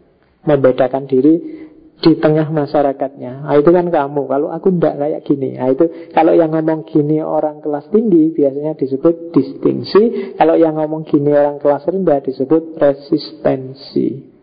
[0.43, 1.67] Membedakan diri
[1.97, 3.49] di tengah masyarakatnya.
[3.49, 4.21] Nah, itu kan kamu.
[4.29, 5.57] Kalau aku ndak kayak gini.
[5.57, 10.33] Nah, itu kalau yang ngomong gini orang kelas tinggi biasanya disebut distingsi.
[10.37, 14.37] Kalau yang ngomong gini orang kelas rendah disebut resistensi.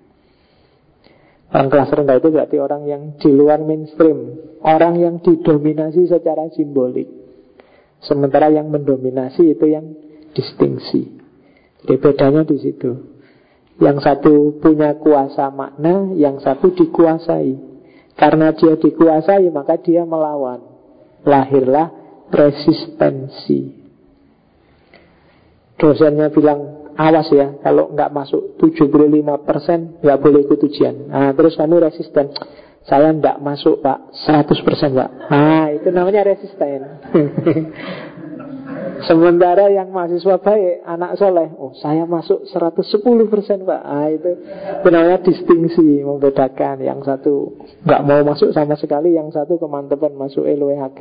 [1.55, 4.35] Orang kelas rendah itu berarti orang yang di luar mainstream,
[4.66, 7.23] orang yang didominasi secara simbolik.
[8.02, 9.94] Sementara yang mendominasi itu yang
[10.34, 11.14] distingsi.
[11.84, 13.14] Jadi bedanya di situ.
[13.78, 17.54] Yang satu punya kuasa makna, yang satu dikuasai.
[18.14, 20.62] Karena dia dikuasai, maka dia melawan.
[21.26, 21.90] Lahirlah
[22.30, 23.84] resistensi.
[25.74, 31.10] Dosennya bilang, awas ya, kalau nggak masuk 75% nggak boleh ikut ujian.
[31.10, 32.30] Nah, terus kamu resisten.
[32.85, 36.85] Saya nggak masuk pak 100% pak Nah itu namanya resisten
[39.05, 43.82] Sementara yang mahasiswa baik, anak soleh, oh saya masuk 110% Pak.
[43.85, 44.31] Ah, itu,
[44.81, 46.81] itu namanya distingsi, membedakan.
[46.81, 47.35] Yang satu
[47.85, 51.01] nggak mau masuk sama sekali, yang satu kemantepan masuk LWHK.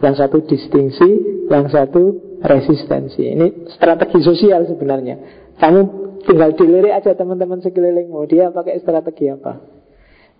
[0.00, 1.08] Yang satu distingsi,
[1.52, 2.02] yang satu
[2.40, 3.36] resistensi.
[3.36, 5.16] Ini strategi sosial sebenarnya.
[5.60, 5.80] Kamu
[6.24, 9.75] tinggal dilirik aja teman-teman sekelilingmu, dia pakai strategi apa.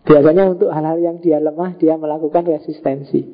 [0.06, 3.26] Biasanya untuk hal-hal yang dia lemah, dia melakukan resistensi.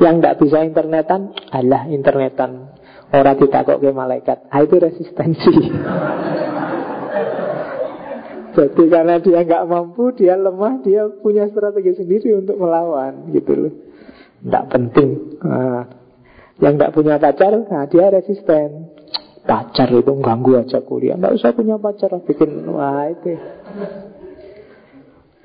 [0.00, 2.72] Yang tidak bisa internetan, Allah internetan.
[3.12, 4.48] Orang tidak kok ke malaikat.
[4.48, 5.52] Ah, itu resistensi.
[8.58, 13.74] Jadi karena dia nggak mampu, dia lemah, dia punya strategi sendiri untuk melawan, gitu loh.
[14.42, 15.38] Tidak penting.
[15.44, 15.86] Nah,
[16.58, 18.98] yang tidak punya pacar, nah dia resisten.
[19.46, 21.14] Pacar itu ganggu aja kuliah.
[21.14, 23.38] Nggak usah punya pacar, bikin wah itu.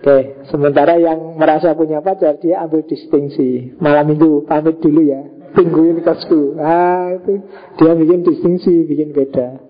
[0.03, 3.71] Oke, sementara yang merasa punya pacar dia ambil distingsi.
[3.79, 5.23] Malam minggu pamit dulu ya,
[5.55, 6.59] tungguin kosku.
[6.59, 7.39] Ah itu
[7.79, 9.63] dia bikin distingsi, bikin beda.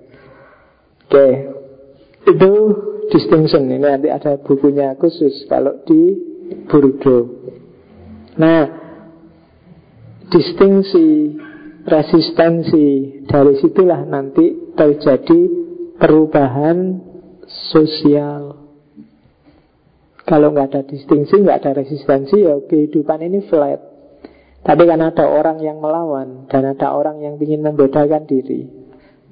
[1.06, 1.28] Oke,
[2.26, 2.52] itu
[3.14, 3.70] distinction.
[3.70, 6.18] Ini nanti ada bukunya khusus kalau di
[6.66, 7.30] Burdo.
[8.34, 8.66] Nah,
[10.34, 11.38] distingsi,
[11.86, 15.42] resistensi dari situlah nanti terjadi
[16.02, 16.98] perubahan
[17.70, 18.63] sosial.
[20.24, 23.80] Kalau nggak ada distingsi, nggak ada resistensi, ya kehidupan ini flat.
[24.64, 28.64] Tapi kan ada orang yang melawan dan ada orang yang ingin membedakan diri,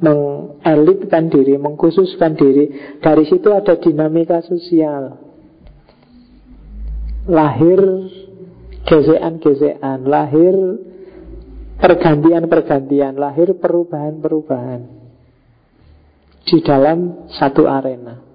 [0.04, 3.00] mengelitkan diri, mengkhususkan diri.
[3.00, 5.16] Dari situ ada dinamika sosial.
[7.32, 7.80] Lahir
[8.84, 10.56] gesekan-gesekan, lahir
[11.80, 14.82] pergantian-pergantian, lahir perubahan-perubahan
[16.44, 18.31] di dalam satu arena.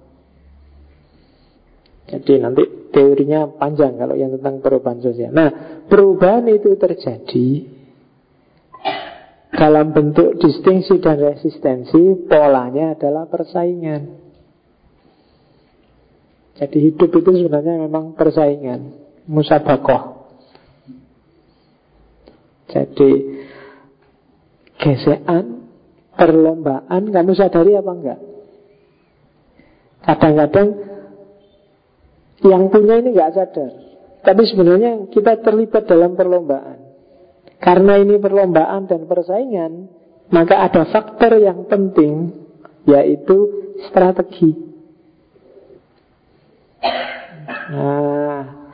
[2.06, 2.62] Jadi nanti
[2.94, 5.34] teorinya panjang kalau yang tentang perubahan sosial.
[5.34, 7.48] Nah, perubahan itu terjadi
[9.56, 14.22] dalam bentuk distingsi dan resistensi, polanya adalah persaingan.
[16.56, 18.96] Jadi hidup itu sebenarnya memang persaingan,
[19.28, 20.30] musabakoh.
[22.70, 23.10] Jadi
[24.80, 25.68] gesekan,
[26.16, 28.20] perlombaan, kamu sadari apa enggak?
[30.06, 30.68] Kadang-kadang
[32.44, 33.70] yang punya ini nggak sadar.
[34.20, 36.82] Tapi sebenarnya kita terlibat dalam perlombaan.
[37.62, 39.72] Karena ini perlombaan dan persaingan,
[40.28, 42.34] maka ada faktor yang penting,
[42.84, 43.36] yaitu
[43.88, 44.52] strategi.
[47.66, 48.66] Nah,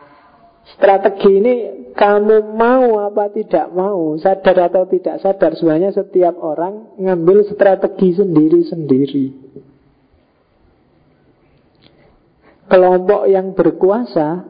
[0.82, 1.54] Strategi ini
[1.94, 9.41] kamu mau apa tidak mau, sadar atau tidak sadar, sebenarnya setiap orang ngambil strategi sendiri-sendiri.
[12.72, 14.48] Kelompok yang berkuasa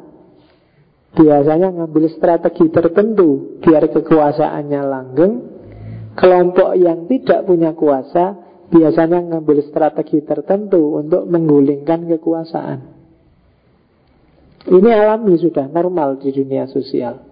[1.11, 5.35] biasanya ngambil strategi tertentu biar kekuasaannya langgeng.
[6.15, 8.39] Kelompok yang tidak punya kuasa
[8.71, 12.95] biasanya ngambil strategi tertentu untuk menggulingkan kekuasaan.
[14.71, 17.27] Ini alami sudah normal di dunia sosial.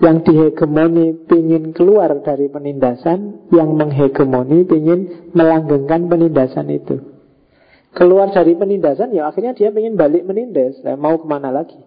[0.00, 5.00] Yang dihegemoni ingin keluar dari penindasan Yang menghegemoni ingin
[5.36, 7.17] melanggengkan penindasan itu
[7.96, 11.78] Keluar dari penindasan ya akhirnya dia ingin balik menindas nah, Mau ke mana lagi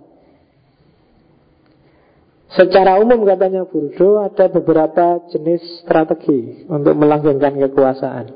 [2.51, 8.27] Secara umum katanya Burdo ada beberapa jenis strategi untuk melanggengkan kekuasaan.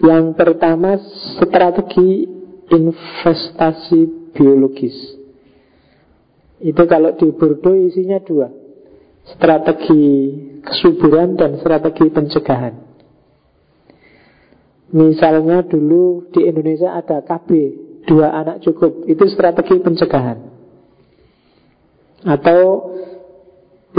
[0.00, 0.96] Yang pertama
[1.36, 2.24] strategi
[2.72, 4.96] investasi biologis.
[6.64, 8.48] Itu kalau di Bordeaux isinya dua
[9.28, 10.32] Strategi
[10.64, 12.87] kesuburan dan strategi pencegahan
[14.88, 17.48] Misalnya dulu di Indonesia ada KB
[18.08, 19.04] Dua anak cukup.
[19.04, 20.40] Itu strategi pencegahan.
[22.24, 22.88] Atau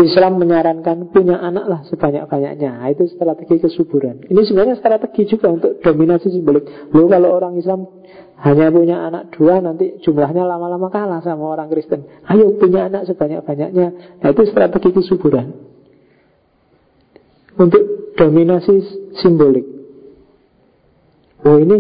[0.02, 2.82] Islam menyarankan punya anak lah sebanyak-banyaknya.
[2.82, 4.26] Nah, Itu strategi kesuburan.
[4.26, 6.66] Ini sebenarnya strategi juga untuk dominasi simbolik.
[6.90, 7.86] Lalu kalau orang Islam
[8.40, 12.02] hanya punya anak dua Nanti jumlahnya lama-lama kalah sama orang Kristen.
[12.26, 13.88] Ayo punya anak sebanyak-banyaknya.
[14.26, 15.54] Nah itu strategi kesuburan.
[17.60, 18.74] Untuk dominasi
[19.20, 19.79] simbolik
[21.48, 21.78] Oh ini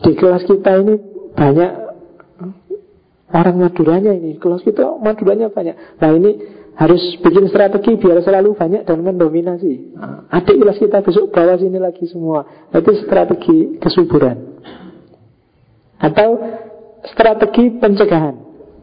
[0.00, 0.94] di kelas kita ini
[1.32, 1.72] banyak
[3.32, 6.30] Orang Maduranya ini Kelas kita Maduranya banyak Nah ini
[6.72, 9.92] harus bikin strategi biar selalu banyak dan mendominasi.
[9.92, 12.48] Nah, adik kelas kita besok bawa sini lagi semua.
[12.72, 14.64] Itu strategi kesuburan.
[16.00, 16.40] Atau
[17.12, 18.36] strategi pencegahan.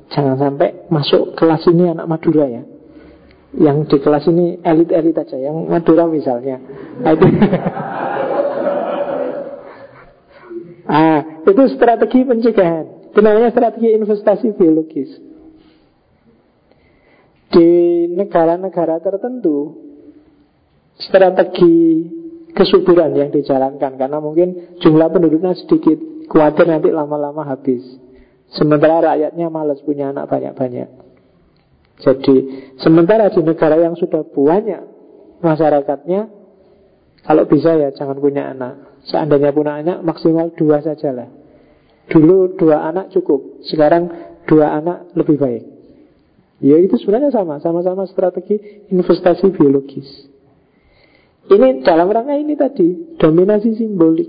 [0.10, 2.64] Jangan sampai masuk kelas ini anak Madura ya.
[3.58, 6.62] Yang di kelas ini elit-elit aja, yang Madura misalnya.
[7.02, 7.26] Nah, itu
[10.90, 13.14] ah, itu strategi pencegahan.
[13.14, 15.30] Itu namanya strategi investasi biologis.
[17.50, 17.70] Di
[18.14, 19.74] negara-negara tertentu
[21.02, 22.06] Strategi
[22.54, 25.98] kesuburan yang dijalankan Karena mungkin jumlah penduduknya sedikit
[26.30, 27.82] Khawatir nanti lama-lama habis
[28.54, 30.90] Sementara rakyatnya malas punya anak banyak-banyak
[32.06, 32.36] Jadi
[32.78, 34.82] sementara di negara yang sudah banyak
[35.42, 36.30] Masyarakatnya
[37.26, 41.32] Kalau bisa ya jangan punya anak Seandainya punya anak maksimal dua sajalah
[42.10, 44.10] Dulu dua anak cukup Sekarang
[44.50, 45.64] dua anak lebih baik
[46.60, 48.60] Ya itu sebenarnya sama, sama-sama strategi
[48.92, 50.28] investasi biologis.
[51.48, 54.28] Ini dalam rangka ini tadi, dominasi simbolik.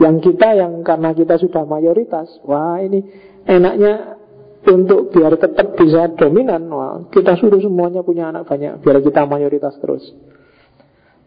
[0.00, 3.04] Yang kita yang karena kita sudah mayoritas, wah ini
[3.44, 4.16] enaknya
[4.64, 6.72] untuk biar tetap bisa dominan,
[7.12, 10.00] kita suruh semuanya punya anak banyak, biar kita mayoritas terus.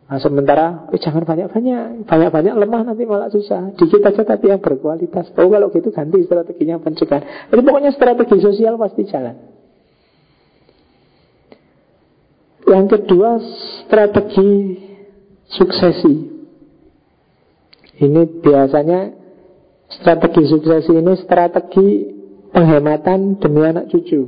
[0.06, 3.74] Nah, sementara eh, jangan banyak-banyak, banyak-banyak lemah nanti malah susah.
[3.74, 5.34] Dikit aja tapi yang berkualitas.
[5.34, 7.50] Oh kalau gitu ganti strateginya pencegahan.
[7.50, 9.36] Jadi pokoknya strategi sosial pasti jalan.
[12.70, 13.42] Yang kedua
[13.86, 14.50] strategi
[15.50, 16.16] suksesi.
[17.96, 19.10] Ini biasanya
[19.90, 21.88] strategi suksesi ini strategi
[22.54, 24.22] penghematan demi anak cucu.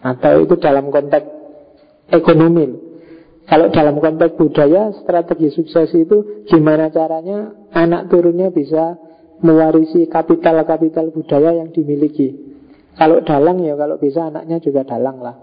[0.00, 1.28] Atau itu dalam konteks
[2.08, 2.89] ekonomi
[3.50, 8.94] kalau dalam konteks budaya, strategi sukses itu gimana caranya anak turunnya bisa
[9.42, 12.30] mewarisi kapital-kapital budaya yang dimiliki.
[12.94, 15.34] Kalau dalang ya kalau bisa anaknya juga dalang lah.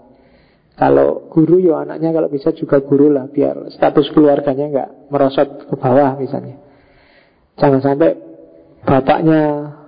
[0.80, 5.74] Kalau guru ya anaknya kalau bisa juga guru lah biar status keluarganya nggak merosot ke
[5.76, 6.56] bawah misalnya.
[7.60, 8.10] Jangan sampai
[8.88, 9.40] bapaknya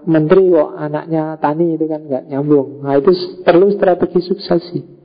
[0.04, 2.84] menteri kok anaknya tani itu kan nggak nyambung.
[2.84, 3.16] Nah itu
[3.48, 4.99] perlu strategi suksesi.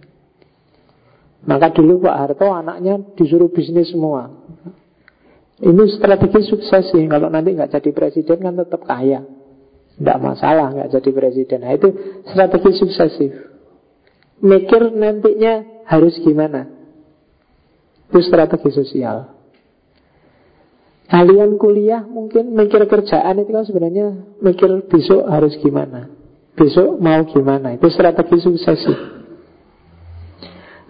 [1.46, 4.34] Maka dulu Pak Harto anaknya disuruh bisnis semua.
[5.62, 7.06] Ini strategi sukses sih.
[7.08, 9.24] Kalau nanti nggak jadi presiden kan tetap kaya.
[9.96, 11.60] Tidak masalah nggak jadi presiden.
[11.64, 11.90] Nah itu
[12.28, 13.32] strategi suksesif.
[14.44, 16.68] Mikir nantinya harus gimana.
[18.12, 19.32] Itu strategi sosial.
[21.06, 26.12] Kalian kuliah mungkin mikir kerjaan itu kan sebenarnya mikir besok harus gimana.
[26.58, 27.78] Besok mau gimana.
[27.78, 29.15] Itu strategi suksesif.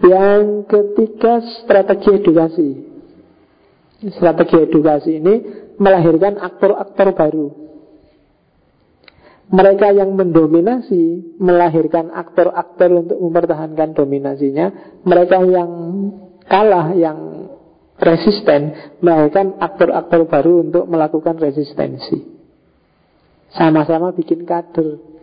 [0.04, 2.68] Yang ketiga strategi edukasi.
[4.12, 5.34] Strategi edukasi ini
[5.80, 7.48] melahirkan aktor-aktor baru.
[9.46, 14.98] Mereka yang mendominasi melahirkan aktor-aktor untuk mempertahankan dominasinya.
[15.06, 15.70] Mereka yang
[16.50, 17.46] kalah, yang
[17.96, 22.20] resisten melahirkan aktor-aktor baru untuk melakukan resistensi.
[23.54, 25.16] Sama-sama bikin kader.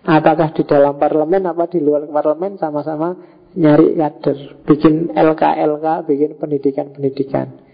[0.00, 7.70] Apakah di dalam parlemen apa di luar parlemen sama-sama nyari kader, bikin LK-LK, bikin pendidikan-pendidikan.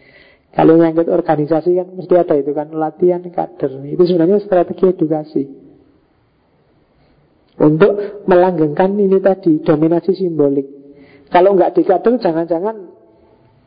[0.56, 3.76] Kalau nyangkut organisasi kan mesti ada itu kan latihan kader.
[3.92, 5.44] Itu sebenarnya strategi edukasi.
[7.60, 10.64] Untuk melanggengkan ini tadi dominasi simbolik.
[11.28, 12.76] Kalau nggak di kader jangan-jangan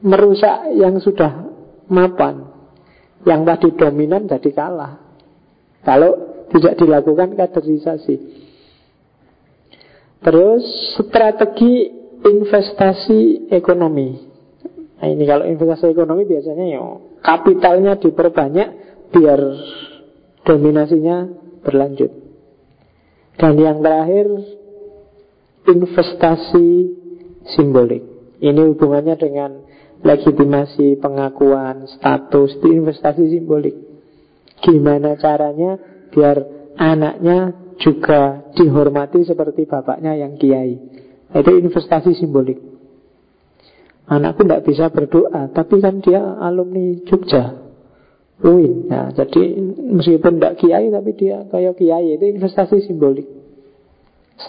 [0.02, 1.45] merusak yang sudah
[1.94, 2.49] mapan.
[3.22, 4.98] Yang tadi dominan jadi kalah.
[5.86, 8.15] Kalau tidak dilakukan kaderisasi.
[10.26, 10.64] Terus
[10.98, 14.27] strategi investasi ekonomi.
[14.99, 16.81] Nah ini kalau investasi ekonomi biasanya ya
[17.23, 18.69] kapitalnya diperbanyak
[19.15, 19.39] biar
[20.43, 21.17] dominasinya
[21.63, 22.11] berlanjut.
[23.39, 24.27] Dan yang terakhir
[25.63, 26.67] investasi
[27.55, 28.03] simbolik.
[28.39, 29.51] Ini hubungannya dengan
[29.99, 33.75] legitimasi, pengakuan, status, itu investasi simbolik.
[34.59, 35.79] Gimana caranya
[36.11, 36.37] biar
[36.75, 40.75] anaknya juga dihormati seperti bapaknya yang kiai.
[41.30, 42.57] Itu investasi simbolik.
[44.10, 47.61] Anakku tidak bisa berdoa, tapi kan dia alumni Jogja,
[48.41, 48.89] UIN.
[48.89, 49.61] Nah, jadi
[49.93, 52.18] meskipun tidak kiai, tapi dia kayak kiai.
[52.18, 53.30] Itu investasi simbolik.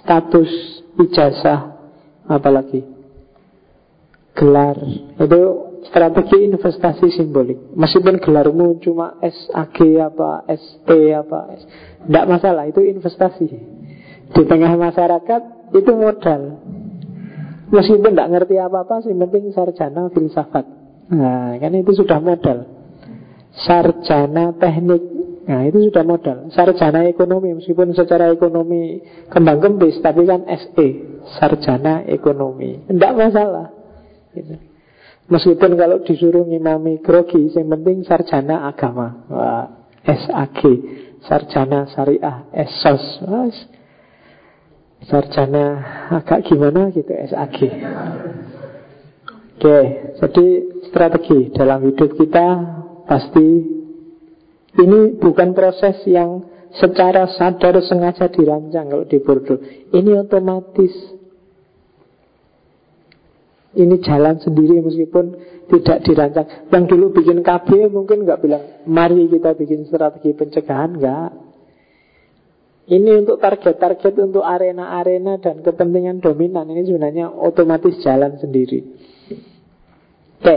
[0.00, 0.48] Status,
[0.96, 1.76] ijazah,
[2.24, 2.80] apalagi
[4.32, 4.80] gelar.
[5.20, 5.40] Itu
[5.90, 7.76] strategi investasi simbolik.
[7.76, 11.40] Meskipun gelarmu cuma SAG apa, ST apa,
[12.08, 12.64] tidak masalah.
[12.64, 13.46] Itu investasi.
[14.30, 16.59] Di tengah masyarakat itu modal.
[17.70, 20.66] Meskipun tidak ngerti apa-apa, yang penting sarjana filsafat.
[21.10, 22.66] Nah, kan itu sudah modal.
[23.50, 25.02] Sarjana teknik,
[25.46, 26.50] nah itu sudah modal.
[26.50, 30.88] Sarjana ekonomi, meskipun secara ekonomi kembang kembis, tapi kan SE,
[31.38, 32.90] sarjana ekonomi.
[32.90, 33.70] Tidak masalah.
[34.34, 34.54] Gitu.
[35.30, 39.26] Meskipun kalau disuruh ngimami grogi, yang penting sarjana agama.
[39.30, 39.66] Wah,
[40.02, 40.58] SAG,
[41.22, 42.50] sarjana syariah.
[42.50, 43.46] Wah,
[45.08, 45.64] sarjana
[46.20, 47.58] agak gimana gitu SAG.
[49.60, 49.78] Oke,
[50.16, 50.46] jadi
[50.88, 52.46] strategi dalam hidup kita
[53.04, 53.48] pasti
[54.80, 59.60] ini bukan proses yang secara sadar sengaja dirancang kalau di Bordeaux.
[59.90, 60.94] Ini otomatis.
[63.70, 65.24] Ini jalan sendiri meskipun
[65.70, 66.46] tidak dirancang.
[66.72, 71.30] Yang dulu bikin KB mungkin nggak bilang, mari kita bikin strategi pencegahan, nggak.
[72.90, 78.82] Ini untuk target-target untuk arena-arena dan kepentingan dominan ini sebenarnya otomatis jalan sendiri.
[80.42, 80.56] Oke,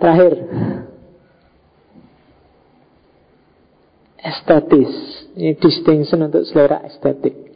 [0.00, 0.32] terakhir.
[4.16, 4.92] Estetis.
[5.36, 7.52] Ini distinction untuk selera estetik.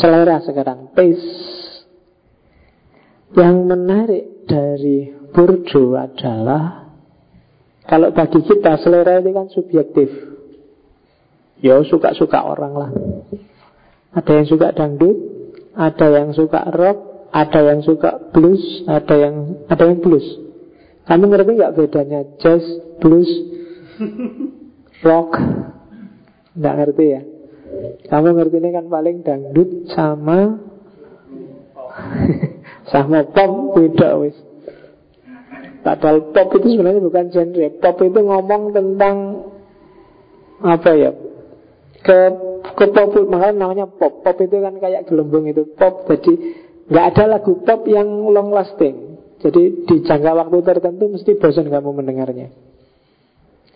[0.00, 1.84] Selera sekarang, taste.
[3.36, 6.96] Yang menarik dari Bourdieu adalah
[7.84, 10.33] kalau bagi kita selera ini kan subjektif.
[11.64, 12.90] Ya suka-suka orang lah.
[14.12, 15.16] Ada yang suka dangdut
[15.72, 16.98] Ada yang suka rock
[17.32, 19.34] Ada yang suka blues Ada yang
[19.66, 20.22] ada yang blues.
[21.08, 22.20] Kamu ngerti nggak bedanya?
[22.40, 22.64] Jazz,
[22.96, 23.28] blues,
[25.08, 25.36] rock?
[26.56, 27.20] Nggak ngerti ya?
[28.08, 30.60] Kamu ngerti ini kan paling dangdut sama
[32.92, 34.36] Sama pop beda wis.
[35.84, 37.66] Padahal pop itu sebenarnya bukan genre.
[37.80, 39.16] Pop itu ngomong tentang
[40.64, 41.12] Apa ya
[42.04, 42.18] ke
[42.76, 44.20] ke pop makanya namanya pop.
[44.20, 45.64] Pop itu kan kayak gelembung itu.
[45.72, 46.04] Pop.
[46.04, 46.32] Jadi
[46.92, 49.16] nggak ada lagu pop yang long lasting.
[49.40, 52.52] Jadi di jangka waktu tertentu mesti bosan kamu mendengarnya.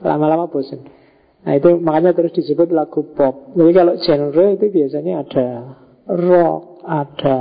[0.05, 1.01] Lama-lama bosan
[1.39, 3.57] nah itu makanya terus disebut lagu pop.
[3.57, 5.49] Jadi kalau genre itu biasanya ada
[6.11, 7.39] rock ada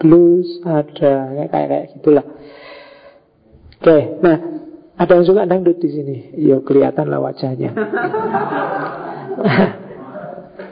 [0.00, 2.26] blues ada kayak kayak gitulah.
[3.82, 4.36] Oke nah
[4.94, 6.16] ada yang suka dangdut di sini?
[6.38, 7.74] Yo kelihatan lah wajahnya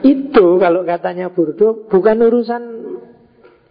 [0.03, 2.63] Itu kalau katanya Burdo bukan urusan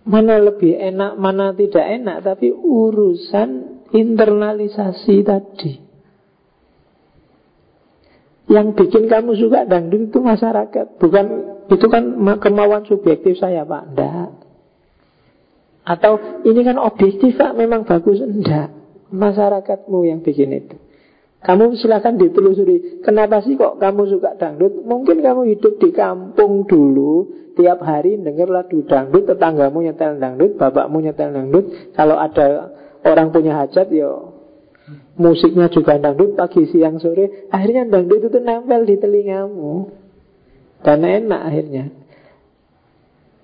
[0.09, 3.49] mana lebih enak, mana tidak enak, tapi urusan
[3.93, 5.73] internalisasi tadi.
[8.51, 11.27] Yang bikin kamu suka dangdut itu masyarakat, bukan
[11.71, 12.05] itu kan
[12.43, 14.31] kemauan subjektif saya Pak, enggak.
[15.83, 18.73] Atau ini kan objektif Pak, memang bagus, enggak.
[19.13, 20.77] Masyarakatmu yang bikin itu.
[21.43, 24.87] Kamu silahkan ditelusuri Kenapa sih kok kamu suka dangdut?
[24.87, 31.03] Mungkin kamu hidup di kampung dulu Tiap hari denger lagu dangdut Tetanggamu nyetel dangdut Bapakmu
[31.03, 31.95] nyetel dangdut.
[31.99, 32.71] Kalau ada
[33.03, 34.11] orang punya hajat ya
[35.19, 39.91] Musiknya juga dangdut Pagi, siang, sore Akhirnya dangdut itu nempel di telingamu.
[40.83, 41.85] Dan enak akhirnya.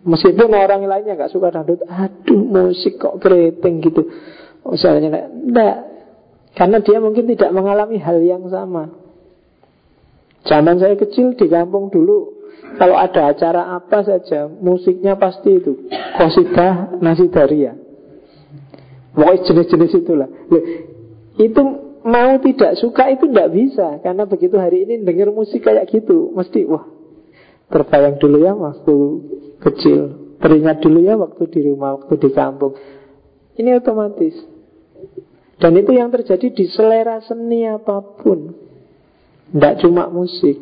[0.07, 4.07] Meskipun orang lainnya gak suka dangdut Aduh musik kok keriting gitu.
[4.63, 5.98] Misalnya enggak
[6.59, 8.91] karena dia mungkin tidak mengalami hal yang sama.
[10.43, 12.35] Zaman saya kecil di kampung dulu
[12.75, 15.87] kalau ada acara apa saja musiknya pasti itu
[16.19, 17.79] kosidah nasidaria.
[19.15, 20.29] Pokoknya jenis-jenis itulah.
[21.39, 21.63] Itu
[22.03, 26.67] mau tidak suka itu tidak bisa karena begitu hari ini dengar musik kayak gitu mesti
[26.67, 26.87] wah
[27.69, 28.95] terbayang dulu ya waktu
[29.61, 30.01] kecil
[30.39, 32.79] teringat dulu ya waktu di rumah waktu di kampung
[33.59, 34.39] ini otomatis
[35.59, 38.55] dan itu yang terjadi di selera seni apa pun.
[39.51, 40.55] Tidak cuma musik.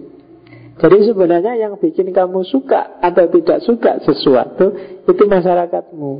[0.77, 4.77] Jadi sebenarnya yang bikin kamu suka atau tidak suka sesuatu
[5.09, 6.10] itu masyarakatmu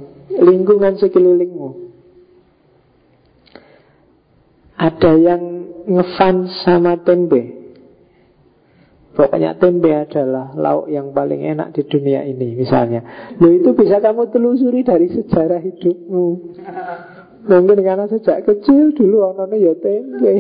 [0.41, 1.89] lingkungan sekelilingmu.
[4.77, 5.43] Ada yang
[5.89, 7.67] ngefans sama tempe
[9.17, 13.33] Pokoknya tempe adalah lauk yang paling enak di dunia ini misalnya.
[13.41, 16.29] Loh itu bisa kamu telusuri dari sejarah hidupmu
[17.47, 20.35] Mungkin karena sejak kecil dulu orang ya tempe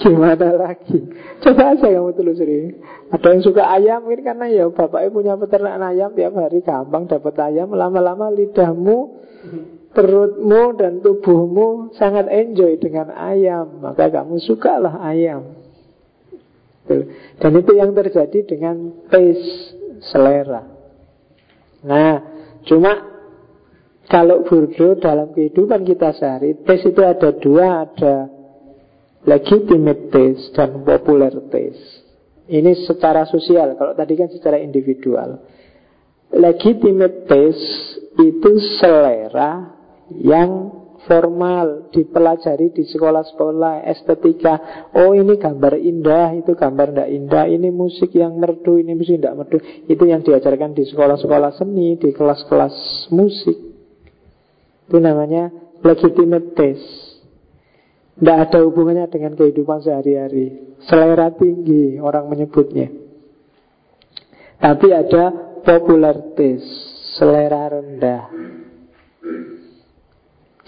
[0.00, 1.02] Gimana lagi.
[1.42, 2.78] Coba aja kamu telusuri.
[3.10, 7.34] Ada yang suka ayam mungkin karena ya bapaknya punya peternak ayam Tiap hari gampang dapat
[7.42, 8.98] ayam Lama-lama lidahmu
[9.90, 15.58] perutmu dan tubuhmu sangat enjoy dengan ayam, maka kamu sukalah ayam.
[17.38, 19.78] Dan itu yang terjadi dengan taste
[20.10, 20.66] selera.
[21.86, 22.18] Nah,
[22.66, 23.09] cuma
[24.10, 28.26] kalau burdo dalam kehidupan kita sehari, taste itu ada dua, ada
[29.22, 32.02] legitimate taste dan popular taste.
[32.50, 35.46] Ini secara sosial, kalau tadi kan secara individual.
[36.34, 38.50] Legitimate taste itu
[38.82, 39.78] selera
[40.18, 40.74] yang
[41.06, 44.90] formal dipelajari di sekolah-sekolah estetika.
[44.98, 47.46] Oh ini gambar indah, itu gambar tidak indah.
[47.46, 49.62] Ini musik yang merdu, ini musik tidak merdu.
[49.86, 53.69] Itu yang diajarkan di sekolah-sekolah seni, di kelas-kelas musik.
[54.90, 55.54] Itu namanya
[55.86, 57.22] legitimate taste.
[58.18, 60.74] Tidak ada hubungannya dengan kehidupan sehari-hari.
[60.82, 62.90] Selera tinggi orang menyebutnya.
[64.58, 65.30] Tapi ada
[65.62, 66.66] popular taste,
[67.14, 68.34] selera rendah.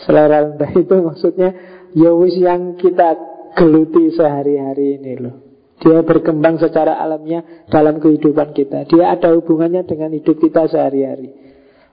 [0.07, 1.51] Selera rendah itu maksudnya
[1.90, 3.19] ya wis yang kita
[3.59, 5.36] geluti sehari-hari ini loh.
[5.82, 8.86] Dia berkembang secara alamiah dalam kehidupan kita.
[8.86, 11.41] Dia ada hubungannya dengan hidup kita sehari-hari.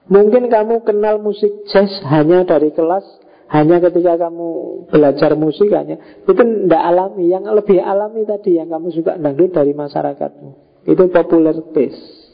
[0.10, 3.06] Mungkin kamu kenal musik jazz hanya dari kelas,
[3.49, 4.49] hanya ketika kamu
[4.90, 7.30] belajar musik hanya itu tidak alami.
[7.30, 10.49] Yang lebih alami tadi yang kamu suka dangdut dari masyarakatmu.
[10.90, 12.34] Itu popular taste.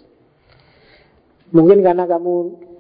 [1.51, 2.33] Mungkin karena kamu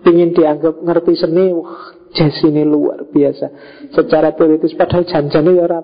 [0.07, 3.47] ingin dianggap ngerti seni, wah jazz ini luar biasa.
[3.91, 5.83] Secara teoritis padahal janjane ya ora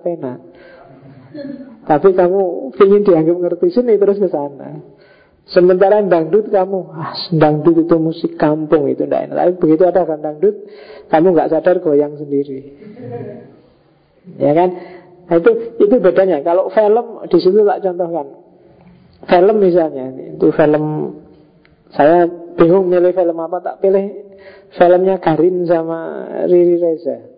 [1.81, 2.41] Tapi kamu
[2.79, 4.79] ingin dianggap ngerti sini terus ke sana.
[5.49, 9.35] Sementara dangdut kamu, ah, dangdut itu musik kampung itu tidak enak.
[9.35, 10.55] Tapi begitu ada kan dangdut,
[11.09, 12.59] kamu nggak sadar goyang sendiri.
[14.37, 14.69] Ya kan?
[15.27, 15.51] Nah, itu
[15.81, 16.45] itu bedanya.
[16.45, 18.27] Kalau film di situ tak contohkan.
[19.21, 20.85] Film misalnya, itu film
[21.93, 24.31] saya bingung milih film apa tak pilih
[24.75, 27.30] filmnya Karin sama Riri Reza.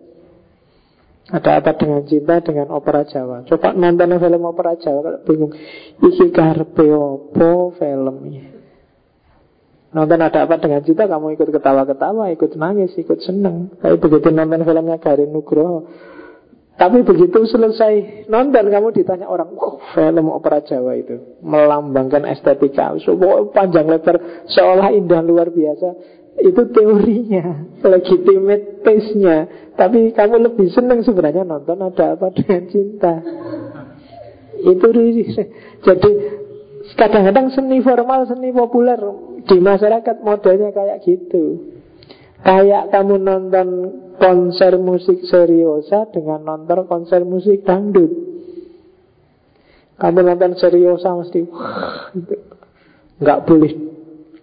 [1.24, 3.48] Ada apa dengan cinta dengan opera Jawa?
[3.48, 5.52] Coba nonton film opera Jawa kalau bingung.
[6.04, 8.52] Iki karpe opo filmnya.
[9.94, 13.72] Nonton ada apa dengan cinta kamu ikut ketawa-ketawa, ikut nangis, ikut seneng.
[13.80, 15.88] Tapi begitu nonton filmnya Karin Nugroho,
[16.74, 23.14] tapi begitu selesai nonton kamu ditanya orang, wow film opera Jawa itu melambangkan estetika, so,
[23.54, 25.88] panjang lebar, seolah indah luar biasa.
[26.34, 29.70] Itu teorinya, legitimate taste-nya.
[29.78, 33.22] Tapi kamu lebih senang sebenarnya nonton ada apa dengan cinta.
[34.64, 34.86] Itu
[35.82, 36.10] jadi
[36.98, 38.98] kadang-kadang seni formal, seni populer
[39.46, 41.74] di masyarakat modelnya kayak gitu.
[42.44, 43.68] Kayak kamu nonton
[44.20, 48.10] konser musik seriosa dengan nonton konser musik dangdut.
[49.96, 51.40] Kamu nonton seriosa mesti
[53.22, 53.93] nggak boleh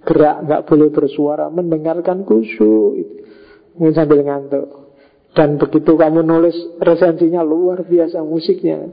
[0.02, 3.22] gerak, nggak boleh bersuara, mendengarkan kusyuk,
[3.78, 4.68] mungkin sambil ngantuk.
[5.32, 8.92] Dan begitu kamu nulis resensinya luar biasa musiknya,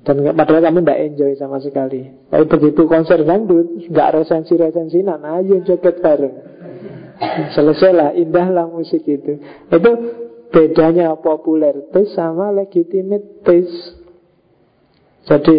[0.00, 2.08] dan padahal kamu tidak enjoy sama sekali.
[2.32, 6.36] Tapi begitu konser dangdut, nggak resensi resensi, nah ayo joget bareng.
[7.52, 9.44] Selesailah, indahlah musik itu.
[9.68, 9.90] Itu
[10.50, 14.00] bedanya populer taste sama legitimate taste.
[15.28, 15.56] Jadi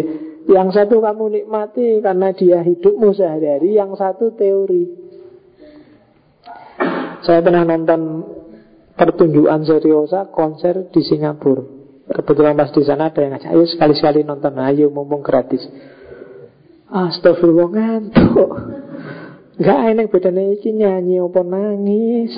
[0.50, 4.90] yang satu kamu nikmati karena dia hidupmu sehari-hari, yang satu teori.
[7.22, 8.26] Saya pernah nonton
[8.98, 11.62] pertunjukan seriosa konser di Singapura.
[12.12, 15.62] Kebetulan pas di sana ada yang ngajak, ayo sekali-sekali nonton, ayo mumpung gratis.
[16.92, 18.50] Astagfirullah ngantuk.
[19.62, 22.34] Gak enak bedanya iki nyanyi apa nangis.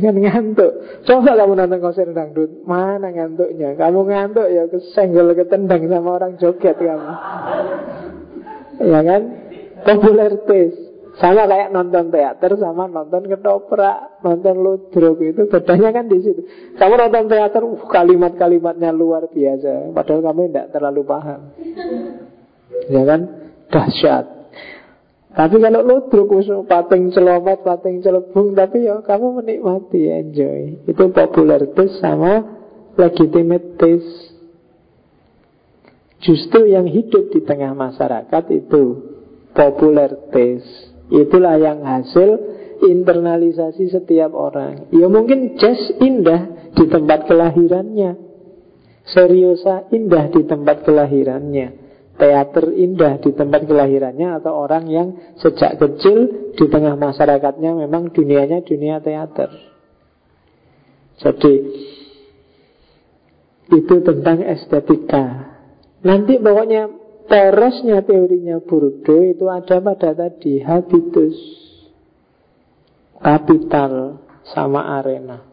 [0.00, 0.72] Kan ngantuk.
[1.04, 3.76] Coba kamu nonton konser dangdut, mana ngantuknya?
[3.76, 7.12] Kamu ngantuk ya kesenggol ketendang sama orang joget kamu.
[8.80, 9.22] ya kan?
[9.82, 10.92] Popularitas.
[11.20, 16.40] Sama kayak nonton teater sama nonton ketoprak, nonton ludruk itu bedanya kan di situ.
[16.80, 21.52] Kamu nonton teater, uh, kalimat-kalimatnya luar biasa, padahal kamu tidak terlalu paham.
[22.88, 23.20] Ya kan?
[23.68, 24.41] Dahsyat.
[25.32, 26.28] Tapi kalau ludruk
[26.68, 30.84] pating celomet, pating celebung, tapi ya kamu menikmati, enjoy.
[30.84, 32.44] Itu popularitas sama
[33.00, 34.36] legitimate taste.
[36.20, 38.84] Justru yang hidup di tengah masyarakat itu
[39.56, 40.92] popular taste.
[41.08, 42.36] Itulah yang hasil
[42.84, 44.92] internalisasi setiap orang.
[44.92, 48.20] Ya mungkin jazz indah di tempat kelahirannya.
[49.08, 51.81] Seriosa indah di tempat kelahirannya
[52.22, 55.08] teater indah di tempat kelahirannya atau orang yang
[55.42, 59.50] sejak kecil di tengah masyarakatnya memang dunianya dunia teater.
[61.18, 61.54] Jadi
[63.74, 65.50] itu tentang estetika.
[66.06, 66.86] Nanti pokoknya
[67.26, 71.34] porosnya teorinya Burdo itu ada pada tadi habitus,
[73.18, 74.22] kapital
[74.54, 75.51] sama arena.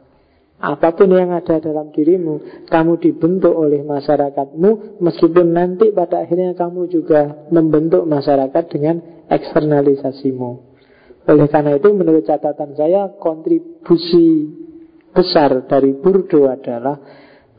[0.60, 6.92] Apa pun yang ada dalam dirimu, kamu dibentuk oleh masyarakatmu, meskipun nanti pada akhirnya kamu
[6.92, 9.00] juga membentuk masyarakat dengan
[9.32, 10.52] eksternalisasimu.
[11.32, 14.52] Oleh karena itu, menurut catatan saya, kontribusi
[15.16, 17.00] besar dari Burdo adalah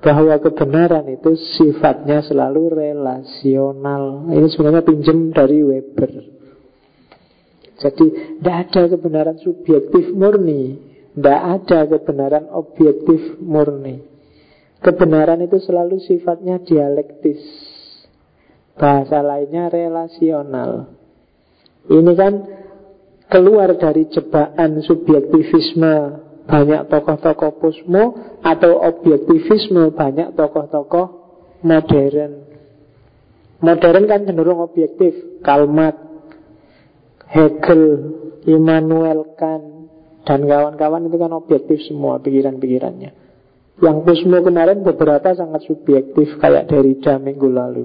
[0.04, 4.28] bahwa kebenaran itu sifatnya selalu relasional.
[4.28, 6.12] Ini sebenarnya pinjam dari Weber.
[7.80, 8.06] Jadi,
[8.44, 14.06] tidak ada kebenaran subjektif murni tidak ada kebenaran objektif murni.
[14.80, 17.42] Kebenaran itu selalu sifatnya dialektis.
[18.78, 20.96] Bahasa lainnya relasional.
[21.90, 22.34] Ini kan
[23.28, 25.94] keluar dari jebakan subjektivisme
[26.48, 28.04] banyak tokoh-tokoh posmo
[28.40, 31.06] atau objektivisme banyak tokoh-tokoh
[31.60, 32.48] modern.
[33.60, 35.42] Modern kan cenderung objektif.
[35.44, 35.96] Kalmat,
[37.28, 37.84] Hegel,
[38.48, 39.79] Immanuel Kant,
[40.24, 43.10] dan kawan-kawan itu kan objektif semua pikiran-pikirannya.
[43.80, 47.84] Yang Kusmo kemarin beberapa sangat subjektif kayak dari jam minggu lalu.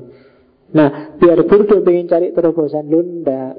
[0.75, 3.55] Nah, biar Burdo pengen cari terobosan Lunda,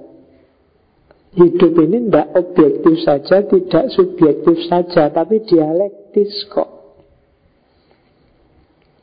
[1.32, 6.70] hidup ini tidak objektif saja, tidak subjektif saja, tapi dialektis kok.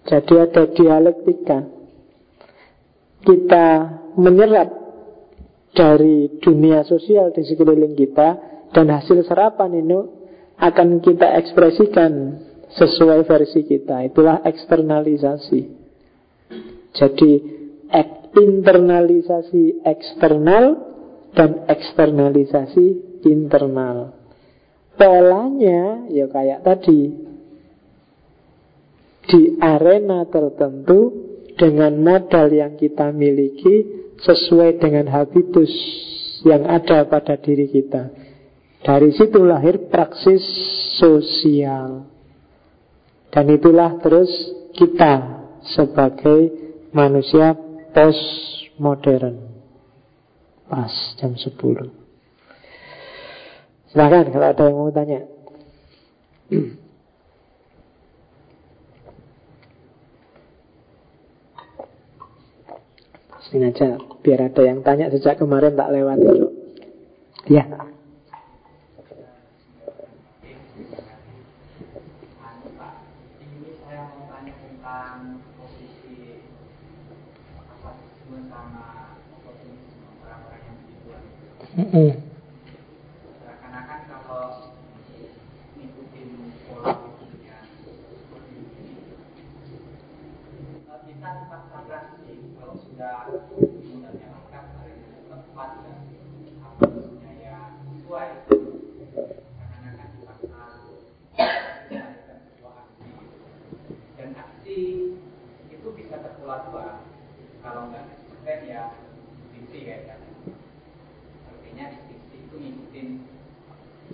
[0.06, 1.60] Jadi ada dialektika.
[3.24, 3.68] Kita
[4.20, 4.70] menyerap
[5.74, 10.00] dari dunia sosial di sekeliling kita dan hasil serapan ini
[10.58, 12.42] akan kita ekspresikan
[12.74, 14.02] sesuai versi kita.
[14.10, 15.62] Itulah eksternalisasi.
[16.94, 17.32] Jadi
[18.34, 20.78] internalisasi eksternal
[21.34, 22.86] dan eksternalisasi
[23.26, 24.14] internal.
[24.94, 27.02] Polanya ya kayak tadi
[29.24, 31.14] di arena tertentu
[31.58, 35.74] dengan modal yang kita miliki sesuai dengan habitus
[36.46, 38.23] yang ada pada diri kita.
[38.84, 40.44] Dari situ lahir praksis
[41.00, 42.04] sosial.
[43.32, 44.30] Dan itulah terus
[44.76, 46.52] kita sebagai
[46.92, 47.56] manusia
[47.96, 49.40] postmodern.
[50.68, 51.56] Pas jam 10.
[53.90, 55.22] Silahkan kalau ada yang mau tanya.
[63.48, 66.48] Sini aja biar ada yang tanya sejak kemarin tak lewat itu.
[67.48, 67.70] Ya.
[81.76, 81.90] 嗯。
[81.94, 82.33] 嗯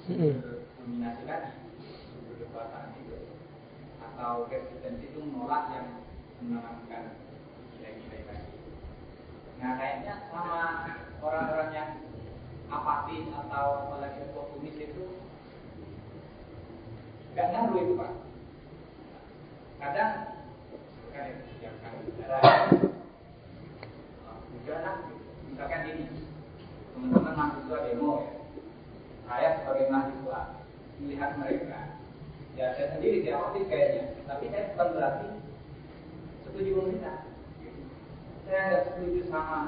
[0.10, 1.50] dominasi tadi
[2.10, 3.30] sumber kekuasaan itu.
[4.02, 5.88] Atau resistensi itu menolak yang
[6.42, 7.14] menanamkan
[7.78, 8.50] nilai-nilai tadi.
[9.62, 10.62] Nah kayaknya sama
[11.22, 11.90] orang-orang yang
[12.74, 15.06] apatis atau apalagi oportunis itu
[17.38, 18.12] nggak ngaruh itu pak.
[19.80, 20.14] Kadang
[21.14, 21.26] kan
[21.62, 22.40] yang kan bicara
[24.60, 24.96] udahlah
[25.50, 26.06] misalkan ini
[26.94, 28.39] teman-teman mahasiswa demo ya
[29.30, 30.42] saya sebagai mahasiswa
[30.98, 31.80] melihat mereka
[32.60, 35.28] Ya saya sendiri diapatis kayaknya, tapi saya bukan berarti
[36.44, 37.24] setuju pemerintah.
[38.44, 39.60] Saya nggak setuju sama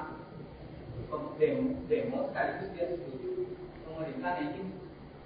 [1.39, 3.47] demo, demo sekaligus dia setuju
[3.87, 4.75] pemerintah naikin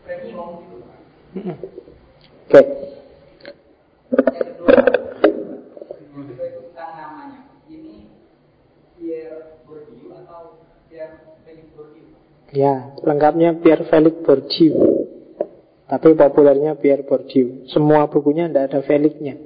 [0.06, 0.78] premium gitu.
[0.78, 0.94] Oke.
[2.54, 2.66] Okay.
[4.14, 4.78] Yang kedua,
[6.06, 7.42] itu tentang namanya.
[7.66, 8.14] Ini
[8.94, 12.15] Pierre Bourdieu atau Pierre Felix Bourdieu?
[12.54, 14.74] Ya, lengkapnya Pierre Felix Bourdieu.
[15.86, 17.66] Tapi populernya Pierre Bourdieu.
[17.70, 19.38] Semua bukunya tidak ada Felixnya.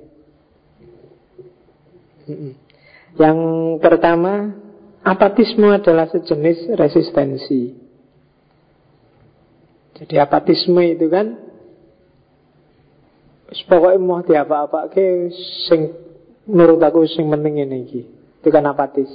[3.19, 3.37] Yang
[3.83, 4.55] pertama,
[5.03, 7.75] apatisme adalah sejenis resistensi.
[9.99, 11.35] Jadi apatisme itu kan
[13.67, 15.27] pokoknya mau diapa-apa ke
[15.67, 15.91] sing
[16.47, 18.07] menurut aku sing penting ini
[18.39, 19.11] Itu kan apatis.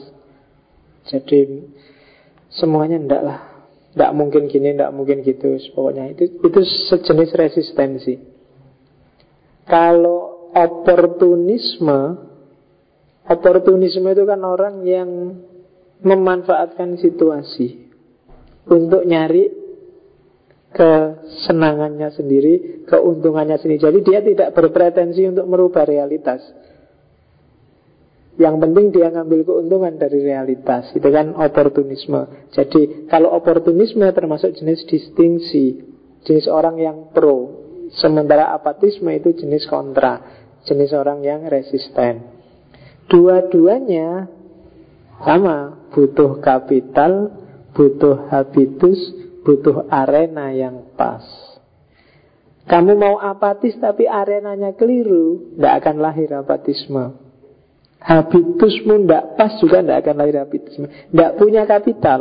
[1.08, 1.64] Jadi
[2.52, 3.53] semuanya ndak lah
[3.94, 5.54] tidak mungkin gini, tidak mungkin gitu.
[5.70, 6.60] Pokoknya itu itu
[6.90, 8.14] sejenis resistensi.
[9.64, 12.00] Kalau oportunisme,
[13.30, 15.10] oportunisme itu kan orang yang
[16.04, 17.86] memanfaatkan situasi
[18.68, 19.62] untuk nyari
[20.74, 23.78] kesenangannya sendiri, keuntungannya sendiri.
[23.78, 26.42] Jadi dia tidak berpretensi untuk merubah realitas.
[28.34, 30.90] Yang penting dia ngambil keuntungan dari realitas.
[30.90, 32.50] Itu kan oportunisme.
[32.50, 35.94] Jadi kalau oportunisme termasuk jenis distingsi
[36.24, 37.62] Jenis orang yang pro
[37.94, 40.18] Sementara apatisme itu jenis kontra
[40.66, 42.26] Jenis orang yang resisten.
[43.06, 44.26] Dua-duanya
[45.22, 45.86] sama.
[45.94, 47.30] Butuh kapital
[47.70, 48.98] Butuh habitus
[49.46, 51.22] Butuh arena yang pas.
[52.66, 57.23] Kamu mau apatis tapi arenanya keliru Tidak akan lahir apatisme
[58.04, 60.86] Habitusmu tidak pas juga tidak akan lahir habitusmu.
[61.08, 62.20] Tidak punya kapital.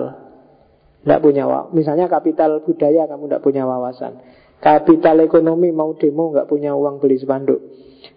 [1.03, 1.43] Tidak punya
[1.75, 4.23] Misalnya kapital budaya kamu tidak punya wawasan.
[4.63, 7.59] Kapital ekonomi mau demo nggak punya uang beli spanduk.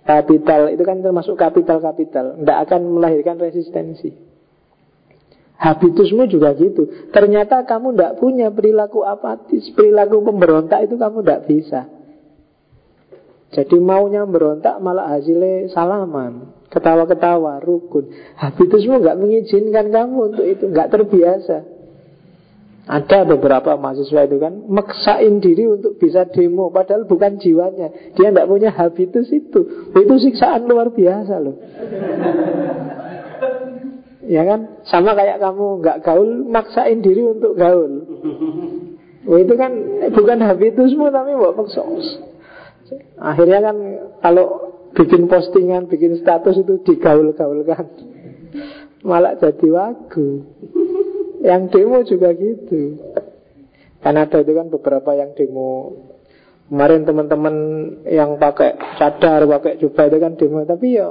[0.06, 2.38] Kapital itu kan termasuk kapital-kapital.
[2.38, 4.14] Tidak akan melahirkan resistensi.
[5.58, 7.10] Habitusmu juga gitu.
[7.10, 11.80] Ternyata kamu tidak punya perilaku apatis, perilaku pemberontak itu kamu tidak bisa.
[13.54, 16.50] Jadi maunya berontak malah hasilnya salaman.
[16.66, 18.10] Ketawa-ketawa, rukun.
[18.34, 20.66] Habitusmu nggak mengizinkan kamu untuk itu.
[20.66, 21.56] Nggak terbiasa.
[22.86, 28.14] Ada beberapa mahasiswa itu kan Maksain diri untuk bisa demo Padahal bukan jiwanya.
[28.14, 29.90] Dia nggak punya habitus itu.
[29.90, 31.56] Itu siksaan luar biasa loh.
[34.26, 34.82] Ya kan?
[34.90, 38.10] Sama kayak kamu nggak gaul Maksain diri untuk gaul.
[39.26, 39.70] Wah, itu kan
[40.10, 41.82] bukan habitusmu tapi maksa.
[43.18, 43.76] Akhirnya kan
[44.22, 44.46] kalau
[44.96, 47.86] bikin postingan, bikin status itu digaul-gaulkan.
[49.04, 50.44] Malah jadi wagu.
[51.44, 52.98] Yang demo juga gitu.
[54.06, 55.98] Kan ada itu kan beberapa yang demo
[56.70, 57.54] Kemarin teman-teman
[58.06, 61.10] yang pakai cadar, pakai jubah itu kan demo Tapi ya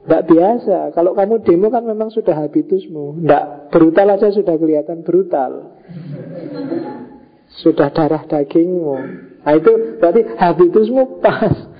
[0.00, 5.76] tidak biasa Kalau kamu demo kan memang sudah habitusmu Tidak brutal aja sudah kelihatan brutal
[7.60, 11.70] Sudah darah dagingmu Nah itu berarti habitusmu pas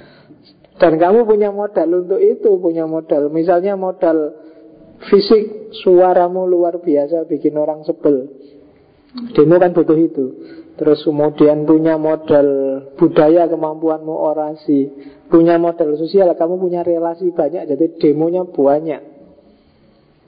[0.80, 3.28] dan kamu punya modal untuk itu, punya modal.
[3.28, 4.32] Misalnya modal
[5.12, 8.32] fisik, suaramu luar biasa, bikin orang sebel.
[9.36, 10.26] Demo kan butuh itu.
[10.80, 12.48] Terus kemudian punya modal
[12.96, 14.88] budaya, kemampuanmu orasi.
[15.28, 19.02] Punya modal sosial, kamu punya relasi banyak, jadi demonya banyak.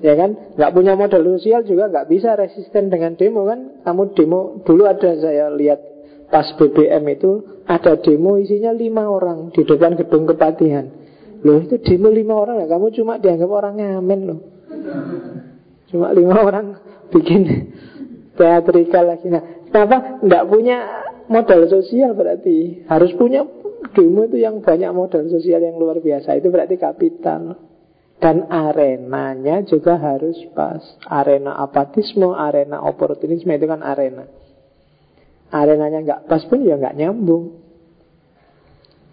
[0.05, 0.37] Ya kan?
[0.61, 3.81] Gak punya modal sosial juga gak bisa resisten dengan demo kan?
[3.89, 5.92] Kamu demo, dulu ada saya lihat
[6.33, 10.89] pas BBM itu ada demo isinya lima orang di depan gedung kepatihan.
[11.45, 14.41] Loh itu demo lima orang ya, kamu cuma dianggap orang ngamen loh.
[15.93, 16.67] Cuma lima orang
[17.13, 17.69] bikin
[18.33, 19.29] teatrikal lagi.
[19.29, 20.25] Nah, kenapa?
[20.25, 20.79] Tidak punya
[21.29, 22.89] modal sosial berarti.
[22.89, 23.45] Harus punya
[23.93, 26.33] demo itu yang banyak modal sosial yang luar biasa.
[26.41, 27.61] Itu berarti kapital.
[28.17, 30.81] Dan arenanya juga harus pas.
[31.05, 34.25] Arena apatisme arena oportunisme itu kan arena
[35.53, 37.61] arenanya nggak pas pun ya nggak nyambung.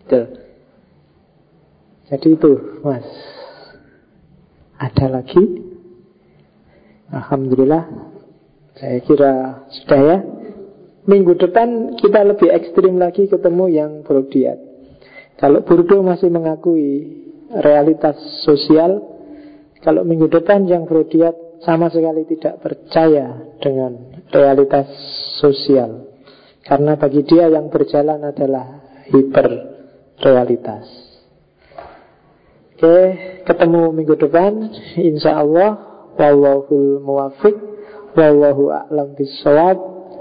[0.08, 0.28] Tuh.
[2.10, 3.06] Jadi itu, Mas.
[4.82, 5.44] Ada lagi?
[7.14, 7.86] Alhamdulillah.
[8.80, 9.34] Saya kira
[9.70, 10.18] sudah ya.
[11.06, 14.58] Minggu depan kita lebih ekstrim lagi ketemu yang Brodiat.
[15.38, 17.22] Kalau Burdo masih mengakui
[17.54, 19.00] realitas sosial,
[19.80, 21.34] kalau minggu depan yang Brodiat
[21.64, 24.88] sama sekali tidak percaya dengan realitas
[25.40, 26.09] sosial.
[26.70, 28.78] Karena bagi dia yang berjalan adalah
[29.10, 29.48] hiper
[30.22, 30.86] realitas.
[32.78, 32.98] Oke,
[33.42, 35.90] ketemu minggu depan insya Allah.
[36.14, 37.58] Wallahul muwafiq.
[38.14, 39.78] Wallahu a'lam bisawab.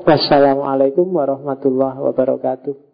[0.09, 2.88] Wassalamualaikum warahmatullahi wabarakatuh.